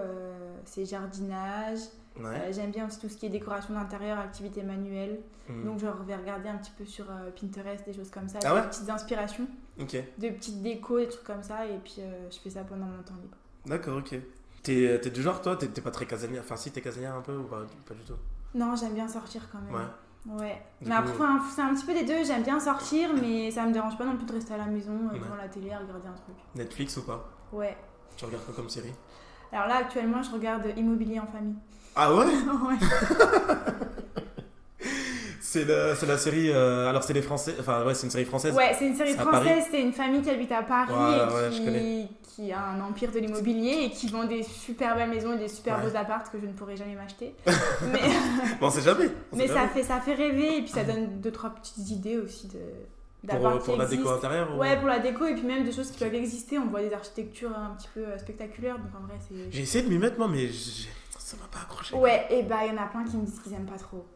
c'est 0.64 0.84
jardinage. 0.84 1.78
Ouais. 2.20 2.36
Euh, 2.36 2.52
J'aime 2.52 2.70
bien 2.70 2.86
aussi 2.86 2.98
tout 3.00 3.08
ce 3.08 3.16
qui 3.16 3.26
est 3.26 3.30
décoration 3.30 3.74
d'intérieur, 3.74 4.18
activité 4.18 4.62
manuelle. 4.62 5.20
Mhm. 5.48 5.64
Donc 5.64 5.78
je 5.80 5.86
vais 5.86 6.16
regarder 6.16 6.48
un 6.48 6.56
petit 6.56 6.72
peu 6.76 6.84
sur 6.84 7.10
euh, 7.10 7.30
Pinterest, 7.38 7.84
des 7.86 7.92
choses 7.92 8.10
comme 8.10 8.28
ça, 8.28 8.38
Ah 8.44 8.48
des 8.48 8.54
ouais 8.60 8.68
petites 8.68 8.88
inspirations, 8.90 9.46
Ok. 9.80 9.96
de 10.18 10.28
petites 10.30 10.62
décos, 10.62 10.98
des 11.00 11.08
trucs 11.08 11.24
comme 11.24 11.42
ça. 11.42 11.66
Et 11.66 11.78
puis 11.78 11.96
euh, 12.00 12.28
je 12.30 12.38
fais 12.38 12.50
ça 12.50 12.62
pendant 12.64 12.86
mon 12.86 13.02
temps 13.02 13.14
libre. 13.20 13.36
D'accord, 13.66 13.98
ok. 13.98 14.14
T'es 14.62 14.98
du 15.10 15.22
genre, 15.22 15.40
toi, 15.40 15.56
t'es 15.56 15.80
pas 15.80 15.90
très 15.90 16.06
casanière. 16.06 16.42
Enfin, 16.44 16.56
si 16.56 16.70
t'es 16.70 16.80
casanière 16.82 17.14
un 17.14 17.22
peu 17.22 17.36
ou 17.36 17.44
pas, 17.44 17.62
pas 17.86 17.94
du 17.94 18.02
tout? 18.04 18.16
Non, 18.54 18.76
j'aime 18.76 18.92
bien 18.94 19.08
sortir 19.08 19.48
quand 19.50 19.58
même. 19.60 19.74
Ouais. 19.74 20.36
Ouais. 20.38 20.62
Mais 20.82 20.88
coup, 20.88 21.22
après, 21.22 21.50
c'est 21.54 21.62
un 21.62 21.74
petit 21.74 21.86
peu 21.86 21.94
des 21.94 22.04
deux. 22.04 22.24
J'aime 22.24 22.42
bien 22.42 22.60
sortir, 22.60 23.10
mais 23.18 23.50
ça 23.50 23.64
me 23.64 23.72
dérange 23.72 23.96
pas 23.96 24.04
non 24.04 24.16
plus 24.16 24.26
de 24.26 24.32
rester 24.32 24.52
à 24.52 24.58
la 24.58 24.66
maison, 24.66 24.92
devant 25.12 25.34
la 25.36 25.48
télé, 25.48 25.70
à 25.72 25.78
regarder 25.78 26.08
un 26.08 26.12
truc. 26.12 26.36
Netflix 26.54 26.96
ou 26.98 27.02
pas? 27.04 27.26
Ouais. 27.52 27.74
Tu 28.16 28.24
regardes 28.26 28.44
quoi 28.44 28.54
comme 28.54 28.68
série? 28.68 28.92
Alors 29.52 29.66
là, 29.66 29.76
actuellement, 29.78 30.22
je 30.22 30.30
regarde 30.30 30.62
Immobilier 30.76 31.20
en 31.20 31.26
famille. 31.26 31.54
Ah 31.96 32.14
ouais 32.14 32.24
ouais. 32.24 32.76
C'est 35.42 35.64
la, 35.64 36.16
série. 36.16 36.48
euh, 36.50 36.88
alors, 36.88 37.02
c'est 37.02 37.12
les 37.12 37.22
Français. 37.22 37.56
Enfin, 37.58 37.84
ouais, 37.84 37.92
c'est 37.94 38.06
une 38.06 38.10
série 38.12 38.24
française. 38.24 38.54
Ouais, 38.54 38.72
c'est 38.78 38.86
une 38.86 38.94
série 38.94 39.14
française. 39.14 39.64
C'est 39.68 39.80
une 39.80 39.92
famille 39.92 40.22
qui 40.22 40.30
habite 40.30 40.52
à 40.52 40.62
Paris 40.62 40.92
Ouais, 40.94 41.48
et 41.76 42.06
qui, 42.22 42.52
a 42.52 42.62
un 42.66 42.80
empire 42.80 43.10
de 43.10 43.18
l'immobilier 43.18 43.86
et 43.86 43.90
qui 43.90 44.06
vend 44.08 44.24
des 44.24 44.44
super 44.44 44.94
belles 44.94 45.10
maisons 45.10 45.32
et 45.32 45.38
des 45.38 45.48
super 45.48 45.80
beaux 45.80 45.96
apparts 45.96 46.30
que 46.30 46.38
je 46.38 46.46
ne 46.46 46.52
pourrai 46.52 46.76
jamais 46.76 46.94
m'acheter. 46.94 47.34
mais 47.92 47.98
Bon, 48.60 48.68
on 48.68 48.70
sait 48.70 48.80
jamais. 48.82 49.10
on 49.32 49.36
mais 49.36 49.48
sait 49.48 49.54
ça 49.54 49.54
jamais. 49.62 49.68
fait, 49.70 49.82
ça 49.82 50.00
fait 50.00 50.14
rêver 50.14 50.58
et 50.58 50.62
puis 50.62 50.70
ça 50.70 50.84
donne 50.84 51.20
deux, 51.20 51.32
trois 51.32 51.50
petites 51.50 51.90
idées 51.90 52.18
aussi 52.18 52.46
de 52.46 52.60
Pour, 53.28 53.46
euh, 53.46 53.76
la 53.76 53.86
déco 53.86 54.08
intérieure 54.08 54.54
ou- 54.54 54.58
Ouais, 54.60 54.76
pour 54.78 54.88
la 54.88 54.98
déco 54.98 55.26
et 55.26 55.34
puis 55.34 55.42
même 55.42 55.62
des 55.64 55.72
choses 55.72 55.90
qui 55.90 55.98
peuvent 55.98 56.14
exister. 56.14 56.58
On 56.58 56.66
voit 56.66 56.80
des 56.80 56.92
architectures 56.92 57.56
un 57.56 57.74
petit 57.76 57.88
peu 57.94 58.00
euh, 58.00 58.18
spectaculaires, 58.18 58.78
donc 58.78 58.88
en 58.98 59.06
vrai, 59.06 59.16
c'est. 59.28 59.50
J'ai 59.52 59.62
essayé 59.62 59.84
de 59.84 59.90
m'y 59.90 59.98
mettre, 59.98 60.18
moi, 60.18 60.26
mais 60.28 60.48
ça 60.50 61.36
m'a 61.36 61.46
pas 61.52 61.60
accroché. 61.62 61.94
Ouais, 61.96 62.26
et 62.30 62.42
bah 62.42 62.64
il 62.64 62.74
y 62.74 62.78
en 62.78 62.82
a 62.82 62.86
plein 62.86 63.04
qui 63.04 63.16
me 63.16 63.24
disent 63.26 63.40
qu'ils 63.40 63.52
aiment 63.52 63.66
pas 63.66 63.76
trop. 63.78 64.06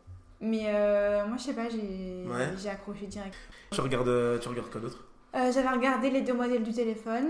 Mais 0.40 0.64
euh, 0.68 1.26
moi, 1.26 1.36
je 1.38 1.42
sais 1.44 1.52
pas, 1.54 1.68
j'ai 1.68 2.24
Ouais. 2.28 2.54
j'ai 2.60 2.68
accroché 2.70 3.06
direct. 3.06 3.34
Tu 3.70 3.80
regardes, 3.80 4.08
euh, 4.08 4.38
tu 4.38 4.48
regardes 4.48 4.70
quoi 4.70 4.80
d'autre? 4.80 5.04
Euh, 5.36 5.50
J'avais 5.52 5.68
regardé 5.68 6.10
Les 6.10 6.22
Demoiselles 6.22 6.62
du 6.62 6.72
téléphone. 6.72 7.26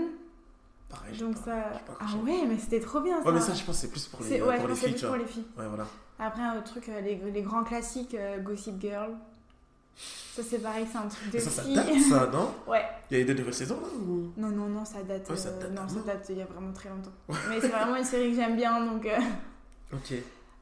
Pareil. 0.89 1.17
Donc 1.17 1.35
pas- 1.35 1.41
ça. 1.45 1.81
Ah 1.99 2.05
ouais, 2.23 2.45
mais 2.47 2.57
c'était 2.57 2.79
trop 2.79 3.01
bien 3.01 3.21
ça. 3.21 3.27
Ouais, 3.27 3.33
mais 3.33 3.41
ça, 3.41 3.53
je 3.53 3.63
pense 3.63 3.75
que 3.75 3.81
c'est 3.81 3.91
plus 3.91 4.05
pour 4.07 4.21
les, 4.23 4.39
euh, 4.39 4.47
ouais, 4.47 4.55
pour 4.57 4.63
je 4.63 4.67
les 4.67 4.67
pense 4.67 4.79
filles, 4.79 4.91
plus 4.93 5.05
pour 5.07 5.15
les 5.15 5.25
filles. 5.25 5.45
Ouais, 5.57 5.67
voilà. 5.67 5.87
Après, 6.19 6.41
un 6.41 6.57
autre 6.57 6.65
truc, 6.71 6.87
euh, 6.89 7.01
les, 7.01 7.15
les 7.15 7.41
grands 7.41 7.63
classiques, 7.63 8.13
euh, 8.15 8.39
Gossip 8.39 8.79
Girl. 8.79 9.11
Ça, 9.95 10.41
c'est 10.43 10.59
pareil, 10.59 10.85
c'est 10.91 10.97
un 10.97 11.07
truc 11.07 11.31
de 11.31 11.39
ça, 11.39 11.63
date, 11.63 11.99
ça, 12.09 12.27
non 12.27 12.53
ouais. 12.67 12.83
Il 13.09 13.17
y 13.17 13.19
a 13.19 13.23
eu 13.23 13.25
des 13.25 13.35
nouvelles 13.35 13.53
saisons, 13.53 13.79
là 13.79 13.87
ou... 13.97 14.33
Non, 14.35 14.49
non, 14.49 14.67
non, 14.67 14.83
ça 14.83 15.01
date. 15.03 15.29
Ouais, 15.29 15.37
ça 15.37 15.47
euh, 15.49 15.61
date 15.61 15.71
non, 15.71 15.87
ça 15.87 16.01
date 16.05 16.25
il 16.29 16.37
y 16.37 16.41
a 16.41 16.45
vraiment 16.45 16.73
très 16.73 16.89
longtemps. 16.89 17.13
Mais 17.49 17.61
c'est 17.61 17.69
vraiment 17.69 17.95
une 17.95 18.03
série 18.03 18.31
que 18.31 18.35
j'aime 18.35 18.57
bien, 18.57 18.85
donc. 18.85 19.05
euh, 19.05 19.17
Ok. 19.93 20.13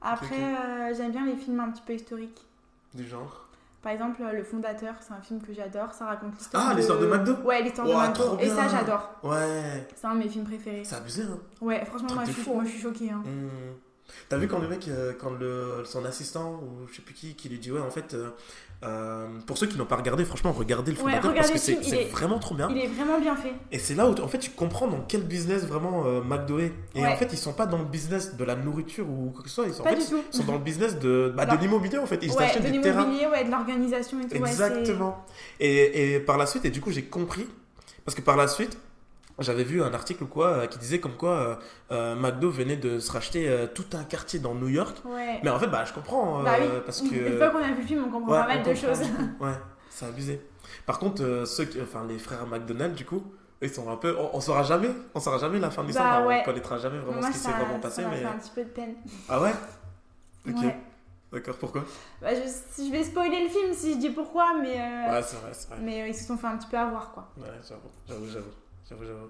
Après, 0.01 0.35
euh, 0.35 0.93
j'aime 0.95 1.11
bien 1.11 1.25
les 1.25 1.35
films 1.35 1.59
un 1.59 1.71
petit 1.71 1.81
peu 1.81 1.93
historiques. 1.93 2.45
Du 2.93 3.07
genre? 3.07 3.47
Par 3.81 3.91
exemple, 3.91 4.21
Le 4.31 4.43
Fondateur, 4.43 4.93
c'est 5.01 5.13
un 5.13 5.21
film 5.21 5.41
que 5.41 5.53
j'adore. 5.53 5.91
Ça 5.93 6.05
raconte 6.05 6.37
l'histoire. 6.37 6.67
Ah, 6.69 6.73
l'histoire 6.75 6.99
de 6.99 7.07
McDo? 7.07 7.33
Ouais, 7.43 7.63
l'histoire 7.63 7.87
de 7.87 7.93
McDo. 7.93 8.37
Et 8.39 8.49
ça, 8.49 8.67
j'adore. 8.67 9.09
Ouais. 9.23 9.87
C'est 9.95 10.05
un 10.05 10.13
de 10.13 10.19
mes 10.19 10.29
films 10.29 10.45
préférés. 10.45 10.83
C'est 10.85 10.95
abusé, 10.95 11.23
hein. 11.23 11.39
Ouais, 11.59 11.83
franchement, 11.85 12.13
moi 12.13 12.23
de 12.23 12.31
je, 12.31 12.39
suis, 12.39 12.51
moi 12.51 12.61
hein. 12.61 12.65
je 12.65 12.69
suis 12.69 12.81
choquée. 12.81 13.09
Hein. 13.09 13.23
Hmm. 13.25 13.73
T'as 14.29 14.37
vu 14.37 14.47
quand 14.47 14.59
le 14.59 14.67
mec, 14.67 14.87
quand 15.19 15.31
le, 15.31 15.83
son 15.85 16.05
assistant, 16.05 16.61
ou 16.61 16.87
je 16.87 16.97
sais 16.97 17.01
plus 17.01 17.15
qui, 17.15 17.33
qui 17.35 17.49
lui 17.49 17.57
dit, 17.57 17.71
ouais, 17.71 17.81
en 17.81 17.89
fait, 17.89 18.15
euh, 18.85 19.27
pour 19.47 19.57
ceux 19.57 19.67
qui 19.67 19.77
n'ont 19.77 19.85
pas 19.85 19.95
regardé, 19.95 20.25
franchement, 20.25 20.51
regardez 20.51 20.91
le 20.91 20.97
Ouais, 20.97 21.03
fondateur 21.03 21.31
regardez 21.31 21.49
parce 21.49 21.51
que 21.51 21.57
c'est 21.59 21.71
film, 21.73 21.83
il 21.83 21.89
c'est 21.89 22.01
est- 22.03 22.11
vraiment 22.11 22.39
trop 22.39 22.53
bien. 22.55 22.67
Il 22.69 22.77
est 22.77 22.87
vraiment 22.87 23.19
bien 23.19 23.35
fait. 23.35 23.53
Et 23.71 23.79
c'est 23.79 23.95
là 23.95 24.09
où, 24.09 24.13
en 24.21 24.27
fait, 24.27 24.39
tu 24.39 24.51
comprends 24.51 24.87
dans 24.87 24.99
quel 25.07 25.23
business 25.23 25.65
vraiment 25.65 26.03
euh, 26.05 26.21
McDo 26.21 26.59
est. 26.59 26.73
Et 26.95 27.01
Ouais. 27.01 27.07
en 27.07 27.15
fait, 27.15 27.29
ils 27.31 27.37
sont 27.37 27.53
pas 27.53 27.65
dans 27.65 27.77
le 27.79 27.85
business 27.85 28.35
de 28.35 28.43
la 28.43 28.55
nourriture 28.55 29.09
ou 29.09 29.31
quoi 29.33 29.43
que 29.43 29.49
ce 29.49 29.55
soit. 29.55 29.65
Ils 29.67 29.73
sont, 29.73 29.81
en 29.81 29.85
Pas 29.85 29.91
fait, 29.91 29.97
du 30.01 30.05
tout. 30.05 30.21
ils 30.33 30.37
sont 30.37 30.43
dans 30.43 30.53
le 30.53 30.59
business 30.59 30.99
de, 30.99 31.33
bah, 31.35 31.45
de 31.45 31.57
l'immobilier, 31.57 31.97
en 31.97 32.05
fait. 32.05 32.19
Ils 32.21 32.31
ouais, 32.31 32.43
achètent 32.45 32.63
de 32.65 32.69
des 32.71 32.81
terrains. 32.81 33.01
l'immobilier, 33.01 33.27
ouais, 33.27 33.43
de 33.45 33.51
l'organisation 33.51 34.19
et 34.21 34.27
tout. 34.27 34.37
ouais, 34.41 34.49
Exactement. 34.49 35.25
et, 35.59 36.15
et 36.15 36.19
par 36.19 36.37
la 36.37 36.45
suite, 36.45 36.65
et 36.65 36.69
du 36.69 36.81
coup, 36.81 36.91
j'ai 36.91 37.03
compris. 37.03 37.47
Parce 38.05 38.15
que 38.15 38.21
par 38.21 38.35
la 38.35 38.47
suite, 38.47 38.77
j'avais 39.39 39.63
vu 39.63 39.81
un 39.83 39.93
article 39.93 40.23
ou 40.23 40.27
quoi 40.27 40.47
euh, 40.49 40.67
qui 40.67 40.77
disait 40.77 40.99
comme 40.99 41.15
quoi 41.17 41.31
euh, 41.31 41.55
euh, 41.91 42.15
McDo 42.15 42.49
venait 42.51 42.77
de 42.77 42.99
se 42.99 43.11
racheter 43.11 43.49
euh, 43.49 43.65
tout 43.67 43.85
un 43.93 44.03
quartier 44.03 44.39
dans 44.39 44.53
New 44.55 44.67
York. 44.69 44.97
Ouais. 45.05 45.39
Mais 45.43 45.49
en 45.49 45.59
fait, 45.59 45.67
bah, 45.67 45.85
je 45.85 45.93
comprends. 45.93 46.41
euh, 46.41 46.43
Bah 46.43 46.51
oui. 46.61 46.67
Parce 46.85 47.01
Une 47.01 47.09
que. 47.09 47.37
fois 47.37 47.49
qu'on 47.49 47.57
a 47.63 47.71
vu 47.71 47.81
le 47.81 47.87
film, 47.87 48.05
on 48.07 48.11
comprend 48.11 48.31
Ouais, 48.33 48.39
pas 48.41 48.47
mal 48.47 48.63
de 48.63 48.73
choses. 48.73 48.99
du. 49.01 49.11
Ouais, 49.43 49.53
c'est 49.89 50.05
abusé. 50.05 50.41
Par 50.85 50.99
contre, 50.99 51.43
ceux 51.45 51.65
qui, 51.65 51.81
enfin, 51.81 52.05
les 52.07 52.19
frères 52.19 52.45
McDonald, 52.47 52.93
du 52.95 53.05
coup, 53.05 53.23
ils 53.61 53.69
sont 53.73 53.89
un 53.89 53.95
peu. 53.97 54.15
On, 54.19 54.35
on 54.37 54.41
saura 54.41 54.63
jamais. 54.63 54.89
On 55.15 55.19
saura 55.19 55.37
jamais 55.37 55.59
la 55.59 55.71
fin 55.71 55.81
de 55.83 55.87
l'histoire. 55.87 56.07
Bah 56.07 56.17
enfin, 56.19 56.27
ouais. 56.27 56.39
On 56.41 56.45
connaîtra 56.45 56.77
jamais 56.77 56.97
vraiment 56.99 57.19
Moi, 57.21 57.27
ce 57.29 57.33
qui 57.33 57.37
s'est 57.39 57.49
ça, 57.51 57.57
vraiment 57.57 57.73
ça 57.75 57.79
passé. 57.79 58.01
m'a 58.03 58.09
Mais... 58.09 58.17
fait 58.17 58.25
un 58.25 58.37
petit 58.37 58.51
peu 58.53 58.63
de 58.63 58.69
peine. 58.69 58.95
Ah 59.29 59.41
ouais? 59.41 59.53
Ok. 60.49 60.65
D'accord, 61.31 61.55
pourquoi? 61.57 61.83
Bah, 62.21 62.27
je, 62.35 62.83
je 62.83 62.91
vais 62.91 63.03
spoiler 63.03 63.43
le 63.43 63.49
film 63.49 63.73
si 63.73 63.93
je 63.93 63.97
dis 63.97 64.09
pourquoi, 64.11 64.53
mais, 64.61 64.73
Ouais, 64.75 65.21
c'est 65.23 65.37
vrai, 65.37 65.49
c'est 65.53 65.67
vrai. 65.69 65.77
mais 65.81 66.09
ils 66.09 66.13
se 66.13 66.25
sont 66.27 66.37
fait 66.37 66.45
un 66.45 66.57
petit 66.57 66.67
peu 66.67 66.77
avoir 66.77 67.11
quoi. 67.11 67.31
Ouais, 67.37 67.47
j'avoue, 67.67 67.89
j'avoue, 68.07 68.25
j'avoue. 68.27 68.51
J'avoue, 68.89 69.03
j'avoue. 69.05 69.29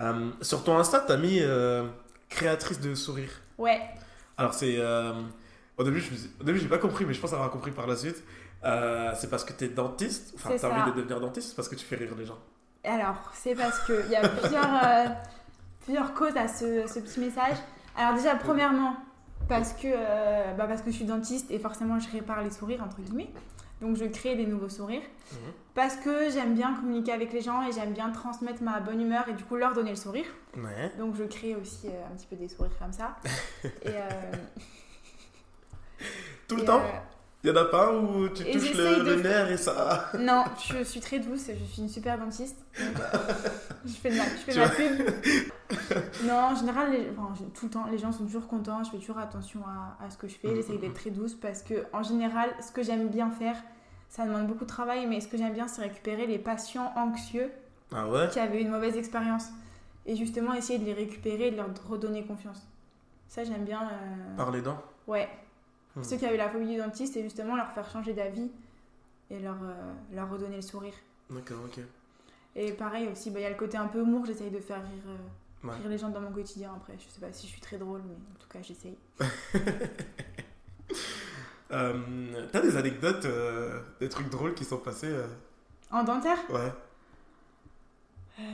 Euh, 0.00 0.30
sur 0.42 0.62
ton 0.64 0.78
Insta, 0.78 1.00
t'as 1.00 1.16
mis 1.16 1.38
euh, 1.40 1.86
créatrice 2.28 2.80
de 2.80 2.94
sourire. 2.94 3.30
Ouais, 3.56 3.80
Alors, 4.36 4.54
c'est. 4.54 4.76
euh, 4.78 5.12
au 5.76 5.84
début, 5.84 6.00
je 6.00 6.10
me 6.12 6.16
suis- 6.16 6.30
au 6.40 6.44
début, 6.44 6.58
j'ai 6.58 6.68
pas 6.68 6.78
compris, 6.78 7.04
mais 7.04 7.14
je 7.14 7.20
pense 7.20 7.32
avoir 7.32 7.50
compris 7.50 7.70
par 7.72 7.86
la 7.86 7.96
suite. 7.96 8.22
Euh, 8.64 9.12
c'est 9.16 9.30
parce 9.30 9.44
que 9.44 9.52
t'es 9.52 9.68
dentiste? 9.68 10.32
Enfin, 10.36 10.50
C'est 10.52 10.60
t'as 10.60 10.68
ça. 10.74 10.82
envie 10.82 10.90
de 10.92 10.96
devenir 10.96 11.20
dentiste, 11.20 11.48
c'est 11.50 11.56
parce 11.56 11.68
que 11.68 11.74
tu 11.76 11.84
fais 11.84 11.96
rire 11.96 12.14
les 12.16 12.24
gens? 12.24 12.38
alors 12.84 13.16
c'est 13.34 13.54
parce 13.56 13.80
qu'il 13.84 14.08
y 14.08 14.16
a 14.16 14.26
plusieurs, 14.26 14.84
euh, 14.84 15.04
plusieurs 15.84 16.14
causes 16.14 16.36
à 16.36 16.48
ce, 16.48 16.86
ce 16.86 17.00
petit 17.00 17.20
message. 17.20 17.56
Alors, 17.96 18.14
déjà, 18.14 18.36
premièrement, 18.36 18.96
parce 19.48 19.72
que, 19.74 19.88
euh, 19.88 20.54
bah, 20.54 20.66
parce 20.68 20.80
que 20.82 20.90
je 20.90 20.96
suis 20.96 21.04
dentiste 21.04 21.50
et 21.50 21.58
forcément 21.58 21.98
je 21.98 22.08
répare 22.10 22.42
les 22.42 22.50
sourires, 22.50 22.82
entre 22.82 23.00
guillemets. 23.00 23.30
Donc, 23.80 23.96
je 23.96 24.04
crée 24.04 24.34
des 24.34 24.46
nouveaux 24.46 24.68
sourires. 24.68 25.02
Mhm. 25.32 25.52
Parce 25.78 25.94
que 25.94 26.28
j'aime 26.30 26.54
bien 26.54 26.74
communiquer 26.74 27.12
avec 27.12 27.32
les 27.32 27.40
gens 27.40 27.62
et 27.64 27.70
j'aime 27.70 27.92
bien 27.92 28.10
transmettre 28.10 28.64
ma 28.64 28.80
bonne 28.80 29.00
humeur 29.00 29.28
et 29.28 29.32
du 29.34 29.44
coup 29.44 29.54
leur 29.54 29.74
donner 29.74 29.90
le 29.90 29.96
sourire. 29.96 30.26
Ouais. 30.56 30.92
Donc 30.98 31.14
je 31.14 31.22
crée 31.22 31.54
aussi 31.54 31.86
euh, 31.86 32.06
un 32.10 32.16
petit 32.16 32.26
peu 32.26 32.34
des 32.34 32.48
sourires 32.48 32.76
comme 32.80 32.92
ça. 32.92 33.16
et 33.64 33.70
euh, 33.86 34.32
Tout 36.48 36.56
le 36.56 36.62
et, 36.62 36.64
temps 36.64 36.80
euh, 36.80 36.98
Il 37.44 37.50
y 37.50 37.52
en 37.52 37.56
a 37.56 37.66
pas 37.66 37.92
où 37.94 38.28
tu 38.30 38.42
Et 38.42 38.50
touches 38.52 38.74
le, 38.74 38.84
faire- 38.84 39.16
nerf 39.46 39.50
et 39.52 39.56
ça. 39.56 40.10
non, 40.18 40.42
je 40.72 40.82
suis 40.82 40.98
très 41.00 41.20
douce 41.20 41.48
et 41.48 41.56
je 41.56 41.64
suis 41.72 41.82
une 41.82 41.88
super 41.88 42.18
dentiste. 42.18 42.56
Euh, 42.80 42.84
je 43.86 43.92
fais 43.92 44.10
de 44.10 44.16
ma, 44.16 44.24
je 44.24 44.28
fais 44.30 44.52
de 44.52 44.54
Tu 44.54 44.58
ma 44.58 44.66
vois. 44.66 44.74
pub. 44.74 45.14
Non, 46.24 46.34
en 46.34 46.54
général, 46.56 46.90
les- 46.90 47.08
enfin, 47.16 47.32
je- 47.38 47.44
tout 47.58 47.66
le 47.66 47.70
temps, 47.70 47.86
les 47.90 47.98
gens 47.98 48.10
sont 48.10 48.24
toujours 48.24 48.48
contents. 48.48 48.82
Je 48.82 48.90
fais 48.90 48.96
toujours 48.98 49.18
attention 49.18 49.60
à, 49.66 50.04
à 50.04 50.10
ce 50.10 50.16
que 50.16 50.26
je 50.26 50.34
fais. 50.34 50.48
Mhm. 50.48 50.78
d'être 50.80 50.94
très 50.94 51.10
douce 51.10 51.34
parce 51.34 51.62
que, 51.62 51.84
en 51.92 52.02
général, 52.02 52.50
ce 52.66 52.72
que 52.72 52.82
j'aime 52.82 53.08
bien 53.08 53.30
faire, 53.30 53.56
ça 54.08 54.24
demande 54.26 54.46
beaucoup 54.48 54.64
de 54.64 54.68
travail, 54.70 55.06
mais 55.06 55.20
ce 55.20 55.28
que 55.28 55.36
j'aime 55.36 55.52
bien, 55.52 55.68
c'est 55.68 55.82
récupérer 55.82 56.26
les 56.26 56.38
patients 56.38 56.92
anxieux 56.96 57.50
Ah 57.94 58.08
ouais? 58.08 58.28
qui 58.32 58.40
avaient 58.40 58.62
une 58.62 58.70
mauvaise 58.70 58.96
expérience. 58.96 59.48
Et 60.06 60.16
justement, 60.16 60.54
essayer 60.54 60.78
de 60.78 60.84
les 60.86 60.94
récupérer 60.94 61.48
et 61.48 61.50
de 61.52 61.56
leur 61.56 61.68
redonner 61.88 62.24
confiance. 62.24 62.66
Ça, 63.28 63.44
j'aime 63.44 63.64
bien. 63.64 63.82
euh, 63.82 64.36
Par 64.36 64.50
les 64.50 64.62
dents? 64.62 64.82
Ouais. 65.06 65.28
Hmm. 65.96 66.02
Ceux 66.02 66.16
qui 66.16 66.26
avaient 66.26 66.36
la 66.36 66.48
phobie 66.48 66.66
du 66.68 66.76
dentiste, 66.76 67.16
et 67.16 67.22
justement 67.22 67.56
leur 67.56 67.70
faire 67.72 67.88
changer 67.90 68.12
d'avis 68.12 68.50
et 69.30 69.38
leur, 69.40 69.56
euh, 69.62 69.92
leur 70.12 70.30
redonner 70.30 70.56
le 70.56 70.62
sourire. 70.62 70.94
D'accord, 71.30 71.58
ok. 71.66 71.80
Et 72.56 72.72
pareil 72.72 73.08
aussi, 73.08 73.30
bah, 73.30 73.40
il 73.40 73.42
y 73.42 73.46
a 73.46 73.50
le 73.50 73.56
côté 73.56 73.76
un 73.76 73.86
peu 73.88 74.00
humour, 74.00 74.24
j'essaye 74.26 74.50
de 74.50 74.58
faire 74.60 74.82
rire, 74.82 75.02
euh, 75.08 75.66
Ouais. 75.68 75.74
rire 75.76 75.88
les 75.88 75.98
gens 75.98 76.08
dans 76.08 76.20
mon 76.20 76.30
quotidien 76.30 76.72
après. 76.76 76.94
Je 76.98 77.12
sais 77.12 77.20
pas 77.20 77.32
si 77.32 77.46
je 77.46 77.52
suis 77.52 77.60
très 77.60 77.78
drôle, 77.78 78.00
mais 78.06 78.14
en 78.14 78.38
tout 78.38 78.48
cas, 78.48 78.60
j'essaye. 78.62 78.96
Euh, 81.70 82.46
T'as 82.50 82.60
des 82.62 82.78
anecdotes, 82.78 83.26
des 84.00 84.08
trucs 84.08 84.30
drôles 84.30 84.54
qui 84.54 84.64
sont 84.64 84.78
passés 84.78 85.14
En 85.90 86.02
dentaire? 86.02 86.38
Ouais. 86.48 86.72
Je 88.38 88.44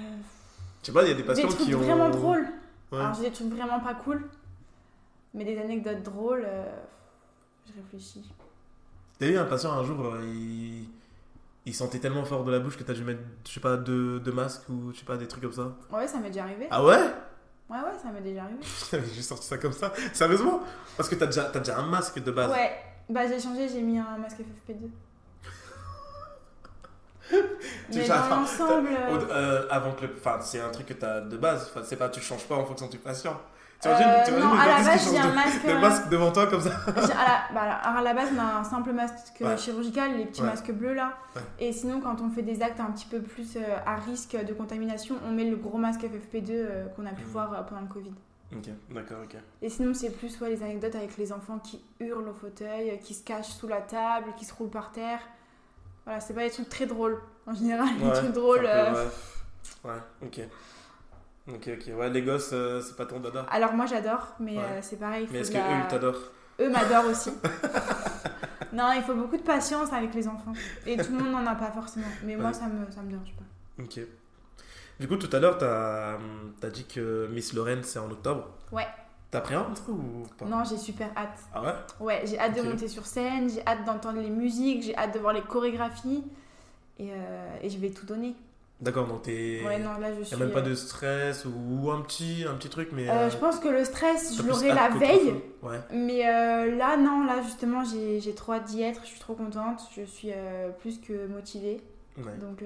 sais 0.87 0.93
pas, 0.93 1.05
il 1.05 1.09
y 1.11 1.13
a 1.13 1.15
des 1.15 1.23
Des 1.23 1.27
patients 1.29 1.47
trucs 1.49 1.61
qui 1.61 1.75
ont. 1.77 1.79
vraiment 1.79 2.11
drôles. 2.11 2.49
Ouais. 2.91 2.99
Alors, 2.99 3.15
j'ai 3.15 3.23
des 3.23 3.31
trucs 3.31 3.49
vraiment 3.51 3.79
pas 3.79 3.95
cool, 3.95 4.29
mais 5.33 5.45
des 5.45 5.57
anecdotes 5.59 6.03
drôles, 6.03 6.45
je 7.67 7.81
réfléchis. 7.81 8.31
T'as 9.19 9.27
eu 9.27 9.37
un 9.37 9.45
patient 9.45 9.73
un 9.73 9.85
jour, 9.85 10.05
euh, 10.07 10.21
il... 10.25 10.89
il 11.67 11.75
sentait 11.75 11.99
tellement 12.01 12.25
fort 12.25 12.45
de 12.45 12.51
la 12.53 12.59
bouche 12.59 12.77
que 12.77 12.83
t'as 12.83 12.95
dû 12.95 13.05
mettre, 13.05 13.21
je 13.47 13.53
sais 13.53 13.61
pas, 13.61 13.77
deux, 13.77 14.19
deux 14.21 14.33
masques 14.33 14.69
ou 14.69 14.93
je 14.93 14.99
sais 14.99 15.05
pas, 15.05 15.17
des 15.17 15.29
trucs 15.29 15.43
comme 15.43 15.53
ça. 15.53 15.73
Ouais, 15.91 16.07
ça 16.09 16.19
m'est 16.19 16.29
déjà 16.31 16.43
arrivé. 16.45 16.67
Ah 16.71 16.85
ouais? 16.85 16.97
Ouais, 17.71 17.79
ouais, 17.79 17.99
ça 18.03 18.11
m'est 18.11 18.21
déjà 18.21 18.43
arrivé. 18.45 18.59
Mais 18.93 19.01
j'ai 19.15 19.23
sorti 19.23 19.47
ça 19.47 19.57
comme 19.59 19.73
ça. 19.73 19.93
Sérieusement? 20.13 20.61
Parce 20.97 21.09
que 21.09 21.15
t'as 21.15 21.27
déjà, 21.27 21.45
t'as 21.45 21.61
déjà 21.61 21.79
un 21.79 21.87
masque 21.87 22.23
de 22.23 22.31
base. 22.31 22.51
Ouais, 22.51 22.73
bah 23.09 23.27
j'ai 23.27 23.41
changé, 23.41 23.69
j'ai 23.69 23.81
mis 23.83 23.99
un 23.99 24.19
masque 24.19 24.39
FFP2. 24.41 24.89
Mais 27.33 27.95
déjà- 27.95 28.29
dans. 28.29 28.43
Au- 28.43 29.17
euh, 29.17 29.27
euh, 29.31 29.67
avant 29.71 29.93
que 29.93 30.05
le... 30.07 30.15
Enfin, 30.19 30.39
c'est 30.43 30.61
un 30.61 30.69
truc 30.71 30.87
que 30.87 30.93
t'as 30.93 31.21
de 31.23 31.37
base. 31.39 31.71
Enfin, 31.71 31.81
c'est 31.85 31.97
pas, 31.97 32.09
tu 32.11 32.21
changes 32.21 32.47
pas 32.47 32.57
en 32.57 32.65
fonction 32.67 32.87
du 32.89 32.99
patient. 32.99 33.41
Euh, 33.91 34.25
T'imagines 34.25 34.49
non, 34.49 34.55
le 34.55 34.61
à 34.61 34.67
la 34.67 34.83
base, 34.85 35.11
j'ai 35.13 35.19
un 35.19 35.33
masque. 35.33 35.63
Le 35.65 35.71
euh, 35.71 35.79
masque 35.81 36.09
devant 36.09 36.33
toi 36.33 36.47
comme 36.47 36.61
ça. 36.61 36.71
j'ai- 36.87 37.13
à, 37.13 37.25
la, 37.25 37.55
bah, 37.55 37.61
alors, 37.83 37.99
à 37.99 38.03
la 38.03 38.15
base, 38.15 38.29
on 38.35 38.39
a 38.39 38.61
un 38.61 38.65
simple 38.65 38.93
masque 38.93 39.15
Ouais. 39.41 39.57
chirurgical, 39.57 40.17
les 40.17 40.27
petits 40.27 40.43
masques 40.43 40.73
bleus 40.73 40.95
là. 40.95 41.13
Et 41.59 41.73
sinon, 41.73 42.01
quand 42.01 42.21
on 42.21 42.31
fait 42.31 42.43
des 42.43 42.63
actes 42.63 42.81
un 42.81 42.91
petit 42.93 43.07
peu 43.07 43.21
plus 43.21 43.57
euh, 43.57 43.61
à 43.87 43.97
risque 43.97 44.37
de 44.37 44.53
contamination, 44.55 45.17
on 45.27 45.33
met 45.33 45.45
le 45.49 45.57
gros 45.57 45.79
masque 45.79 46.03
FFP2 46.03 46.51
euh, 46.51 46.87
qu'on 46.97 47.07
a 47.07 47.11
pu 47.11 47.23
Mhm. 47.23 47.29
voir 47.29 47.53
euh, 47.53 47.63
pendant 47.63 47.83
le 47.83 47.89
Covid. 47.89 48.13
Ok, 48.55 48.69
d'accord, 48.91 49.19
ok. 49.25 49.37
Et 49.63 49.69
sinon, 49.69 49.95
c'est 49.95 50.11
plus 50.11 50.41
ouais, 50.41 50.51
les 50.51 50.63
anecdotes 50.63 50.95
avec 50.95 51.17
les 51.17 51.33
enfants 51.33 51.59
qui 51.59 51.81
hurlent 51.99 52.29
au 52.29 52.35
fauteuil, 52.35 52.91
euh, 52.91 52.97
qui 52.97 53.15
se 53.15 53.25
cachent 53.25 53.49
sous 53.49 53.67
la 53.67 53.81
table, 53.81 54.27
qui 54.37 54.45
se 54.45 54.55
roulent 54.55 54.71
par 54.71 54.93
terre. 54.93 55.19
Voilà, 56.05 56.21
c'est 56.21 56.35
pas 56.35 56.43
des 56.45 56.51
trucs 56.51 56.69
très 56.69 56.87
drôles. 56.87 57.19
En 57.47 57.55
général, 57.55 57.89
les 58.01 58.13
trucs 58.13 58.33
drôles. 58.33 58.65
euh, 58.67 59.07
ouais, 59.85 59.91
ok. 60.23 60.41
Ok, 61.49 61.69
ok. 61.79 61.93
Ouais, 61.99 62.11
les 62.11 62.23
gosses, 62.23 62.51
euh, 62.53 62.81
c'est 62.81 62.97
pas 62.97 63.05
ton 63.07 63.21
dada. 63.21 63.45
Alors 63.51 63.73
moi 63.75 63.87
j'adore, 63.87 64.35
mais 64.41 64.57
Ouais. 64.57 64.63
euh, 64.65 64.79
c'est 64.83 64.97
pareil. 64.99 65.27
il 65.29 65.33
Mais 65.33 65.41
est-ce 65.41 65.51
de 65.51 65.55
que 65.57 65.59
la- 65.61 65.71
eux, 65.71 65.81
ils 65.85 65.89
t'adorent? 65.89 66.31
Eux 66.61 66.71
m'adorent 66.71 67.07
aussi. 67.11 67.31
non, 68.73 68.93
il 68.97 69.03
faut 69.03 69.15
beaucoup 69.15 69.37
de 69.37 69.43
patience 69.43 69.93
avec 69.93 70.15
les 70.15 70.27
enfants. 70.27 70.53
Et 70.87 70.97
tout 70.97 71.13
le 71.13 71.19
monde 71.19 71.33
n'en 71.33 71.47
a 71.47 71.55
pas 71.55 71.71
forcément. 71.71 72.07
Mais 72.25 72.37
moi 72.37 72.53
ça 72.53 72.67
me, 72.67 72.91
ça 72.91 73.03
me 73.03 73.11
dérange 73.11 73.33
pas. 73.37 73.83
Ok. 73.83 74.01
Du 75.01 75.09
coup, 75.09 75.17
tout 75.17 75.35
à 75.37 75.41
l'heure, 75.41 75.59
t'as 75.59 76.15
as 76.63 76.71
dit 76.71 76.85
que 76.87 77.27
Miss 77.33 77.53
Lorraine, 77.53 77.83
c'est 77.83 77.99
en 77.99 78.11
octobre. 78.11 78.49
Ouais. 78.73 78.87
T'appréhendes 79.31 79.77
ça 79.77 79.91
ou 79.91 80.23
pas? 80.39 80.45
Non, 80.47 80.63
j'ai 80.65 80.79
super 80.79 81.09
hâte. 81.17 81.41
Ah 81.53 81.61
ouais? 81.63 81.73
Ouais, 81.99 82.23
j'ai 82.25 82.39
hâte 82.39 82.57
de 82.57 82.63
monter 82.63 82.87
sur 82.87 83.05
scène, 83.05 83.51
j'ai 83.51 83.67
hâte 83.67 83.85
d'entendre 83.85 84.21
les 84.21 84.31
musiques, 84.31 84.83
j'ai 84.85 84.97
hâte 84.97 85.13
de 85.13 85.19
voir 85.19 85.33
les 85.35 85.43
chorégraphies. 85.43 86.23
Et, 87.01 87.09
euh, 87.11 87.57
et 87.61 87.69
je 87.69 87.77
vais 87.79 87.91
tout 87.91 88.07
donner. 88.07 88.37
D'accord, 88.81 89.07
donc 89.07 89.23
t'es. 89.23 89.63
Ouais, 89.65 89.79
non, 89.79 89.99
là 89.99 90.13
je 90.15 90.21
Y 90.21 90.25
suis. 90.27 90.35
a 90.35 90.39
même 90.39 90.51
pas 90.51 90.59
euh, 90.59 90.63
de 90.63 90.75
stress 90.75 91.47
ou 91.47 91.91
un 91.91 92.01
petit, 92.03 92.45
un 92.49 92.55
petit 92.55 92.69
truc, 92.69 92.89
mais. 92.93 93.09
euh, 93.09 93.13
euh, 93.13 93.31
je 93.31 93.37
pense 93.37 93.59
que 93.61 93.69
le 93.69 93.85
stress, 93.85 94.37
je 94.37 94.43
l'aurai 94.43 94.69
la 94.69 94.89
veille. 94.91 95.35
Ouais. 95.63 95.79
Mais 95.93 96.29
euh, 96.29 96.77
là, 96.77 96.97
non, 96.97 97.25
là 97.25 97.41
justement, 97.43 97.83
j'ai 97.85 98.35
trop 98.35 98.53
hâte 98.55 98.65
d'y 98.65 98.83
être. 98.83 99.03
Je 99.03 99.09
suis 99.09 99.21
trop 99.21 99.35
contente. 99.35 99.81
Je 99.97 100.03
suis 100.03 100.31
euh, 100.33 100.71
plus 100.71 100.99
que 101.01 101.27
motivée. 101.29 101.81
ouais. 102.19 102.37
Donc, 102.41 102.63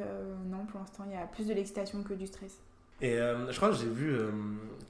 non, 0.50 0.64
pour 0.70 0.80
l'instant, 0.80 1.04
il 1.06 1.12
y 1.12 1.16
a 1.16 1.26
plus 1.26 1.46
de 1.46 1.54
l'excitation 1.54 2.02
que 2.02 2.14
du 2.14 2.26
stress. 2.26 2.56
Et 3.00 3.16
je 3.16 3.56
crois 3.56 3.68
que 3.68 3.76
j'ai 3.76 3.86
vu. 3.88 4.16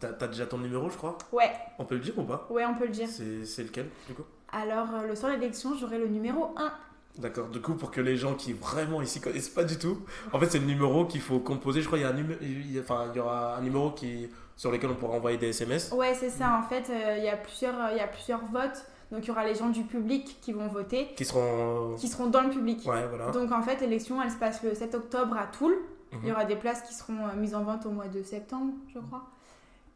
T'as 0.01 0.29
déjà 0.29 0.47
ton 0.47 0.59
numéro, 0.59 0.89
je 0.89 0.97
crois? 0.97 1.19
Ouais, 1.33 1.51
On 1.81 1.85
peut 1.85 1.97
le 1.97 2.01
dire 2.01 2.17
ou 2.19 2.23
pas? 2.23 2.47
Ouais, 2.49 2.65
on 2.65 2.75
peut 2.75 2.87
le 2.87 2.93
dire. 2.93 3.09
C'est 3.09 3.63
lequel, 3.65 3.89
du 4.07 4.15
coup? 4.15 4.25
Alors, 4.51 4.87
le 5.07 5.15
soir 5.15 5.33
de 5.35 5.39
l'élection, 5.41 5.75
j'aurai 5.77 5.99
le 5.99 6.07
numéro 6.09 6.55
1. 6.57 6.73
D'accord. 7.19 7.49
Du 7.49 7.61
coup, 7.61 7.75
pour 7.75 7.91
que 7.91 8.01
les 8.01 8.17
gens 8.17 8.35
qui 8.35 8.53
vraiment 8.53 9.03
ici 9.03 9.21
connaissent 9.21 9.49
pas 9.49 9.65
du 9.65 9.77
tout, 9.77 9.99
en 10.33 10.39
fait, 10.39 10.51
c'est 10.51 10.61
le 10.61 10.67
numéro 10.67 11.05
qu'il 11.05 11.21
faut 11.21 11.41
composer. 11.41 11.83
Je 11.83 11.87
crois 11.87 11.99
qu'il 11.99 12.07
y 12.07 12.11
a 12.11 12.13
un 12.13 12.17
numéro, 12.17 12.39
enfin, 12.81 13.07
il 13.13 13.17
y 13.17 13.21
aura 13.21 13.57
un 13.57 13.61
numéro 13.61 13.91
qui 13.91 14.29
sur 14.57 14.73
lequel 14.73 14.91
on 14.91 14.95
pourra 14.97 15.17
envoyer 15.17 15.39
des 15.39 15.49
SMS. 15.49 15.93
Ouais, 15.93 16.15
c'est 16.15 16.31
ça. 16.31 16.59
En 16.59 16.69
fait, 16.69 16.91
euh, 16.91 17.17
il 17.19 17.25
y, 17.25 17.29
a 17.29 17.37
plusieurs, 17.37 17.75
euh, 17.81 17.89
il 17.93 17.97
y 17.97 18.01
a 18.01 18.09
plusieurs 18.09 18.45
votes. 18.47 18.85
Donc, 19.13 19.25
il 19.25 19.29
y 19.29 19.31
aura 19.31 19.45
les 19.45 19.55
gens 19.55 19.71
du 19.71 19.85
public 19.85 20.37
qui 20.43 20.53
vont 20.53 20.67
voter, 20.67 21.09
Qui 21.17 21.25
seront. 21.25 21.95
qui 21.97 22.09
seront 22.09 22.27
dans 22.27 22.43
le 22.43 22.51
public. 22.51 22.81
Ouais, 22.85 23.07
voilà. 23.09 23.31
Donc, 23.31 23.53
en 23.53 23.63
fait, 23.63 23.81
l'élection, 23.81 24.21
elle 24.21 24.31
se 24.31 24.37
passe 24.37 24.63
le 24.65 24.75
7 24.75 24.95
octobre 24.97 25.37
à 25.37 25.47
Toul. 25.47 25.75
Mhm. 26.13 26.19
Il 26.25 26.29
y 26.29 26.33
aura 26.33 26.45
des 26.45 26.57
places 26.57 26.83
qui 26.83 26.93
seront 26.93 27.17
euh, 27.25 27.37
mises 27.37 27.55
en 27.55 27.63
vente 27.63 27.87
au 27.87 27.91
mois 27.91 28.09
de 28.09 28.23
septembre, 28.23 28.73
je 28.93 28.99
crois. 28.99 29.25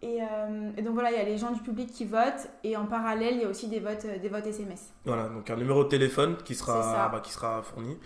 Et, 0.02 0.18
euh, 0.20 0.70
et 0.76 0.82
donc, 0.82 0.94
voilà, 0.94 1.12
il 1.12 1.16
y 1.16 1.20
a 1.20 1.24
les 1.24 1.38
gens 1.38 1.52
du 1.52 1.60
public 1.60 1.90
qui 1.92 2.04
votent. 2.04 2.48
Et 2.64 2.76
en 2.76 2.86
parallèle, 2.86 3.34
il 3.36 3.42
y 3.42 3.44
a 3.44 3.48
aussi 3.48 3.68
des 3.68 3.78
votes, 3.80 4.04
euh, 4.04 4.18
des 4.18 4.28
votes 4.28 4.46
SMS. 4.46 4.90
Voilà, 5.04 5.28
donc 5.28 5.48
un 5.48 5.56
numéro 5.56 5.84
de 5.84 5.88
téléphone 5.88 6.36
qui 6.44 6.54
sera, 6.56 7.08
bah, 7.08 7.20
qui 7.20 7.32
sera 7.32 7.62
fourni. 7.62 7.96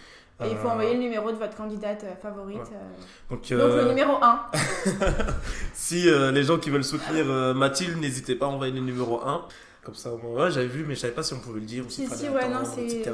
Et 0.44 0.51
il 0.51 0.57
faut 0.59 0.68
Euh, 0.68 0.72
envoyer 0.72 0.92
le 0.92 1.01
numéro 1.01 1.32
de 1.32 1.36
votre 1.38 1.57
candidate 1.57 2.05
favorite. 2.20 2.59
Ouais. 2.59 2.64
euh. 2.74 3.34
Donc, 3.34 3.49
le 3.49 3.88
numéro 3.88 4.18
1. 4.22 4.47
si 5.72 6.03
les 6.05 6.42
gens 6.44 6.59
qui 6.59 6.68
veulent 6.68 6.84
soutenir 6.84 7.24
Mathilde, 7.55 7.97
n'hésitez 7.99 8.34
pas 8.34 8.44
à 8.44 8.49
envoyer 8.51 8.72
le 8.74 8.80
numéro 8.80 9.22
1. 9.26 9.47
Comme 9.82 9.94
ça, 9.94 10.12
au 10.12 10.18
moins, 10.18 10.44
ouais, 10.44 10.51
j'avais 10.51 10.66
vu, 10.66 10.84
mais 10.86 10.94
je 10.94 11.01
savais 11.01 11.14
pas 11.14 11.22
si 11.22 11.32
on 11.32 11.38
pouvait 11.40 11.61
le 11.61 11.66
dire 11.66 11.86
ou 11.86 11.88
Si, 11.88 12.07
si, 12.07 12.28
ouais, 12.28 12.49
non, 12.49 12.64
c'est- 12.64 12.84
etc. 12.84 13.12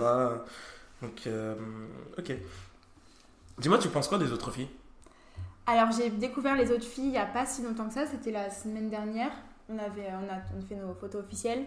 Donc, 1.01 1.28
ok. 2.18 2.33
Dis-moi, 3.59 3.78
tu 3.78 3.89
penses 3.89 4.09
quoi 4.09 4.18
des 4.18 4.33
autres 4.33 4.51
filles? 4.51 4.68
Alors 5.66 5.92
j'ai 5.92 6.10
découvert 6.10 6.56
les 6.56 6.70
autres 6.72 6.84
filles 6.84 7.04
il 7.06 7.10
n'y 7.12 7.18
a 7.18 7.26
pas 7.26 7.46
si 7.46 7.62
longtemps 7.62 7.86
que 7.88 7.94
ça, 7.94 8.06
c'était 8.06 8.32
la 8.32 8.50
semaine 8.50 8.88
dernière. 8.90 9.30
On, 9.68 9.78
avait, 9.78 10.08
on, 10.10 10.28
a, 10.32 10.38
on 10.56 10.60
a 10.60 10.66
fait 10.68 10.74
nos 10.74 10.92
photos 10.94 11.22
officielles. 11.24 11.64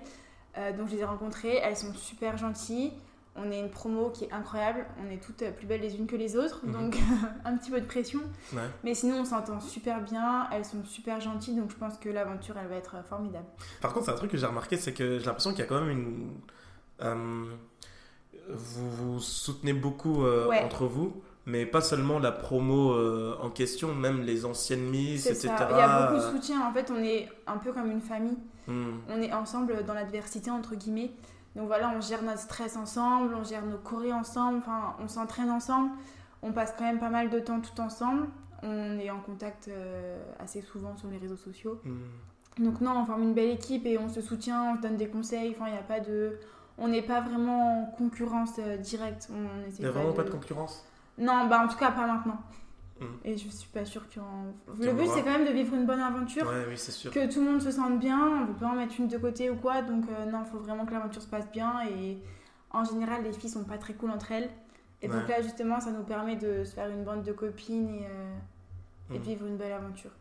Euh, 0.57 0.75
donc 0.75 0.87
je 0.89 0.95
les 0.95 1.01
ai 1.01 1.05
rencontrées, 1.05 1.55
elles 1.63 1.77
sont 1.77 1.93
super 1.93 2.37
gentilles. 2.37 2.91
On 3.37 3.51
est 3.51 3.59
une 3.59 3.69
promo 3.69 4.11
qui 4.11 4.23
est 4.25 4.31
incroyable, 4.31 4.85
on 5.05 5.11
est 5.11 5.17
toutes 5.21 5.43
plus 5.57 5.67
belles 5.67 5.81
les 5.81 5.97
unes 5.97 6.07
que 6.07 6.15
les 6.15 6.37
autres, 6.37 6.61
Mhm. 6.65 6.71
donc 6.73 6.97
un 7.45 7.57
petit 7.57 7.69
peu 7.71 7.81
de 7.81 7.85
pression. 7.85 8.21
Ouais. 8.53 8.61
Mais 8.85 8.93
sinon 8.93 9.17
on 9.21 9.25
s'entend 9.25 9.59
super 9.59 9.99
bien, 10.01 10.47
elles 10.53 10.63
sont 10.63 10.83
super 10.85 11.19
gentilles, 11.19 11.55
donc 11.57 11.69
je 11.69 11.75
pense 11.75 11.97
que 11.97 12.07
l'aventure 12.07 12.55
elle 12.57 12.67
va 12.67 12.75
être 12.75 12.95
formidable. 13.09 13.45
Par 13.81 13.91
contre, 13.93 14.05
c'est 14.05 14.11
un 14.13 14.15
truc 14.15 14.31
que 14.31 14.37
j'ai 14.37 14.45
remarqué, 14.45 14.77
c'est 14.77 14.93
que 14.93 15.19
j'ai 15.19 15.25
l'impression 15.25 15.49
qu'il 15.51 15.59
y 15.59 15.63
a 15.63 15.65
quand 15.65 15.81
même 15.81 15.89
une. 15.89 16.31
euh, 17.01 17.45
vous 18.49 18.89
vous 18.91 19.19
soutenez 19.19 19.73
beaucoup 19.73 20.23
euh, 20.23 20.47
Ouais. 20.47 20.63
entre 20.63 20.85
vous, 20.85 21.21
mais 21.45 21.65
pas 21.65 21.81
seulement 21.81 22.19
la 22.19 22.31
promo 22.31 22.93
euh, 22.93 23.37
en 23.41 23.49
question, 23.49 23.93
même 23.93 24.21
les 24.21 24.45
anciennes 24.45 24.89
Miss, 24.89 25.23
C'est 25.23 25.31
etc. 25.31 25.53
ça, 25.57 25.67
il 25.71 25.77
y 25.77 25.81
a 25.81 26.07
beaucoup 26.07 26.19
de 26.19 26.31
soutien, 26.31 26.67
en 26.67 26.73
fait 26.73 26.91
on 26.91 27.03
est 27.03 27.29
un 27.47 27.57
peu 27.57 27.71
comme 27.71 27.91
une 27.91 28.01
famille. 28.01 28.37
Hmm. 28.67 28.97
on 29.09 29.21
est 29.21 29.31
ensemble 29.31 29.85
dans 29.85 29.93
l'adversité 29.93 30.49
entre 30.49 30.73
guillemets. 30.75 31.11
Donc 31.55 31.67
voilà, 31.67 31.93
on 31.95 32.01
gère 32.01 32.23
notre 32.23 32.39
stress 32.39 32.75
ensemble, 32.75 33.35
on 33.35 33.43
gère 33.43 33.65
nos 33.65 33.77
chorés 33.77 34.11
ensemble, 34.11 34.57
enfin 34.57 34.95
on 34.99 35.07
s'entraîne 35.07 35.51
ensemble, 35.51 35.91
on 36.41 36.51
passe 36.51 36.73
quand 36.77 36.83
même 36.83 36.99
pas 36.99 37.09
mal 37.09 37.29
de 37.29 37.39
temps 37.39 37.61
tout 37.61 37.79
ensemble, 37.79 38.27
on 38.63 38.97
est 38.97 39.09
en 39.11 39.19
contact 39.19 39.67
euh, 39.67 40.19
assez 40.39 40.61
souvent 40.61 40.97
sur 40.97 41.07
les 41.09 41.17
réseaux 41.17 41.37
sociaux. 41.37 41.79
Hmm. 41.85 42.63
Donc 42.63 42.81
non, 42.81 43.01
on 43.01 43.05
forme 43.05 43.23
une 43.23 43.33
belle 43.33 43.51
équipe 43.51 43.85
et 43.85 43.97
on 43.97 44.09
se 44.09 44.21
soutient, 44.21 44.73
on 44.73 44.77
se 44.77 44.81
donne 44.81 44.97
des 44.97 45.07
conseils, 45.07 45.55
enfin 45.55 45.67
il 45.67 45.73
n'y 45.73 45.79
a 45.79 45.83
pas 45.83 45.99
de... 45.99 46.39
On 46.77 46.89
n'est 46.89 47.01
pas 47.01 47.21
vraiment 47.21 47.83
en 47.83 47.85
concurrence 47.85 48.55
euh, 48.59 48.75
directe. 48.77 49.29
On 49.31 49.69
Il 49.77 49.79
n'y 49.79 49.85
a 49.85 49.91
vraiment 49.91 50.11
pas 50.11 50.23
de 50.23 50.29
concurrence? 50.29 50.85
Non, 51.18 51.47
bah 51.47 51.61
en 51.63 51.68
tout 51.68 51.78
cas 51.78 51.91
pas 51.91 52.05
maintenant. 52.07 52.39
Mm. 52.99 53.05
Et 53.26 53.38
je 53.38 53.49
suis 53.49 53.70
pas 53.70 53.84
sûre 53.86 54.07
qu'il 54.09 54.22
y 54.22 54.26
en... 54.26 54.53
Qu'il 54.76 54.84
y 54.84 54.88
Le 54.88 54.93
but 54.93 55.07
c'est 55.07 55.22
quand 55.24 55.32
même 55.38 55.45
de 55.47 55.51
vivre 55.51 55.74
une 55.76 55.86
bonne 55.86 55.99
aventure 55.99 56.47
Ouais, 56.47 56.66
oui, 56.70 56.78
c'est 56.78 56.91
sûr. 56.91 57.11
que 57.11 57.32
tout 57.32 57.41
le 57.43 57.51
monde 57.51 57.61
se 57.61 57.72
sente 57.72 57.99
bien, 57.99 58.43
on 58.43 58.47
peut 58.47 58.59
pas 58.59 58.68
en 58.68 58.76
mettre 58.76 58.95
une 58.99 59.07
de 59.07 59.18
côté 59.18 59.49
ou 59.49 59.55
quoi, 59.55 59.82
donc 59.82 60.05
euh, 60.09 60.26
non, 60.32 60.43
il 60.45 60.49
faut 60.51 60.59
vraiment 60.59 60.86
que 60.86 60.93
l'aventure 60.93 61.22
se 61.22 61.28
passe 61.28 61.49
bien 61.51 61.82
et 61.89 62.18
en 62.72 62.84
général 62.86 63.24
les 63.24 63.34
filles 63.34 63.49
sont 63.49 63.63
pas 63.66 63.78
très 63.78 63.93
cool 63.93 64.11
entre 64.11 64.32
elles. 64.32 64.49
Et 65.01 65.07
donc 65.09 65.28
là 65.28 65.41
justement 65.41 65.80
ça 65.82 65.91
nous 65.91 66.03
permet 66.03 66.36
de 66.38 66.63
se 66.63 66.74
faire 66.74 66.89
une 66.89 67.03
bande 67.03 67.24
de 67.24 67.32
copines 67.34 67.89
et, 67.89 68.05
euh, 68.05 68.36
et 69.13 69.20
de 69.20 69.20
Mm. 69.20 69.28
vivre 69.28 69.45
une 69.45 69.57
belle 69.57 69.74
aventure. 69.74 70.11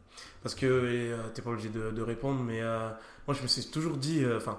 Parce 0.43 0.55
que 0.55 0.67
euh, 0.67 1.17
t'es 1.33 1.43
pas 1.43 1.51
obligé 1.51 1.69
de, 1.71 1.91
de 1.91 2.03
répondre, 2.03 2.41
mais 2.43 2.61
euh, 2.61 2.91
moi 3.27 3.35
je 3.37 3.43
me 3.43 3.47
suis 3.47 3.65
toujours 3.71 3.97
dit, 3.97 4.23
euh, 4.25 4.37
enfin, 4.37 4.59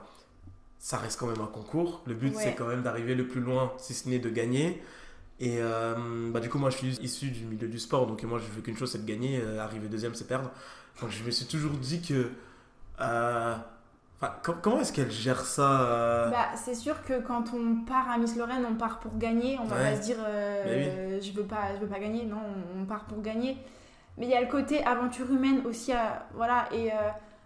ça 0.80 0.98
reste 0.98 1.20
quand 1.20 1.28
même 1.28 1.42
un 1.42 1.48
concours. 1.48 2.02
Le 2.08 2.14
but 2.16 2.34
Ouais. 2.36 2.42
c'est 2.44 2.56
quand 2.56 2.68
même 2.68 2.82
d'arriver 2.82 3.14
le 3.14 3.28
plus 3.28 3.42
loin, 3.42 3.72
si 3.78 3.94
ce 3.94 4.08
n'est 4.10 4.20
de 4.20 4.30
gagner. 4.30 4.82
Et 5.40 5.58
euh, 5.60 6.32
bah, 6.32 6.40
du 6.40 6.50
coup, 6.50 6.58
moi 6.58 6.70
je 6.70 6.78
suis 6.78 6.88
issu 7.02 7.28
du 7.30 7.46
milieu 7.46 7.68
du 7.68 7.78
sport, 7.80 8.08
donc 8.08 8.24
moi 8.24 8.40
je 8.40 8.46
veux 8.54 8.62
qu'une 8.62 8.78
chose 8.78 8.92
c'est 8.92 9.04
de 9.06 9.10
gagner, 9.10 9.42
euh, 9.42 9.60
arriver 9.62 9.88
deuxième 9.90 10.16
c'est 10.16 10.28
perdre. 10.28 10.50
Donc 11.02 11.10
je 11.12 11.24
me 11.24 11.32
suis 11.32 11.46
toujours 11.46 11.72
dit 11.74 12.02
que. 12.02 12.30
euh, 13.02 13.56
com- 14.44 14.56
comment 14.62 14.80
est-ce 14.80 14.94
qu'elle 14.94 15.12
gère 15.12 15.42
ça 15.42 16.30
Bah, 16.32 16.56
c'est 16.56 16.74
sûr 16.76 17.04
que 17.04 17.20
quand 17.20 17.54
on 17.54 17.84
part 17.86 18.10
à 18.10 18.18
Miss 18.18 18.36
Lorraine, 18.38 18.66
on 18.70 18.76
part 18.76 19.00
pour 19.00 19.18
gagner. 19.18 19.58
On 19.62 19.66
va 19.66 19.76
Ouais. 19.76 19.92
pas 19.92 19.98
se 19.98 20.02
dire 20.04 20.18
euh, 20.26 21.20
je 21.22 21.32
veux 21.34 21.44
pas, 21.44 21.76
je 21.76 21.82
veux 21.82 21.88
pas 21.88 22.00
gagner. 22.00 22.24
Non, 22.26 22.38
on, 22.80 22.86
part 22.86 23.04
pour 23.06 23.22
gagner. 23.22 23.58
Mais 24.18 24.28
il 24.28 24.32
y 24.32 24.36
a 24.36 24.42
le 24.42 24.48
côté 24.48 24.84
aventure 24.86 25.30
humaine 25.30 25.64
aussi. 25.66 25.92
à- 25.92 26.28
voilà. 26.34 26.70
Et 26.74 26.92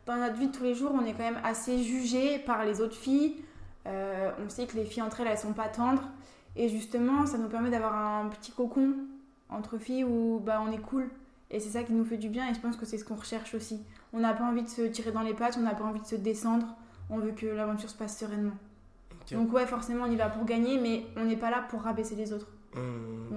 dans 0.05 0.15
notre 0.17 0.35
vie 0.35 0.47
de 0.49 0.55
tous 0.55 0.63
les 0.63 0.75
jours, 0.75 0.91
on 0.93 1.03
est 1.05 1.13
quand 1.13 1.23
même 1.23 1.39
assez 1.43 1.81
jugé 1.83 2.37
par 2.37 2.63
les 2.65 2.81
autres 2.81 2.95
filles. 2.95 3.37
On 3.85 4.47
sait 4.49 4.67
que 4.67 4.75
les 4.75 4.85
filles 4.85 5.01
entre 5.01 5.21
elles, 5.21 5.27
elles 5.31 5.37
sont 5.39 5.53
pas 5.53 5.69
tendres. 5.69 6.03
Et 6.55 6.67
justement, 6.69 7.25
ça 7.25 7.37
nous 7.37 7.47
permet 7.49 7.69
d'avoir 7.69 7.95
un 7.95 8.27
petit 8.29 8.51
cocon 8.51 8.93
entre 9.49 9.77
filles 9.77 10.03
où 10.03 10.41
bah, 10.43 10.61
on 10.65 10.71
est 10.71 10.77
cool. 10.81 11.09
Et 11.51 11.59
c'est 11.59 11.69
ça 11.69 11.83
qui 11.83 11.93
nous 11.93 12.05
fait 12.05 12.17
du 12.17 12.29
bien. 12.29 12.49
Et 12.49 12.53
je 12.53 12.59
pense 12.59 12.75
que 12.77 12.85
c'est 12.85 12.97
ce 12.97 13.05
qu'on 13.05 13.15
recherche 13.15 13.53
aussi. 13.55 13.81
On 14.13 14.19
n'a 14.19 14.33
pas 14.33 14.43
envie 14.43 14.63
de 14.63 14.67
se 14.69 14.81
tirer 14.83 15.11
dans 15.11 15.21
les 15.21 15.33
pattes, 15.33 15.55
on 15.57 15.61
n'a 15.63 15.73
pas 15.75 15.83
envie 15.83 16.01
de 16.01 16.05
se 16.05 16.15
descendre. 16.15 16.67
On 17.09 17.17
veut 17.17 17.31
que 17.31 17.45
l'aventure 17.47 17.89
se 17.89 17.95
passe 17.95 18.17
sereinement. 18.19 18.53
Donc 19.31 19.53
ouais, 19.53 19.65
forcément, 19.65 20.05
on 20.05 20.11
y 20.11 20.15
va 20.15 20.29
pour 20.29 20.43
gagner, 20.45 20.79
mais 20.79 21.05
on 21.15 21.25
n'est 21.25 21.37
pas 21.37 21.51
là 21.51 21.63
pour 21.69 21.81
rabaisser 21.81 22.15
les 22.15 22.33
autres. 22.33 22.47
Bien 22.73 22.83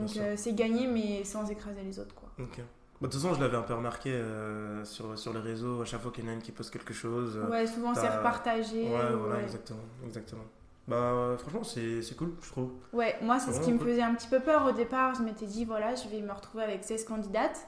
Donc 0.01 0.17
euh, 0.17 0.35
c'est 0.37 0.55
gagner, 0.55 0.87
mais 0.87 1.25
sans 1.25 1.51
écraser 1.51 1.83
les 1.83 1.99
autres, 1.99 2.15
quoi. 2.15 2.31
Ok. 2.39 2.59
Bah, 2.59 3.09
de 3.09 3.13
toute 3.13 3.21
façon, 3.21 3.35
je 3.35 3.41
l'avais 3.41 3.57
un 3.57 3.63
peu 3.63 3.75
remarqué 3.75 4.11
euh, 4.13 4.85
sur, 4.85 5.19
sur 5.19 5.33
les 5.33 5.41
réseaux, 5.41 5.83
à 5.83 5.85
chaque 5.85 6.01
fois 6.01 6.11
qu'il 6.13 6.25
y 6.25 6.29
en 6.29 6.31
a 6.31 6.35
une 6.35 6.41
qui 6.43 6.53
poste 6.53 6.71
quelque 6.73 6.95
chose. 6.95 7.37
euh, 7.37 7.51
Ouais, 7.51 7.67
souvent 7.67 7.95
c'est 7.95 8.09
repartagé. 8.09 8.85
Ouais, 8.85 8.91
voilà, 9.17 9.37
ouais. 9.37 9.43
exactement. 9.43 9.81
exactement. 10.07 10.45
Bah, 10.89 11.37
franchement, 11.39 11.65
c'est 11.65 12.03
c'est 12.03 12.17
cool, 12.17 12.35
je 12.43 12.51
trouve. 12.51 12.73
Ouais, 12.93 13.17
moi 13.23 13.39
c'est 13.39 13.53
ce 13.53 13.61
qui 13.61 13.73
me 13.73 13.79
cool. 13.79 13.89
faisait 13.89 14.03
un 14.03 14.15
petit 14.15 14.29
peu 14.29 14.41
peur 14.41 14.67
au 14.67 14.73
départ. 14.73 15.15
Je 15.15 15.23
m'étais 15.23 15.47
dit, 15.47 15.65
voilà, 15.65 15.95
je 15.95 16.09
vais 16.09 16.21
me 16.21 16.33
retrouver 16.33 16.65
avec 16.65 16.85
16 16.85 17.05
candidates. 17.05 17.67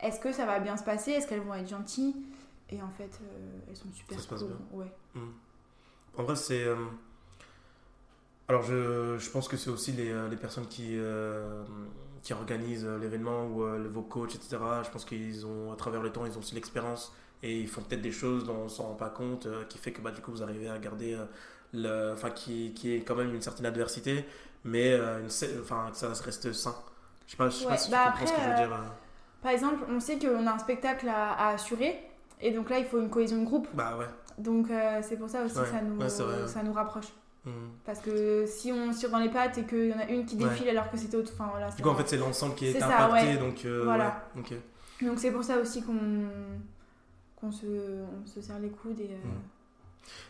Est-ce 0.00 0.20
que 0.20 0.32
ça 0.32 0.46
va 0.46 0.60
bien 0.60 0.76
se 0.76 0.84
passer? 0.84 1.12
Est-ce 1.12 1.26
qu'elles 1.28 1.40
vont 1.42 1.54
être 1.54 1.68
gentilles? 1.68 2.16
Et 2.70 2.82
en 2.82 2.90
fait, 2.90 3.20
euh, 3.22 3.58
elles 3.68 3.76
sont 3.76 3.92
super 3.92 4.18
Ça 4.18 4.24
se 4.24 4.28
passe 4.28 4.40
cool. 4.40 4.48
bien. 4.48 4.58
Ouais. 4.72 4.92
En 6.16 6.22
vrai, 6.24 6.36
c'est. 6.36 6.64
euh, 6.64 6.76
Alors, 8.48 8.62
je, 8.62 9.18
je 9.18 9.30
pense 9.30 9.48
que 9.48 9.56
c'est 9.56 9.70
aussi 9.70 9.92
les, 9.92 10.10
euh, 10.10 10.28
les 10.28 10.36
personnes 10.36 10.66
qui, 10.68 10.90
euh, 10.96 11.64
qui 12.22 12.32
organisent 12.32 12.86
l'événement 12.86 13.46
ou 13.46 13.64
vos 13.92 14.02
coachs, 14.02 14.34
etc. 14.36 14.56
Je 14.84 14.90
pense 14.90 15.04
qu'ils 15.04 15.44
ont, 15.46 15.72
à 15.72 15.76
travers 15.76 16.02
le 16.02 16.12
temps, 16.12 16.24
ils 16.26 16.36
ont 16.36 16.40
aussi 16.40 16.54
l'expérience 16.54 17.12
et 17.42 17.60
ils 17.60 17.68
font 17.68 17.82
peut-être 17.82 18.02
des 18.02 18.12
choses 18.12 18.44
dont 18.44 18.54
on 18.56 18.64
ne 18.64 18.68
s'en 18.68 18.84
rend 18.84 18.94
pas 18.94 19.10
compte, 19.10 19.48
qui 19.68 19.78
fait 19.78 19.92
que 19.92 20.00
bah, 20.00 20.12
du 20.12 20.20
coup, 20.22 20.30
vous 20.30 20.42
arrivez 20.42 20.68
à 20.68 20.78
garder. 20.78 21.16
Le... 21.72 22.12
Enfin, 22.12 22.30
qui, 22.30 22.72
qui 22.74 22.94
est 22.94 23.00
quand 23.00 23.14
même 23.14 23.34
une 23.34 23.42
certaine 23.42 23.66
adversité, 23.66 24.24
mais 24.64 24.92
euh, 24.92 25.20
une... 25.20 25.60
enfin, 25.62 25.88
que 25.90 25.96
ça 25.96 26.08
reste 26.24 26.52
sain. 26.52 26.74
Je 27.26 27.32
sais 27.32 27.36
pas, 27.36 27.48
je 27.48 27.56
sais 27.56 27.64
Ouais, 27.64 27.70
pas 27.72 27.76
si 27.78 27.90
bah 27.90 27.98
tu 28.06 28.10
comprends 28.12 28.26
ce 28.26 28.32
que 28.32 28.40
je 28.42 28.48
veux 28.48 28.54
dire. 28.56 28.72
euh. 28.74 28.86
Par 29.42 29.52
exemple, 29.52 29.84
on 29.90 30.00
sait 30.00 30.18
qu'on 30.18 30.46
a 30.46 30.52
un 30.52 30.58
spectacle 30.58 31.08
à, 31.08 31.32
à 31.32 31.48
assurer. 31.54 32.00
Et 32.40 32.50
donc 32.52 32.68
là, 32.70 32.78
il 32.78 32.84
faut 32.84 33.00
une 33.00 33.10
cohésion 33.10 33.38
de 33.40 33.44
groupe. 33.44 33.68
Bah 33.74 33.96
ouais. 33.98 34.06
Donc 34.38 34.70
euh, 34.70 35.00
c'est 35.02 35.16
pour 35.16 35.28
ça 35.30 35.42
aussi 35.44 35.56
Ouais, 35.56 35.64
que 35.64 35.70
ça 35.70 35.80
nous, 35.82 35.98
ouais, 35.98 36.08
vrai, 36.08 36.48
ça 36.48 36.62
nous 36.62 36.72
rapproche. 36.72 37.06
Hmm. 37.44 37.50
Parce 37.84 38.00
que 38.00 38.44
si 38.46 38.72
on 38.72 38.90
tire 38.90 39.10
dans 39.10 39.18
les 39.18 39.30
pattes 39.30 39.56
et 39.58 39.64
qu'il 39.64 39.86
y 39.88 39.94
en 39.94 39.98
a 39.98 40.04
une 40.06 40.26
qui 40.26 40.36
défile 40.36 40.68
alors 40.68 40.90
que 40.90 40.96
c'était 40.96 41.16
autre. 41.16 41.32
Enfin 41.34 41.48
voilà. 41.50 41.70
Du 41.70 41.82
coup, 41.82 41.88
en 41.88 41.94
fait, 41.94 42.08
c'est 42.08 42.16
l'ensemble 42.16 42.54
qui 42.54 42.66
est, 42.66 42.72
C'est 42.72 42.80
ça, 42.80 43.06
impacté, 43.06 43.36
donc. 43.38 43.64
Voilà. 43.84 44.24
c'est 45.16 45.30
pour 45.30 45.44
ça 45.44 45.58
aussi 45.58 45.82
qu'on 45.82 46.28
qu'on 47.36 47.52
se, 47.52 47.66
on 47.66 48.26
se 48.26 48.40
serre 48.40 48.58
les 48.58 48.70
coudes 48.70 49.00
et. 49.00 49.10
euh, 49.12 49.16
Mm. 49.28 49.40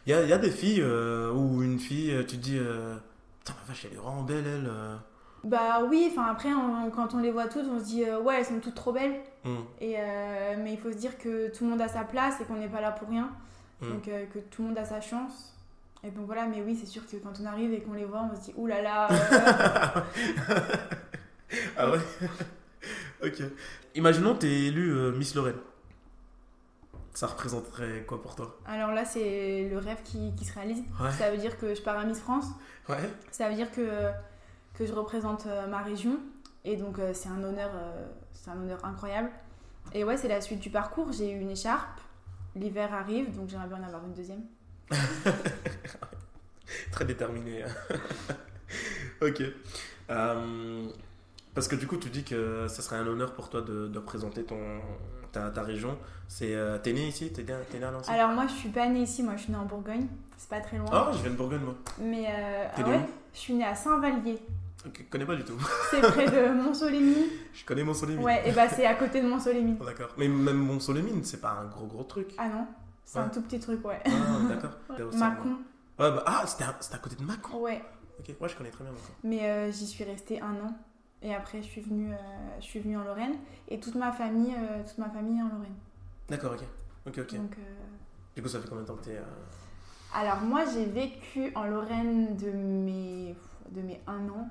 Il 0.06 0.10
y 0.10 0.12
a, 0.14 0.22
il 0.22 0.28
y 0.28 0.32
a 0.32 0.38
des 0.38 0.50
filles 0.50 0.80
euh, 0.82 1.32
ou 1.32 1.62
une 1.62 1.78
fille, 1.78 2.12
euh, 2.12 2.20
tu 2.22 2.36
te 2.36 2.42
dis, 2.42 2.58
euh, 2.58 2.96
putain, 3.40 3.54
la 3.60 3.68
vache, 3.72 3.84
elle 3.86 3.92
est 3.94 4.00
vraiment 4.00 4.22
belle, 4.22 4.44
elle. 4.46 4.66
euh. 4.68 4.96
Bah 5.44 5.82
oui, 5.88 6.08
enfin 6.10 6.26
après 6.30 6.52
on- 6.52 6.90
quand 6.90 7.14
on 7.14 7.18
les 7.18 7.30
voit 7.30 7.46
toutes, 7.46 7.66
on 7.70 7.78
se 7.78 7.84
dit 7.84 8.02
ouais 8.04 8.36
elles 8.38 8.44
sont 8.46 8.58
toutes 8.58 8.74
trop 8.74 8.92
belles. 8.92 9.20
Hmm, 9.44 9.58
Et 9.80 9.96
mais 10.58 10.72
il 10.72 10.78
faut 10.78 10.90
se 10.90 10.96
dire 10.96 11.16
que 11.18 11.54
tout 11.56 11.62
le 11.64 11.70
monde 11.70 11.80
a 11.80 11.86
sa 11.88 12.02
place 12.02 12.40
et 12.40 12.44
qu'on 12.44 12.56
n'est 12.56 12.66
pas 12.68 12.80
là 12.80 12.90
pour 12.90 13.08
rien. 13.08 13.30
Mm. 13.80 13.88
Donc 13.88 14.02
que 14.04 14.38
tout 14.50 14.62
le 14.62 14.68
monde 14.68 14.78
a 14.78 14.84
sa 14.84 15.00
chance. 15.00 15.54
Et 16.02 16.10
donc 16.10 16.26
voilà, 16.26 16.46
mais 16.46 16.62
oui 16.66 16.74
c'est 16.74 16.86
sûr 16.86 17.06
que 17.06 17.16
quand 17.18 17.32
on 17.40 17.46
arrive 17.46 17.72
et 17.72 17.80
qu'on 17.80 17.92
les 17.92 18.04
voit, 18.06 18.28
on 18.32 18.34
se 18.34 18.40
dit 18.46 18.54
oulala. 18.56 19.06
Là 19.08 19.18
là, 19.30 20.04
ah 21.76 21.90
ouais 21.90 21.98
Ok. 23.24 23.42
Imaginons, 23.94 24.34
t'es 24.34 24.50
élu 24.50 24.90
euh, 24.92 25.12
Miss 25.12 25.34
Lorraine. 25.34 25.56
Ça 27.16 27.28
représenterait 27.28 28.04
quoi 28.06 28.20
pour 28.20 28.34
toi? 28.34 28.58
Alors 28.66 28.90
là 28.92 29.06
c'est 29.06 29.70
le 29.70 29.78
rêve 29.78 30.02
qui, 30.04 30.34
qui 30.36 30.44
se 30.44 30.52
réalise. 30.52 30.82
Ouais. 31.00 31.10
Ça 31.12 31.30
veut 31.30 31.38
dire 31.38 31.56
que 31.56 31.74
je 31.74 31.80
pars 31.80 31.96
à 31.96 32.04
Miss 32.04 32.20
France. 32.20 32.44
Ouais. 32.90 33.10
Ça 33.30 33.48
veut 33.48 33.54
dire 33.54 33.72
que, 33.72 34.10
que 34.74 34.84
je 34.84 34.92
représente 34.92 35.46
euh, 35.46 35.66
ma 35.66 35.80
région. 35.80 36.18
Et 36.66 36.76
donc, 36.76 36.98
euh, 36.98 37.12
c'est 37.14 37.30
un, 37.30 37.42
honneur, 37.42 37.70
euh, 37.74 38.06
c'est 38.34 38.50
un 38.50 38.60
honneur 38.60 38.84
incroyable. 38.84 39.30
Et 39.94 40.04
ouais, 40.04 40.18
c'est 40.18 40.28
la 40.28 40.42
suite 40.42 40.60
du 40.60 40.68
parcours. 40.68 41.10
J'ai 41.10 41.30
eu 41.30 41.40
une 41.40 41.52
écharpe. 41.52 42.00
L'hiver 42.54 42.92
arrive, 42.92 43.34
donc 43.34 43.48
j'aimerais 43.48 43.68
bien 43.68 43.78
en 43.78 43.86
avoir 43.86 44.04
une 44.04 44.12
deuxième. 44.12 44.42
Très 46.92 47.06
déterminé. 47.06 47.64
ok. 49.22 49.42
Euh, 50.10 50.86
parce 51.54 51.66
que 51.66 51.76
du 51.76 51.86
coup, 51.86 51.96
tu 51.96 52.10
dis 52.10 52.24
que 52.24 52.68
ça 52.68 52.82
serait 52.82 52.96
un 52.96 53.06
honneur 53.06 53.32
pour 53.32 53.48
toi 53.48 53.62
de, 53.62 53.88
de 53.88 53.98
représenter 53.98 54.44
ton, 54.44 54.80
ta, 55.36 55.50
ta 55.50 55.62
région. 55.62 55.96
C'est, 56.28 56.54
euh, 56.54 56.78
t'es 56.78 56.92
né 56.92 57.06
ici 57.08 57.32
T'es 57.32 57.42
né, 57.42 57.54
t'es 57.70 57.78
né 57.78 57.84
à 57.84 57.90
Nancy 57.90 58.10
Alors 58.10 58.30
moi, 58.30 58.46
je 58.48 58.52
suis 58.54 58.68
pas 58.70 58.86
née 58.88 59.00
ici, 59.02 59.22
moi 59.22 59.34
je 59.36 59.42
suis 59.42 59.52
née 59.52 59.58
en 59.58 59.64
Bourgogne. 59.64 60.06
C'est 60.36 60.48
pas 60.48 60.60
très 60.60 60.76
loin. 60.78 60.86
Oh, 60.92 61.12
je 61.12 61.18
viens 61.22 61.30
de 61.30 61.36
Bourgogne, 61.36 61.60
moi. 61.60 61.74
Mais 62.00 62.26
euh, 62.28 62.66
T'es 62.74 62.82
ah 62.84 62.88
né 62.88 62.94
ouais, 62.96 63.06
je 63.32 63.38
suis 63.38 63.54
née 63.54 63.64
à 63.64 63.74
Saint-Vallier. 63.74 64.38
Je 64.84 65.02
connais 65.10 65.24
pas 65.26 65.34
du 65.34 65.44
tout. 65.44 65.58
C'est 65.90 66.00
près 66.00 66.26
de 66.26 66.52
Mont-Solémine. 66.52 67.24
Je 67.54 67.64
connais 67.64 67.82
Mont-Solémine. 67.82 68.24
Ouais, 68.24 68.48
et 68.48 68.52
bah 68.52 68.68
c'est 68.68 68.86
à 68.86 68.94
côté 68.94 69.20
de 69.20 69.26
Mont-Solémine. 69.26 69.76
D'accord. 69.84 70.10
Mais 70.16 70.28
même 70.28 70.58
Mont-Solémine, 70.58 71.24
c'est 71.24 71.40
pas 71.40 71.50
un 71.60 71.64
gros 71.64 71.86
gros 71.86 72.04
truc. 72.04 72.34
Ah 72.38 72.48
non, 72.48 72.66
c'est 73.04 73.18
Ouais. 73.18 73.24
un 73.24 73.28
tout 73.28 73.40
petit 73.42 73.58
truc, 73.58 73.84
ouais. 73.84 74.00
Ah, 74.04 74.10
d'accord. 74.48 74.70
T'es 74.96 75.02
au 75.02 75.10
sein- 75.10 75.18
Macon, 75.30 75.48
Ouais, 75.98 76.10
bah, 76.12 76.22
ah, 76.26 76.42
c'était 76.46 76.64
à, 76.64 76.76
c'était 76.80 76.94
à 76.94 76.98
côté 76.98 77.16
de 77.16 77.22
Macon. 77.24 77.58
ouais. 77.62 77.82
Ok, 78.20 78.34
moi 78.38 78.48
je 78.48 78.54
connais 78.56 78.70
très 78.70 78.84
bien 78.84 78.92
Macon. 78.92 79.12
Mais 79.24 79.42
euh, 79.48 79.72
j'y 79.72 79.86
suis 79.86 80.04
restée 80.04 80.40
un 80.40 80.52
an. 80.54 80.72
Et 81.22 81.34
après, 81.34 81.62
je 81.62 81.66
suis 81.66 81.80
venue, 81.80 82.12
euh, 82.12 82.16
je 82.60 82.64
suis 82.64 82.80
venue 82.80 82.96
en 82.96 83.04
Lorraine. 83.04 83.34
Et 83.68 83.80
toute 83.80 83.94
ma 83.94 84.12
famille, 84.12 84.54
euh, 84.56 84.82
toute 84.86 84.98
ma 84.98 85.08
famille 85.10 85.38
est 85.38 85.42
en 85.42 85.48
Lorraine. 85.48 85.74
D'accord, 86.28 86.52
ok. 86.52 86.62
Ok, 87.06 87.18
ok. 87.18 87.36
Donc, 87.36 87.52
euh, 87.58 87.62
Du 88.36 88.42
coup, 88.42 88.48
ça 88.48 88.60
fait 88.60 88.68
combien 88.68 88.82
de 88.82 88.88
temps 88.88 88.96
que 88.96 89.04
t'es. 89.04 89.16
euh, 89.16 89.22
Alors 90.14 90.40
moi, 90.42 90.64
j'ai 90.72 90.84
vécu 90.84 91.52
en 91.54 91.64
Lorraine 91.64 92.36
de 92.36 92.50
mes, 92.50 93.34
de 93.70 93.80
mes 93.82 94.00
un 94.06 94.28
an 94.28 94.48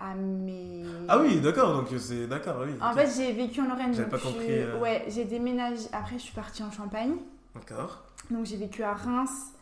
à 0.00 0.14
mes... 0.14 0.84
Ah 1.08 1.18
oui, 1.18 1.40
d'accord, 1.40 1.72
donc 1.74 1.88
c'est. 1.98 2.26
D'accord, 2.28 2.62
oui. 2.64 2.72
En 2.80 2.92
fait, 2.92 3.10
j'ai 3.16 3.32
vécu 3.32 3.60
en 3.60 3.66
Lorraine. 3.68 3.92
J'avais 3.92 4.08
pas 4.08 4.16
je- 4.16 4.24
compris, 4.28 4.46
euh. 4.48 4.78
Ouais, 4.80 5.04
j'ai 5.08 5.24
déménagé. 5.24 5.86
Après, 5.92 6.14
je 6.18 6.22
suis 6.22 6.34
partie 6.34 6.62
en 6.62 6.70
Champagne. 6.70 7.16
D'accord. 7.54 8.04
Donc 8.30 8.46
j'ai 8.46 8.56
vécu 8.56 8.82
à 8.84 8.94
Reims 8.94 9.52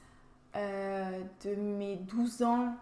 euh, 0.56 1.20
de 1.44 1.54
mes 1.54 1.96
12 1.96 2.42
ans, 2.42 2.74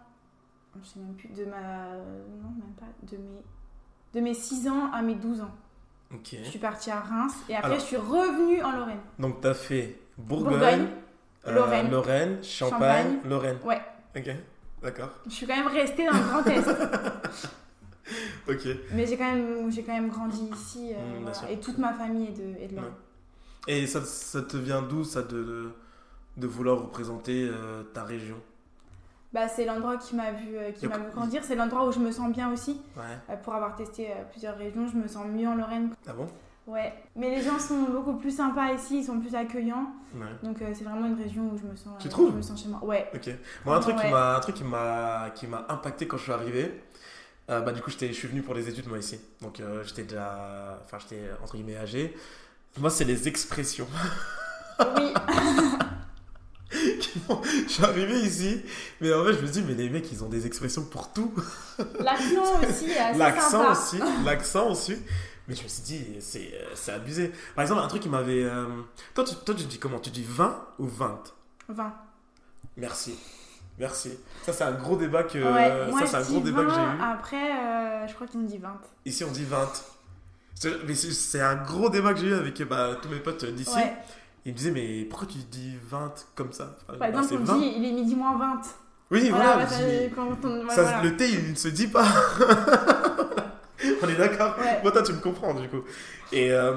je 0.83 0.87
sais 0.89 0.99
même 0.99 1.13
plus, 1.15 1.29
de 1.29 1.45
ma... 1.45 1.93
Non, 1.95 2.49
même 2.57 2.73
pas, 2.79 2.85
de 3.03 3.17
mes, 3.17 3.41
de 4.13 4.19
mes 4.21 4.33
6 4.33 4.67
ans 4.67 4.91
à 4.93 5.01
mes 5.01 5.15
12 5.15 5.41
ans. 5.41 5.51
Ok. 6.13 6.35
Je 6.43 6.49
suis 6.49 6.59
partie 6.59 6.91
à 6.91 6.99
Reims 6.99 7.33
et 7.49 7.55
après 7.55 7.67
Alors- 7.67 7.79
je 7.79 7.85
suis 7.85 7.97
revenue 7.97 8.61
en 8.63 8.71
Lorraine. 8.71 8.99
Donc 9.19 9.41
t'as 9.41 9.53
fait 9.53 9.99
Bourgogne, 10.17 10.51
Bourgogne, 10.51 10.87
euh, 11.47 11.51
Lorraine. 11.53 11.91
Lorraine, 11.91 12.43
Champagne, 12.43 12.79
Champagne. 13.15 13.19
Lorraine. 13.29 13.57
Ouais. 13.65 13.81
Ok, 14.15 14.29
d'accord. 14.83 15.09
Je 15.25 15.31
suis 15.31 15.45
quand 15.47 15.55
même 15.57 15.67
restée 15.67 16.05
dans 16.05 16.13
le 16.13 16.19
Grand 16.23 16.45
Est. 16.45 16.67
Ok. 18.47 18.67
Mais 18.93 19.07
j'ai 19.07 19.17
quand, 19.17 19.33
même- 19.33 19.71
quand 19.73 19.93
même 19.93 20.09
grandi 20.09 20.47
ici 20.53 20.91
euh, 20.93 20.97
Mm, 21.17 21.21
voilà. 21.21 21.33
sûr. 21.33 21.49
et 21.49 21.59
toute 21.59 21.79
ma 21.79 21.91
famille 21.93 22.27
est 22.27 22.33
de, 22.33 22.61
est 22.63 22.67
de 22.67 22.75
Lorraine. 22.75 22.91
Et 23.67 23.87
ça, 23.87 24.01
ça 24.05 24.43
te 24.43 24.57
vient 24.57 24.83
d'où 24.83 25.03
ça 25.03 25.23
de, 25.23 25.43
de, 25.43 25.69
de 26.37 26.47
vouloir 26.47 26.77
représenter 26.83 27.49
euh, 27.51 27.81
ta 27.95 28.03
région? 28.03 28.35
Bah, 29.35 29.49
c'est 29.49 29.65
l'endroit 29.65 29.97
qui 29.97 30.15
m'a 30.15 30.31
vu, 30.31 30.55
euh, 30.55 30.71
qui 30.71 30.87
m'a 30.87 30.97
vu 30.97 31.11
grandir. 31.13 31.43
C'est 31.43 31.55
l'endroit 31.57 31.85
où 31.85 31.91
je 31.91 31.99
me 31.99 32.09
sens 32.09 32.31
bien 32.31 32.53
aussi. 32.53 32.79
Ouais. 32.95 33.03
Euh, 33.29 33.35
pour 33.35 33.53
avoir 33.53 33.75
testé 33.75 34.09
euh, 34.09 34.23
plusieurs 34.31 34.57
régions, 34.57 34.87
je 34.87 34.95
me 34.95 35.09
sens 35.09 35.27
mieux 35.27 35.45
en 35.45 35.55
Lorraine. 35.55 35.89
Ah 36.07 36.13
bon? 36.13 36.25
Ouais. 36.67 36.93
Mais 37.17 37.29
les 37.35 37.41
gens 37.41 37.59
sont 37.59 37.83
beaucoup 37.91 38.13
plus 38.13 38.31
sympas 38.33 38.71
ici, 38.71 38.99
ils 38.99 39.03
sont 39.03 39.19
plus 39.19 39.35
accueillants. 39.35 39.87
Ouais. 40.15 40.21
Donc 40.41 40.61
euh, 40.61 40.71
c'est 40.73 40.85
vraiment 40.85 41.05
une 41.05 41.21
région 41.21 41.49
où 41.53 41.57
je 41.57 41.63
me 41.65 41.75
sens, 41.75 41.93
Tu 41.99 42.07
euh, 42.07 42.11
trouves? 42.11 42.31
je 42.31 42.37
me 42.37 42.41
sens 42.41 42.63
chez 42.63 42.69
moi. 42.69 42.81
Ouais. 42.81 43.11
Ok. 43.13 43.29
Moi, 43.65 43.75
un 43.75 43.79
truc, 43.81 43.97
qui 43.97 44.03
Ouais. 44.05 44.11
m'a, 44.11 44.37
un 44.37 44.39
truc 44.39 44.55
qui 44.55 44.63
m'a, 44.63 45.29
qui 45.35 45.47
m'a 45.47 45.65
impacté 45.67 46.07
quand 46.07 46.15
je 46.15 46.23
suis 46.23 46.31
arrivé, 46.31 46.81
euh, 47.49 47.59
bah, 47.59 47.73
du 47.73 47.81
coup, 47.81 47.91
je 47.91 47.97
suis 48.13 48.27
venu 48.29 48.41
pour 48.41 48.53
les 48.55 48.69
études, 48.69 48.87
moi, 48.87 48.99
ici. 48.99 49.19
Donc, 49.41 49.61
j'étais 49.83 50.03
déjà, 50.03 50.79
enfin, 50.85 50.97
j'étais, 50.99 51.23
entre 51.43 51.55
guillemets, 51.55 51.75
âgé. 51.77 52.15
Moi, 52.79 52.89
c'est 52.89 53.03
les 53.03 53.27
expressions. 53.27 53.87
Oui. 54.79 55.13
je 57.67 57.71
suis 57.71 57.83
arrivé 57.83 58.19
ici, 58.21 58.61
mais 59.01 59.13
en 59.13 59.23
fait, 59.25 59.33
je 59.33 59.41
me 59.41 59.47
dis, 59.47 59.61
mais 59.61 59.73
les 59.73 59.89
mecs, 59.89 60.11
ils 60.11 60.23
ont 60.23 60.29
des 60.29 60.45
expressions 60.45 60.83
pour 60.83 61.11
tout. 61.13 61.33
L'accent 61.99 62.59
aussi 62.69 62.87
L'accent 63.17 63.71
aussi, 63.71 63.99
l'accent 64.23 64.69
aussi. 64.71 64.95
Mais 65.47 65.53
je 65.55 65.63
me 65.63 65.67
suis 65.67 65.83
dit, 65.83 66.05
c'est, 66.21 66.51
euh, 66.55 66.71
c'est 66.73 66.91
abusé. 66.91 67.31
Par 67.55 67.61
exemple, 67.61 67.81
un 67.81 67.87
truc 67.87 68.01
qui 68.01 68.09
m'avait... 68.09 68.43
euh, 68.43 68.65
Toi, 69.13 69.23
tu, 69.23 69.35
toi, 69.35 69.53
tu 69.53 69.63
dis 69.65 69.77
comment? 69.77 69.99
Tu 69.99 70.09
dis 70.09 70.25
20 70.27 70.59
ou 70.79 70.87
20 70.87 71.21
20. 71.69 71.93
Merci. 72.77 73.15
Merci. 73.77 74.17
Ça, 74.43 74.53
c'est 74.53 74.63
un 74.63 74.71
gros 74.71 74.95
débat 74.97 75.23
que, 75.23 75.37
ouais. 75.37 75.91
Moi 75.91 75.99
ça, 76.01 76.07
c'est 76.07 76.15
un 76.17 76.23
je 76.23 76.29
gros 76.29 76.37
dis 76.39 76.45
débat 76.45 76.63
que 76.63 76.69
j'ai 76.71 76.75
20, 76.77 76.95
eu. 76.95 77.01
Après, 77.01 77.51
euh, 77.51 78.07
je 78.07 78.13
crois 78.15 78.27
me 78.35 78.47
disent 78.47 78.59
20. 78.61 78.81
Ici, 79.05 79.23
on 79.23 79.31
dit 79.31 79.43
20. 79.43 79.69
C'est- 80.55 80.83
Mais 80.87 80.95
c'est- 80.95 81.11
c'est 81.11 81.41
un 81.41 81.55
gros 81.55 81.89
débat 81.89 82.13
que 82.13 82.19
j'ai 82.21 82.27
eu 82.27 82.33
avec 82.33 82.61
bah, 82.63 82.97
tous 83.01 83.09
mes 83.09 83.19
potes 83.19 83.45
d'ici. 83.45 83.75
Ouais. 83.75 83.93
Ils 84.45 84.51
me 84.53 84.57
disaient, 84.57 84.71
mais 84.71 85.05
pourquoi 85.05 85.27
tu 85.27 85.37
dis 85.39 85.75
20 85.89 86.13
comme 86.35 86.53
ça? 86.53 86.77
Par 86.99 87.07
exemple, 87.07 87.27
on 87.33 87.39
me 87.39 87.45
20. 87.45 87.57
dit 87.57 87.73
il 87.77 87.85
est 87.85 87.91
midi 87.91 88.15
moins 88.15 88.37
20. 88.37 88.61
Oui, 89.11 89.29
Voilà, 89.29 89.45
voilà. 89.45 89.57
ouais, 89.57 89.65
je 89.65 89.73
ça- 89.73 89.79
dis, 89.79 89.85
mais 89.85 90.11
quand 90.15 90.37
on- 90.47 90.67
ouais, 90.67 90.75
ça, 90.75 90.81
voilà. 90.83 91.01
Le 91.03 91.17
thé, 91.17 91.29
il 91.29 91.51
ne 91.51 91.55
se 91.55 91.67
dit 91.67 91.87
pas. 91.87 92.05
on 94.03 94.07
est 94.09 94.15
d'accord? 94.15 94.55
Ouais. 94.59 94.79
Moi, 94.81 94.91
toi, 94.91 95.03
tu 95.03 95.13
me 95.13 95.19
comprends, 95.19 95.53
du 95.53 95.67
coup. 95.69 95.81
Et, 96.31 96.51
euh, 96.51 96.73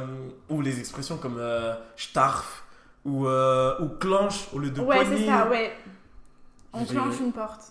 ou 0.49 0.61
les 0.61 0.79
expressions 0.79 1.16
comme 1.19 1.37
euh, 1.39 1.75
starf 1.97 2.64
ou, 3.05 3.27
euh, 3.27 3.79
ou 3.81 3.89
clenche 3.89 4.49
au 4.53 4.59
lieu 4.59 4.71
de 4.71 4.81
Ouais, 4.81 4.97
poignée. 4.97 5.19
c'est 5.19 5.27
ça, 5.27 5.49
ouais. 5.49 5.73
On 6.73 6.85
clenche 6.85 7.19
une 7.21 7.33
porte. 7.33 7.62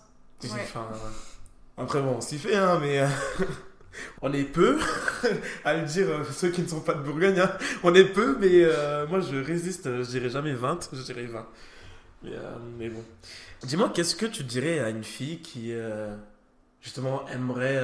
Ouais. 0.43 0.50
enfin, 0.64 0.88
après, 1.78 2.02
bon, 2.02 2.16
on 2.18 2.22
s'y 2.22 2.38
fait, 2.38 2.56
hein, 2.56 2.78
mais 2.82 3.00
euh, 3.00 3.08
on 4.22 4.32
est 4.34 4.44
peu 4.44 4.78
à 5.66 5.74
le 5.76 5.84
dire, 5.86 6.08
euh, 6.10 6.24
ceux 6.32 6.50
qui 6.50 6.62
ne 6.62 6.68
sont 6.68 6.82
pas 6.82 6.94
de 6.94 7.02
Bourgogne. 7.02 7.40
hein. 7.40 7.52
On 7.84 7.94
est 7.96 8.06
peu, 8.06 8.38
mais 8.40 8.64
euh, 8.64 9.08
moi, 9.08 9.20
je 9.20 9.36
résiste. 9.38 9.88
euh, 9.88 10.04
Je 10.04 10.10
dirais 10.10 10.30
jamais 10.30 10.54
20, 10.54 10.90
je 10.94 11.02
dirais 11.02 11.26
20. 11.26 11.46
Mais, 12.24 12.32
euh, 12.34 12.56
mais 12.78 12.90
bon. 12.90 13.04
Dis-moi, 13.64 13.90
qu'est-ce 13.94 14.16
que 14.16 14.26
tu 14.26 14.44
dirais 14.44 14.80
à 14.80 14.90
une 14.90 15.04
fille 15.04 15.40
qui, 15.40 15.72
euh, 15.74 16.16
justement, 16.82 17.28
aimerait 17.30 17.82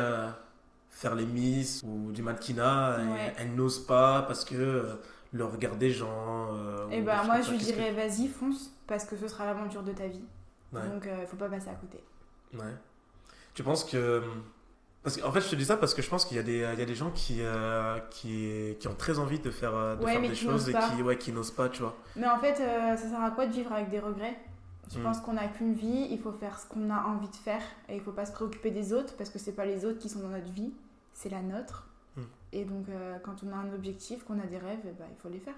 faire 0.90 1.16
les 1.16 1.26
miss 1.26 1.82
ou 1.84 2.12
du 2.12 2.22
mannequinat 2.22 3.00
et 3.02 3.08
Ouais. 3.12 3.34
elle 3.38 3.56
n'ose 3.56 3.86
pas 3.86 4.22
parce 4.24 4.46
que 4.46 4.86
le 5.32 5.46
regard 5.46 5.76
des 5.76 5.90
gens. 5.90 6.48
Et 6.92 7.02
ou 7.02 7.04
bah, 7.04 7.22
des 7.22 7.28
moi, 7.28 7.42
je 7.42 7.52
lui 7.52 7.58
dirais 7.58 7.92
vas-y, 7.92 8.28
fonce, 8.28 8.72
parce 8.88 9.04
que 9.06 9.18
ce 9.18 9.28
sera 9.28 9.46
l'aventure 9.46 9.82
de 9.84 9.92
ta 9.92 10.08
vie. 10.08 10.24
Ouais. 10.72 10.82
Donc, 10.88 11.08
il 11.22 11.28
faut 11.28 11.38
pas 11.38 11.50
passer 11.50 11.70
à 11.70 11.74
côté. 11.76 12.04
Ouais. 12.54 12.74
Tu 13.56 13.64
penses 13.64 13.84
que. 13.84 14.22
Parce 15.04 15.18
qu'en 15.18 15.32
fait, 15.34 15.42
je 15.42 15.50
te 15.50 15.56
dis 15.56 15.66
ça 15.66 15.76
parce 15.76 15.94
que 15.94 16.02
je 16.02 16.10
pense 16.10 16.24
qu'il 16.24 16.38
y, 16.38 16.40
a 16.40 16.44
des- 16.44 16.66
il 16.74 16.80
y 16.80 16.82
a 16.82 16.86
des 16.86 16.96
gens 16.96 17.12
qui, 17.12 17.38
euh, 17.42 18.00
qui, 18.10 18.78
qui 18.80 18.88
ont 18.88 18.96
très 18.96 19.20
envie 19.20 19.40
de 19.40 19.52
faire, 19.52 19.76
euh, 19.76 19.96
de 19.98 20.04
Ouais, 20.06 20.14
faire 20.14 20.22
mais 20.22 20.30
des 20.30 20.36
choses 20.36 20.70
et 20.70 20.74
qui, 20.74 21.02
ouais, 21.02 21.18
qui 21.18 21.34
n'osent 21.34 21.52
pas, 21.52 21.68
tu 21.68 21.82
vois. 21.82 21.98
Mais 22.16 22.28
en 22.28 22.40
fait, 22.40 22.58
euh, 22.62 22.96
ça 22.96 23.10
sert 23.10 23.22
à 23.22 23.32
quoi 23.32 23.46
de 23.46 23.52
vivre 23.52 23.74
avec 23.74 23.90
des 23.90 24.00
regrets? 24.00 24.38
Je 24.94 25.00
Mm. 25.00 25.04
pense 25.04 25.20
qu'on 25.20 25.34
n'a 25.34 25.48
qu'une 25.48 25.74
vie, 25.74 26.08
il 26.12 26.20
faut 26.20 26.32
faire 26.32 26.58
ce 26.60 26.68
qu'on 26.68 26.90
a 26.90 27.02
envie 27.04 27.28
de 27.28 27.36
faire 27.36 27.62
et 27.90 27.96
il 27.96 28.02
faut 28.02 28.12
pas 28.12 28.26
se 28.26 28.32
préoccuper 28.32 28.72
des 28.72 28.94
autres 28.94 29.16
parce 29.18 29.30
que 29.30 29.40
c'est 29.40 29.52
pas 29.54 29.66
les 29.66 29.84
autres 29.86 30.00
qui 30.00 30.08
sont 30.08 30.20
dans 30.20 30.30
notre 30.30 30.52
vie, 30.52 30.72
c'est 31.14 31.30
la 31.30 31.42
nôtre. 31.42 31.88
Mm. 32.16 32.22
Et 32.54 32.64
donc, 32.66 32.86
euh, 32.90 33.18
quand 33.24 33.36
on 33.46 33.52
a 33.52 33.56
un 33.58 33.74
objectif, 33.74 34.24
qu'on 34.24 34.40
a 34.40 34.46
des 34.46 34.58
rêves, 34.58 34.80
eh 34.86 34.92
ben, 34.92 35.06
il 35.10 35.22
faut 35.22 35.30
les 35.30 35.40
faire. 35.40 35.56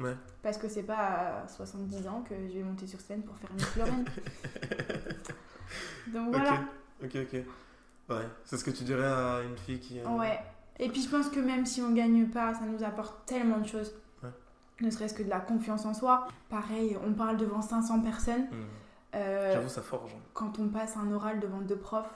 Ouais. 0.00 0.16
Parce 0.42 0.58
que 0.58 0.68
c'est 0.68 0.82
pas 0.82 1.42
à 1.44 1.48
70 1.48 2.06
ans 2.08 2.24
que 2.28 2.34
je 2.48 2.54
vais 2.54 2.62
monter 2.62 2.86
sur 2.86 3.00
scène 3.00 3.22
pour 3.22 3.36
faire 3.36 3.50
Miss 3.54 3.76
Lorraine. 3.76 4.04
donc 6.08 6.30
voilà. 6.34 6.52
Ok, 7.02 7.10
ok, 7.14 7.18
ok. 7.32 7.40
Ouais, 8.16 8.28
c'est 8.44 8.56
ce 8.56 8.64
que 8.64 8.70
tu 8.70 8.84
dirais 8.84 9.04
à 9.06 9.40
une 9.42 9.56
fille 9.56 9.78
qui. 9.80 10.00
euh, 10.00 10.06
Ouais. 10.08 10.38
Et 10.78 10.88
puis 10.88 11.02
je 11.02 11.08
pense 11.08 11.28
que 11.28 11.38
même 11.40 11.66
si 11.66 11.80
on 11.82 11.92
gagne 11.92 12.26
pas, 12.28 12.54
ça 12.54 12.62
nous 12.64 12.82
apporte 12.82 13.26
tellement 13.26 13.58
de 13.58 13.66
choses. 13.68 13.92
Ouais. 14.22 14.30
Ne 14.80 14.90
serait-ce 14.90 15.14
que 15.14 15.22
de 15.22 15.28
la 15.30 15.40
confiance 15.40 15.84
en 15.86 15.94
soi. 15.94 16.26
Pareil, 16.48 16.96
on 17.06 17.12
parle 17.12 17.36
devant 17.36 17.62
500 17.62 18.00
personnes. 18.00 18.44
hmm. 18.50 18.64
Euh, 19.14 19.52
J'avoue, 19.52 19.68
ça 19.68 19.82
forge. 19.82 20.12
hein. 20.14 20.20
quand 20.32 20.58
on 20.58 20.68
passe 20.68 20.96
un 20.96 21.12
oral 21.12 21.38
devant 21.40 21.60
deux 21.60 21.76
profs, 21.76 22.10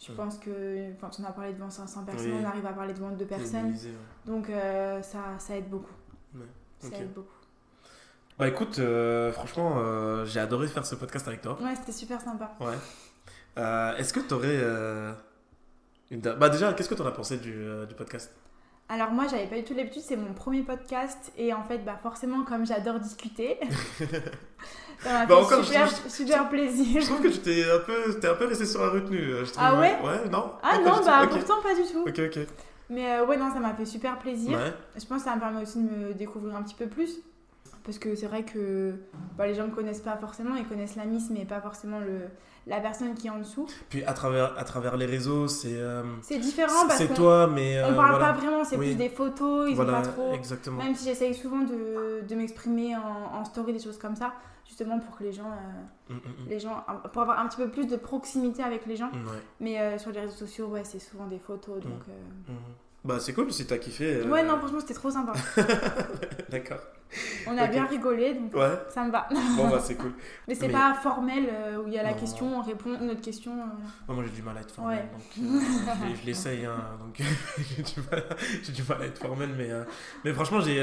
je 0.00 0.12
Mm. 0.12 0.14
pense 0.16 0.38
que 0.38 0.92
quand 1.00 1.10
on 1.18 1.24
a 1.24 1.32
parlé 1.32 1.54
devant 1.54 1.70
500 1.70 2.04
personnes, 2.04 2.32
Oui. 2.32 2.38
on 2.42 2.46
arrive 2.46 2.66
à 2.66 2.72
parler 2.72 2.92
devant 2.92 3.10
deux 3.10 3.24
personnes. 3.24 3.72
Ouais. 3.72 3.92
Donc 4.26 4.50
euh, 4.50 5.00
ça, 5.02 5.20
ça 5.38 5.56
aide 5.56 5.68
beaucoup. 5.70 5.90
Ouais, 6.34 6.42
Ça 6.78 6.96
aide 6.98 7.12
beaucoup. 7.14 7.28
Bah 8.38 8.46
écoute, 8.46 8.78
euh, 8.78 9.32
franchement, 9.32 10.24
j'ai 10.24 10.38
adoré 10.38 10.68
faire 10.68 10.86
ce 10.86 10.94
podcast 10.94 11.26
avec 11.26 11.40
toi. 11.42 11.58
Ouais, 11.60 11.74
c'était 11.74 11.90
super 11.92 12.20
sympa. 12.20 12.52
Ouais. 12.60 12.76
Euh, 13.58 13.96
Est-ce 13.96 14.12
que 14.12 14.20
tu 14.20 14.34
aurais. 14.34 14.58
une 16.10 16.20
da- 16.20 16.34
Bah 16.34 16.48
déjà, 16.48 16.72
qu'est-ce 16.72 16.88
que 16.88 16.94
tu 16.94 17.02
en 17.02 17.06
as 17.06 17.10
pensé 17.12 17.36
du, 17.38 17.52
euh, 17.54 17.86
du 17.86 17.94
podcast? 17.94 18.32
Alors 18.90 19.10
moi, 19.10 19.26
j'avais 19.30 19.46
pas 19.46 19.56
du 19.56 19.64
tout 19.64 19.74
l'habitude, 19.74 20.00
c'est 20.00 20.16
mon 20.16 20.32
premier 20.32 20.62
podcast 20.62 21.30
et 21.36 21.52
en 21.52 21.62
fait, 21.62 21.78
bah 21.84 21.98
forcément, 22.02 22.42
comme 22.44 22.64
j'adore 22.64 22.98
discuter, 22.98 23.58
ça 25.00 25.12
m'a 25.12 25.26
Bah, 25.26 25.36
fait 25.36 25.42
encore, 25.44 25.64
super, 25.64 25.86
je- 25.86 25.94
je- 26.04 26.08
super 26.08 26.48
plaisir. 26.48 27.00
Je 27.02 27.06
trouve 27.06 27.20
que 27.22 27.28
tu 27.28 27.38
t'es 27.40 27.70
un 27.70 27.80
peu, 27.80 28.18
t'es 28.18 28.28
un 28.28 28.34
peu 28.34 28.46
resté 28.46 28.64
sur 28.64 28.80
la 28.82 28.90
retenue. 28.90 29.18
euh, 29.20 29.44
Je 29.44 29.52
trouve. 29.52 29.62
Ah 29.66 29.78
ouais? 29.78 29.98
Ouais, 30.02 30.28
non 30.30 30.52
Ah 30.62 30.78
non, 30.78 31.04
bah 31.04 31.26
pourtant 31.30 31.60
pas 31.62 31.74
du 31.74 31.82
tout. 31.82 32.00
Ok, 32.08 32.18
ok. 32.18 32.46
Mais 32.90 33.12
euh, 33.18 33.26
ouais, 33.26 33.36
non, 33.36 33.52
ça 33.52 33.60
m'a 33.60 33.74
fait 33.74 33.84
super 33.84 34.18
plaisir. 34.18 34.56
Ouais. 34.58 34.72
Je 34.98 35.04
pense 35.04 35.18
que 35.22 35.28
ça 35.28 35.34
me 35.36 35.40
permet 35.40 35.60
aussi 35.60 35.82
de 35.82 35.90
me 35.90 36.14
découvrir 36.14 36.56
un 36.56 36.62
petit 36.62 36.74
peu 36.74 36.86
plus. 36.86 37.18
parce 37.84 37.98
que 37.98 38.14
c'est 38.14 38.26
vrai 38.26 38.44
que 38.44 38.94
bah, 39.36 39.46
les 39.46 39.54
gens 39.54 39.64
ne 39.64 39.68
me 39.70 39.74
connaissent 39.74 40.00
pas 40.00 40.16
forcément, 40.16 40.56
ils 40.56 40.66
connaissent 40.66 40.96
la 40.96 41.04
Miss, 41.04 41.28
mais 41.30 41.44
pas 41.44 41.60
forcément 41.60 42.00
le, 42.00 42.22
la 42.68 42.80
personne 42.80 43.14
qui 43.14 43.26
est 43.26 43.30
en 43.30 43.38
dessous. 43.38 43.66
Puis 43.88 44.04
à 44.04 44.12
travers, 44.12 44.56
à 44.58 44.64
travers 44.64 44.96
les 44.96 45.06
réseaux, 45.06 45.48
c'est. 45.48 45.72
euh, 45.74 46.02
C'est 46.22 46.38
différent 46.38 46.86
parce 46.86 46.98
c'est 46.98 47.08
qu'on 47.08 47.14
toi, 47.14 47.46
mais. 47.46 47.82
on 47.82 47.86
euh, 47.92 47.94
parle 47.94 48.10
voilà. 48.10 48.26
pas 48.26 48.32
vraiment, 48.38 48.64
c'est 48.64 48.76
Oui. 48.76 48.88
plus 48.88 48.94
des 48.96 49.08
photos, 49.08 49.68
ils 49.70 49.74
Voilà, 49.76 49.98
ont 49.98 50.02
pas 50.02 50.08
trop. 50.08 50.32
exactement. 50.34 50.82
Même 50.82 50.94
si 50.94 51.04
j'essaye 51.06 51.34
souvent 51.34 51.60
de, 51.60 52.22
de 52.28 52.34
m'exprimer 52.34 52.94
en, 52.96 53.38
en 53.40 53.44
story, 53.44 53.72
des 53.72 53.80
choses 53.80 53.98
comme 53.98 54.14
ça, 54.16 54.32
justement 54.66 54.98
pour 55.00 55.16
que 55.16 55.24
les 55.24 55.32
gens, 55.32 55.50
euh, 55.50 55.82
Mm, 56.10 56.14
mm, 56.14 56.48
les 56.48 56.58
gens, 56.58 56.84
pour 57.12 57.20
avoir 57.22 57.38
un 57.40 57.46
petit 57.48 57.58
peu 57.58 57.68
plus 57.68 57.86
de 57.86 57.96
proximité 57.96 58.62
avec 58.62 58.86
les 58.86 58.96
gens. 58.96 59.08
mm. 59.12 59.26
Ouais. 59.26 59.42
Mais 59.60 59.80
euh, 59.80 59.98
sur 59.98 60.10
les 60.12 60.20
réseaux 60.20 60.36
sociaux, 60.36 60.66
ouais, 60.68 60.82
c'est 60.84 60.98
souvent 60.98 61.26
des 61.26 61.38
photos, 61.38 61.80
donc. 61.80 62.02
Bah, 63.04 63.18
c'est 63.20 63.32
cool 63.32 63.50
si 63.52 63.66
t'as 63.66 63.78
kiffé. 63.78 64.22
Ouais, 64.22 64.42
non, 64.42 64.58
franchement, 64.58 64.80
c'était 64.80 64.94
trop 64.94 65.10
sympa. 65.10 65.32
D'accord. 66.50 66.78
On 67.46 67.56
a 67.56 67.66
bien 67.66 67.86
rigolé, 67.86 68.34
donc 68.34 68.54
Ouais, 68.54 68.78
ça 68.90 69.02
me 69.04 69.10
va. 69.10 69.28
bon, 69.56 69.68
bah, 69.68 69.80
c'est 69.82 69.94
cool. 69.94 70.12
Mais 70.48 70.54
c'est 70.54 70.66
Mais- 70.66 70.72
pas 70.74 70.94
formel 70.94 71.48
euh, 71.50 71.78
où 71.82 71.88
il 71.88 71.94
y 71.94 71.98
a 71.98 72.02
la 72.02 72.10
Non. 72.12 72.16
question, 72.18 72.58
on 72.58 72.62
répond 72.62 72.90
une 73.00 73.10
autre 73.10 73.20
question. 73.22 73.52
euh. 73.52 74.12
Moi, 74.12 74.24
j'ai 74.26 74.32
du 74.32 74.42
mal 74.42 74.56
à 74.58 74.60
être 74.60 74.72
formel, 74.74 74.98
Ouais. 74.98 75.44
donc 75.44 75.52
euh, 75.62 76.14
je 76.20 76.26
l'essaye, 76.26 76.66
hein, 76.66 76.76
donc 77.00 77.16
j'ai 77.76 77.82
du, 77.82 78.00
mal 78.10 78.24
du 78.74 78.82
mal 78.82 79.02
à 79.02 79.04
être 79.06 79.18
formel, 79.18 79.50
mais, 79.56 79.70
mais 80.24 80.32
franchement, 80.32 80.60
j'ai 80.60 80.80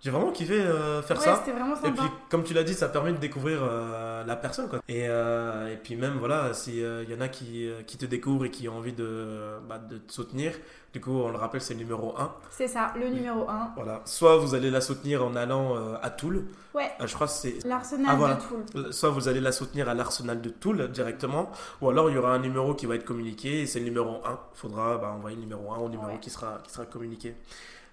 j'ai 0.00 0.10
vraiment 0.10 0.30
kiffé 0.30 0.60
euh, 0.60 1.02
faire 1.02 1.18
Ouais, 1.18 1.24
ça. 1.24 1.36
c'était 1.44 1.52
vraiment 1.56 1.74
Et 1.76 1.80
sympa. 1.86 2.02
puis, 2.02 2.10
comme 2.30 2.44
tu 2.44 2.54
l'as 2.54 2.62
dit, 2.62 2.74
ça 2.74 2.88
permet 2.88 3.12
de 3.12 3.16
découvrir 3.18 3.58
euh, 3.62 4.24
la 4.24 4.36
personne. 4.36 4.68
Quoi. 4.68 4.80
Et, 4.88 5.06
euh, 5.08 5.72
et 5.72 5.76
puis 5.76 5.96
même, 5.96 6.18
voilà, 6.18 6.52
s'il 6.54 6.76
y 7.08 7.14
en 7.14 7.20
a 7.20 7.28
qui, 7.28 7.66
euh, 7.68 7.82
qui 7.82 7.96
te 7.96 8.04
découvrent 8.06 8.44
et 8.44 8.50
qui 8.50 8.68
ont 8.68 8.76
envie 8.76 8.92
de, 8.92 9.56
bah, 9.68 9.78
de 9.78 9.98
te 9.98 10.12
soutenir, 10.12 10.52
du 10.92 11.00
coup, 11.00 11.12
on 11.12 11.30
le 11.30 11.36
rappelle, 11.36 11.60
c'est 11.60 11.74
le 11.74 11.80
numéro 11.80 12.14
1. 12.16 12.32
C'est 12.50 12.68
ça, 12.68 12.92
le 12.98 13.08
numéro 13.08 13.48
1. 13.48 13.72
Voilà. 13.76 14.00
Soit 14.04 14.36
vous 14.36 14.54
allez 14.54 14.70
la 14.70 14.80
soutenir 14.80 15.24
en 15.24 15.34
allant 15.34 15.76
euh, 15.76 15.94
à 16.02 16.10
Toul. 16.10 16.44
Ouais. 16.74 16.90
Euh, 17.00 17.06
je 17.06 17.14
crois 17.14 17.26
que 17.26 17.32
c'est... 17.32 17.64
L'arsenal 17.66 18.06
Ah, 18.10 18.14
voilà. 18.16 18.34
de 18.36 18.40
Toul. 18.72 18.92
Soit 18.92 19.10
vous 19.10 19.28
allez 19.28 19.40
la 19.40 19.52
soutenir 19.52 19.88
à 19.88 19.94
l'arsenal 19.94 20.40
de 20.40 20.48
Toul 20.50 20.88
directement, 20.92 21.50
ou 21.80 21.88
alors 21.90 22.08
il 22.10 22.14
y 22.14 22.18
aura 22.18 22.32
un 22.32 22.38
numéro 22.38 22.74
qui 22.74 22.86
va 22.86 22.94
être 22.94 23.04
communiqué, 23.04 23.62
et 23.62 23.66
c'est 23.66 23.78
le 23.80 23.86
numéro 23.86 24.20
1. 24.24 24.30
Il 24.30 24.36
faudra 24.58 24.98
bah, 24.98 25.08
envoyer 25.16 25.36
le 25.36 25.42
numéro 25.42 25.72
1 25.72 25.78
au 25.78 25.88
numéro 25.88 26.08
Ouais. 26.12 26.18
qui, 26.20 26.30
sera, 26.30 26.58
qui 26.64 26.70
sera 26.72 26.86
communiqué. 26.86 27.34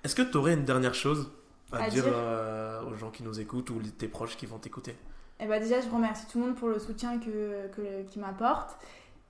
Est-ce 0.03 0.15
que 0.15 0.21
tu 0.21 0.37
aurais 0.37 0.53
une 0.53 0.65
dernière 0.65 0.93
chose? 0.93 1.29
À, 1.73 1.83
À 1.83 1.89
dire, 1.89 2.03
dire 2.03 2.13
euh, 2.15 2.83
aux 2.83 2.95
gens 2.95 3.11
qui 3.11 3.23
nous 3.23 3.39
écoutent 3.39 3.69
ou 3.69 3.79
tes 3.81 4.07
proches 4.07 4.37
qui 4.37 4.45
vont 4.45 4.59
t'écouter 4.59 4.95
Et 5.39 5.47
bah 5.47 5.59
déjà, 5.59 5.81
je 5.81 5.89
remercie 5.89 6.25
tout 6.27 6.39
le 6.39 6.45
monde 6.47 6.55
pour 6.55 6.69
le 6.69 6.79
soutien 6.79 7.19
que, 7.19 7.67
que, 7.75 8.03
qu'il 8.09 8.21
m'apporte. 8.21 8.77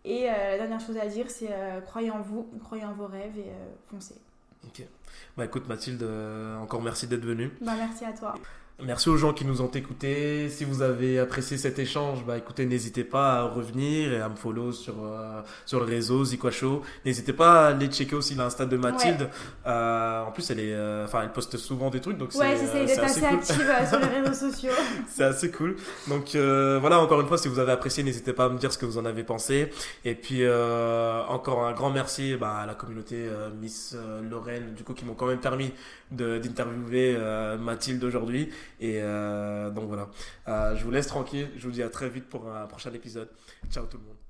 Et 0.06 0.30
euh, 0.30 0.34
la 0.34 0.58
dernière 0.58 0.80
chose 0.80 0.98
à 0.98 1.08
dire, 1.08 1.30
c'est 1.30 1.50
euh, 1.50 1.80
croyez 1.82 2.12
en 2.12 2.22
vous, 2.22 2.50
croyez 2.64 2.84
en 2.84 2.94
vos 2.94 3.08
rêves 3.08 3.38
et 3.38 3.52
foncez. 3.89 4.16
Ok. 4.66 4.86
Bah 5.38 5.46
écoute 5.46 5.68
Mathilde, 5.68 6.04
encore 6.62 6.82
merci 6.82 7.08
d'être 7.08 7.26
venue. 7.26 7.52
Bah 7.62 7.74
merci 7.78 8.06
à 8.06 8.14
toi. 8.14 8.36
Merci 8.82 9.07
aux 9.09 9.17
gens 9.17 9.34
qui 9.34 9.45
nous 9.45 9.61
ont 9.61 9.69
écoutés. 9.69 10.49
Si 10.49 10.65
vous 10.65 10.82
avez 10.82 11.19
apprécié 11.19 11.57
cet 11.57 11.78
échange, 11.80 12.26
bah 12.26 12.38
écoutez, 12.38 12.65
n'hésitez 12.65 13.03
pas 13.03 13.34
à 13.36 13.43
revenir 13.43 14.11
et 14.11 14.19
à 14.19 14.28
me 14.28 14.36
follow 14.36 14.71
sur, 14.71 14.95
euh, 15.05 15.41
sur 15.65 15.80
le 15.80 15.86
réseau 15.86 16.26
Zikwa 16.26 16.49
Show. 16.51 16.82
N'hésitez 17.05 17.34
pas 17.34 17.67
à 17.67 17.67
aller 17.69 17.86
checker 17.88 18.15
aussi 18.15 18.34
l'insta 18.34 18.65
de 18.65 18.76
Mathilde. 18.76 19.30
Euh, 19.67 20.24
en 20.24 20.32
plus, 20.32 20.49
elle 20.49 20.59
est, 20.59 20.74
euh, 20.74 21.05
enfin, 21.05 21.21
elle 21.21 21.32
poste 21.32 21.55
souvent 21.57 21.91
des 21.91 22.01
trucs, 22.01 22.17
donc 22.17 22.34
Ouais, 22.36 22.57
c'est, 22.57 22.65
j'essaye 22.65 22.82
euh, 22.82 22.86
d'être 22.88 22.95
c'est 22.95 23.01
assez, 23.05 23.19
cool. 23.21 23.38
active 23.38 23.69
euh, 23.69 23.88
sur 23.88 23.99
les 23.99 24.19
réseaux 24.21 24.49
sociaux. 24.51 24.71
C'est 25.07 25.24
assez 25.24 25.51
cool. 25.51 25.76
Donc 26.09 26.34
euh, 26.36 26.80
voilà, 26.82 26.99
encore 26.99 27.21
une 27.21 27.28
fois, 27.28 27.38
si 27.38 27.47
vous 27.47 27.59
avez 27.59 27.71
apprécié, 27.71 28.03
n'hésitez 28.03 28.34
pas 28.34 28.45
à 28.45 28.49
me 28.49 28.57
dire 28.57 28.74
ce 28.74 28.80
que 28.80 28.88
vous 28.88 28.97
en 28.97 29.05
avez 29.05 29.24
pensé. 29.24 29.69
Et 30.03 30.15
puis 30.15 30.39
euh, 30.41 31.21
encore 31.30 31.63
un 31.63 31.74
grand 31.74 31.91
merci 31.91 32.36
bah, 32.36 32.55
à 32.63 32.65
la 32.65 32.74
communauté 32.74 33.17
Miss 33.61 33.95
Lorraine, 34.30 34.74
du 34.76 34.84
coup, 34.84 34.93
qui 34.93 35.05
m'ont 35.05 35.13
quand 35.13 35.28
même 35.28 35.39
permis 35.39 35.71
d'interviewer 36.11 37.17
Mathilde 37.59 38.03
aujourd'hui. 38.03 38.49
Et 38.80 38.99
euh, 39.01 39.70
donc 39.70 39.88
voilà, 39.88 40.09
Euh, 40.47 40.76
je 40.76 40.84
vous 40.84 40.91
laisse 40.91 41.07
tranquille. 41.07 41.49
Je 41.57 41.66
vous 41.66 41.72
dis 41.72 41.84
à 41.84 41.89
très 41.89 42.09
vite 42.09 42.28
pour 42.30 42.47
un 42.49 42.68
prochain 42.68 42.93
épisode. 42.93 43.30
Ciao 43.72 43.86
tout 43.86 43.97
le 43.97 44.03
monde. 44.03 44.22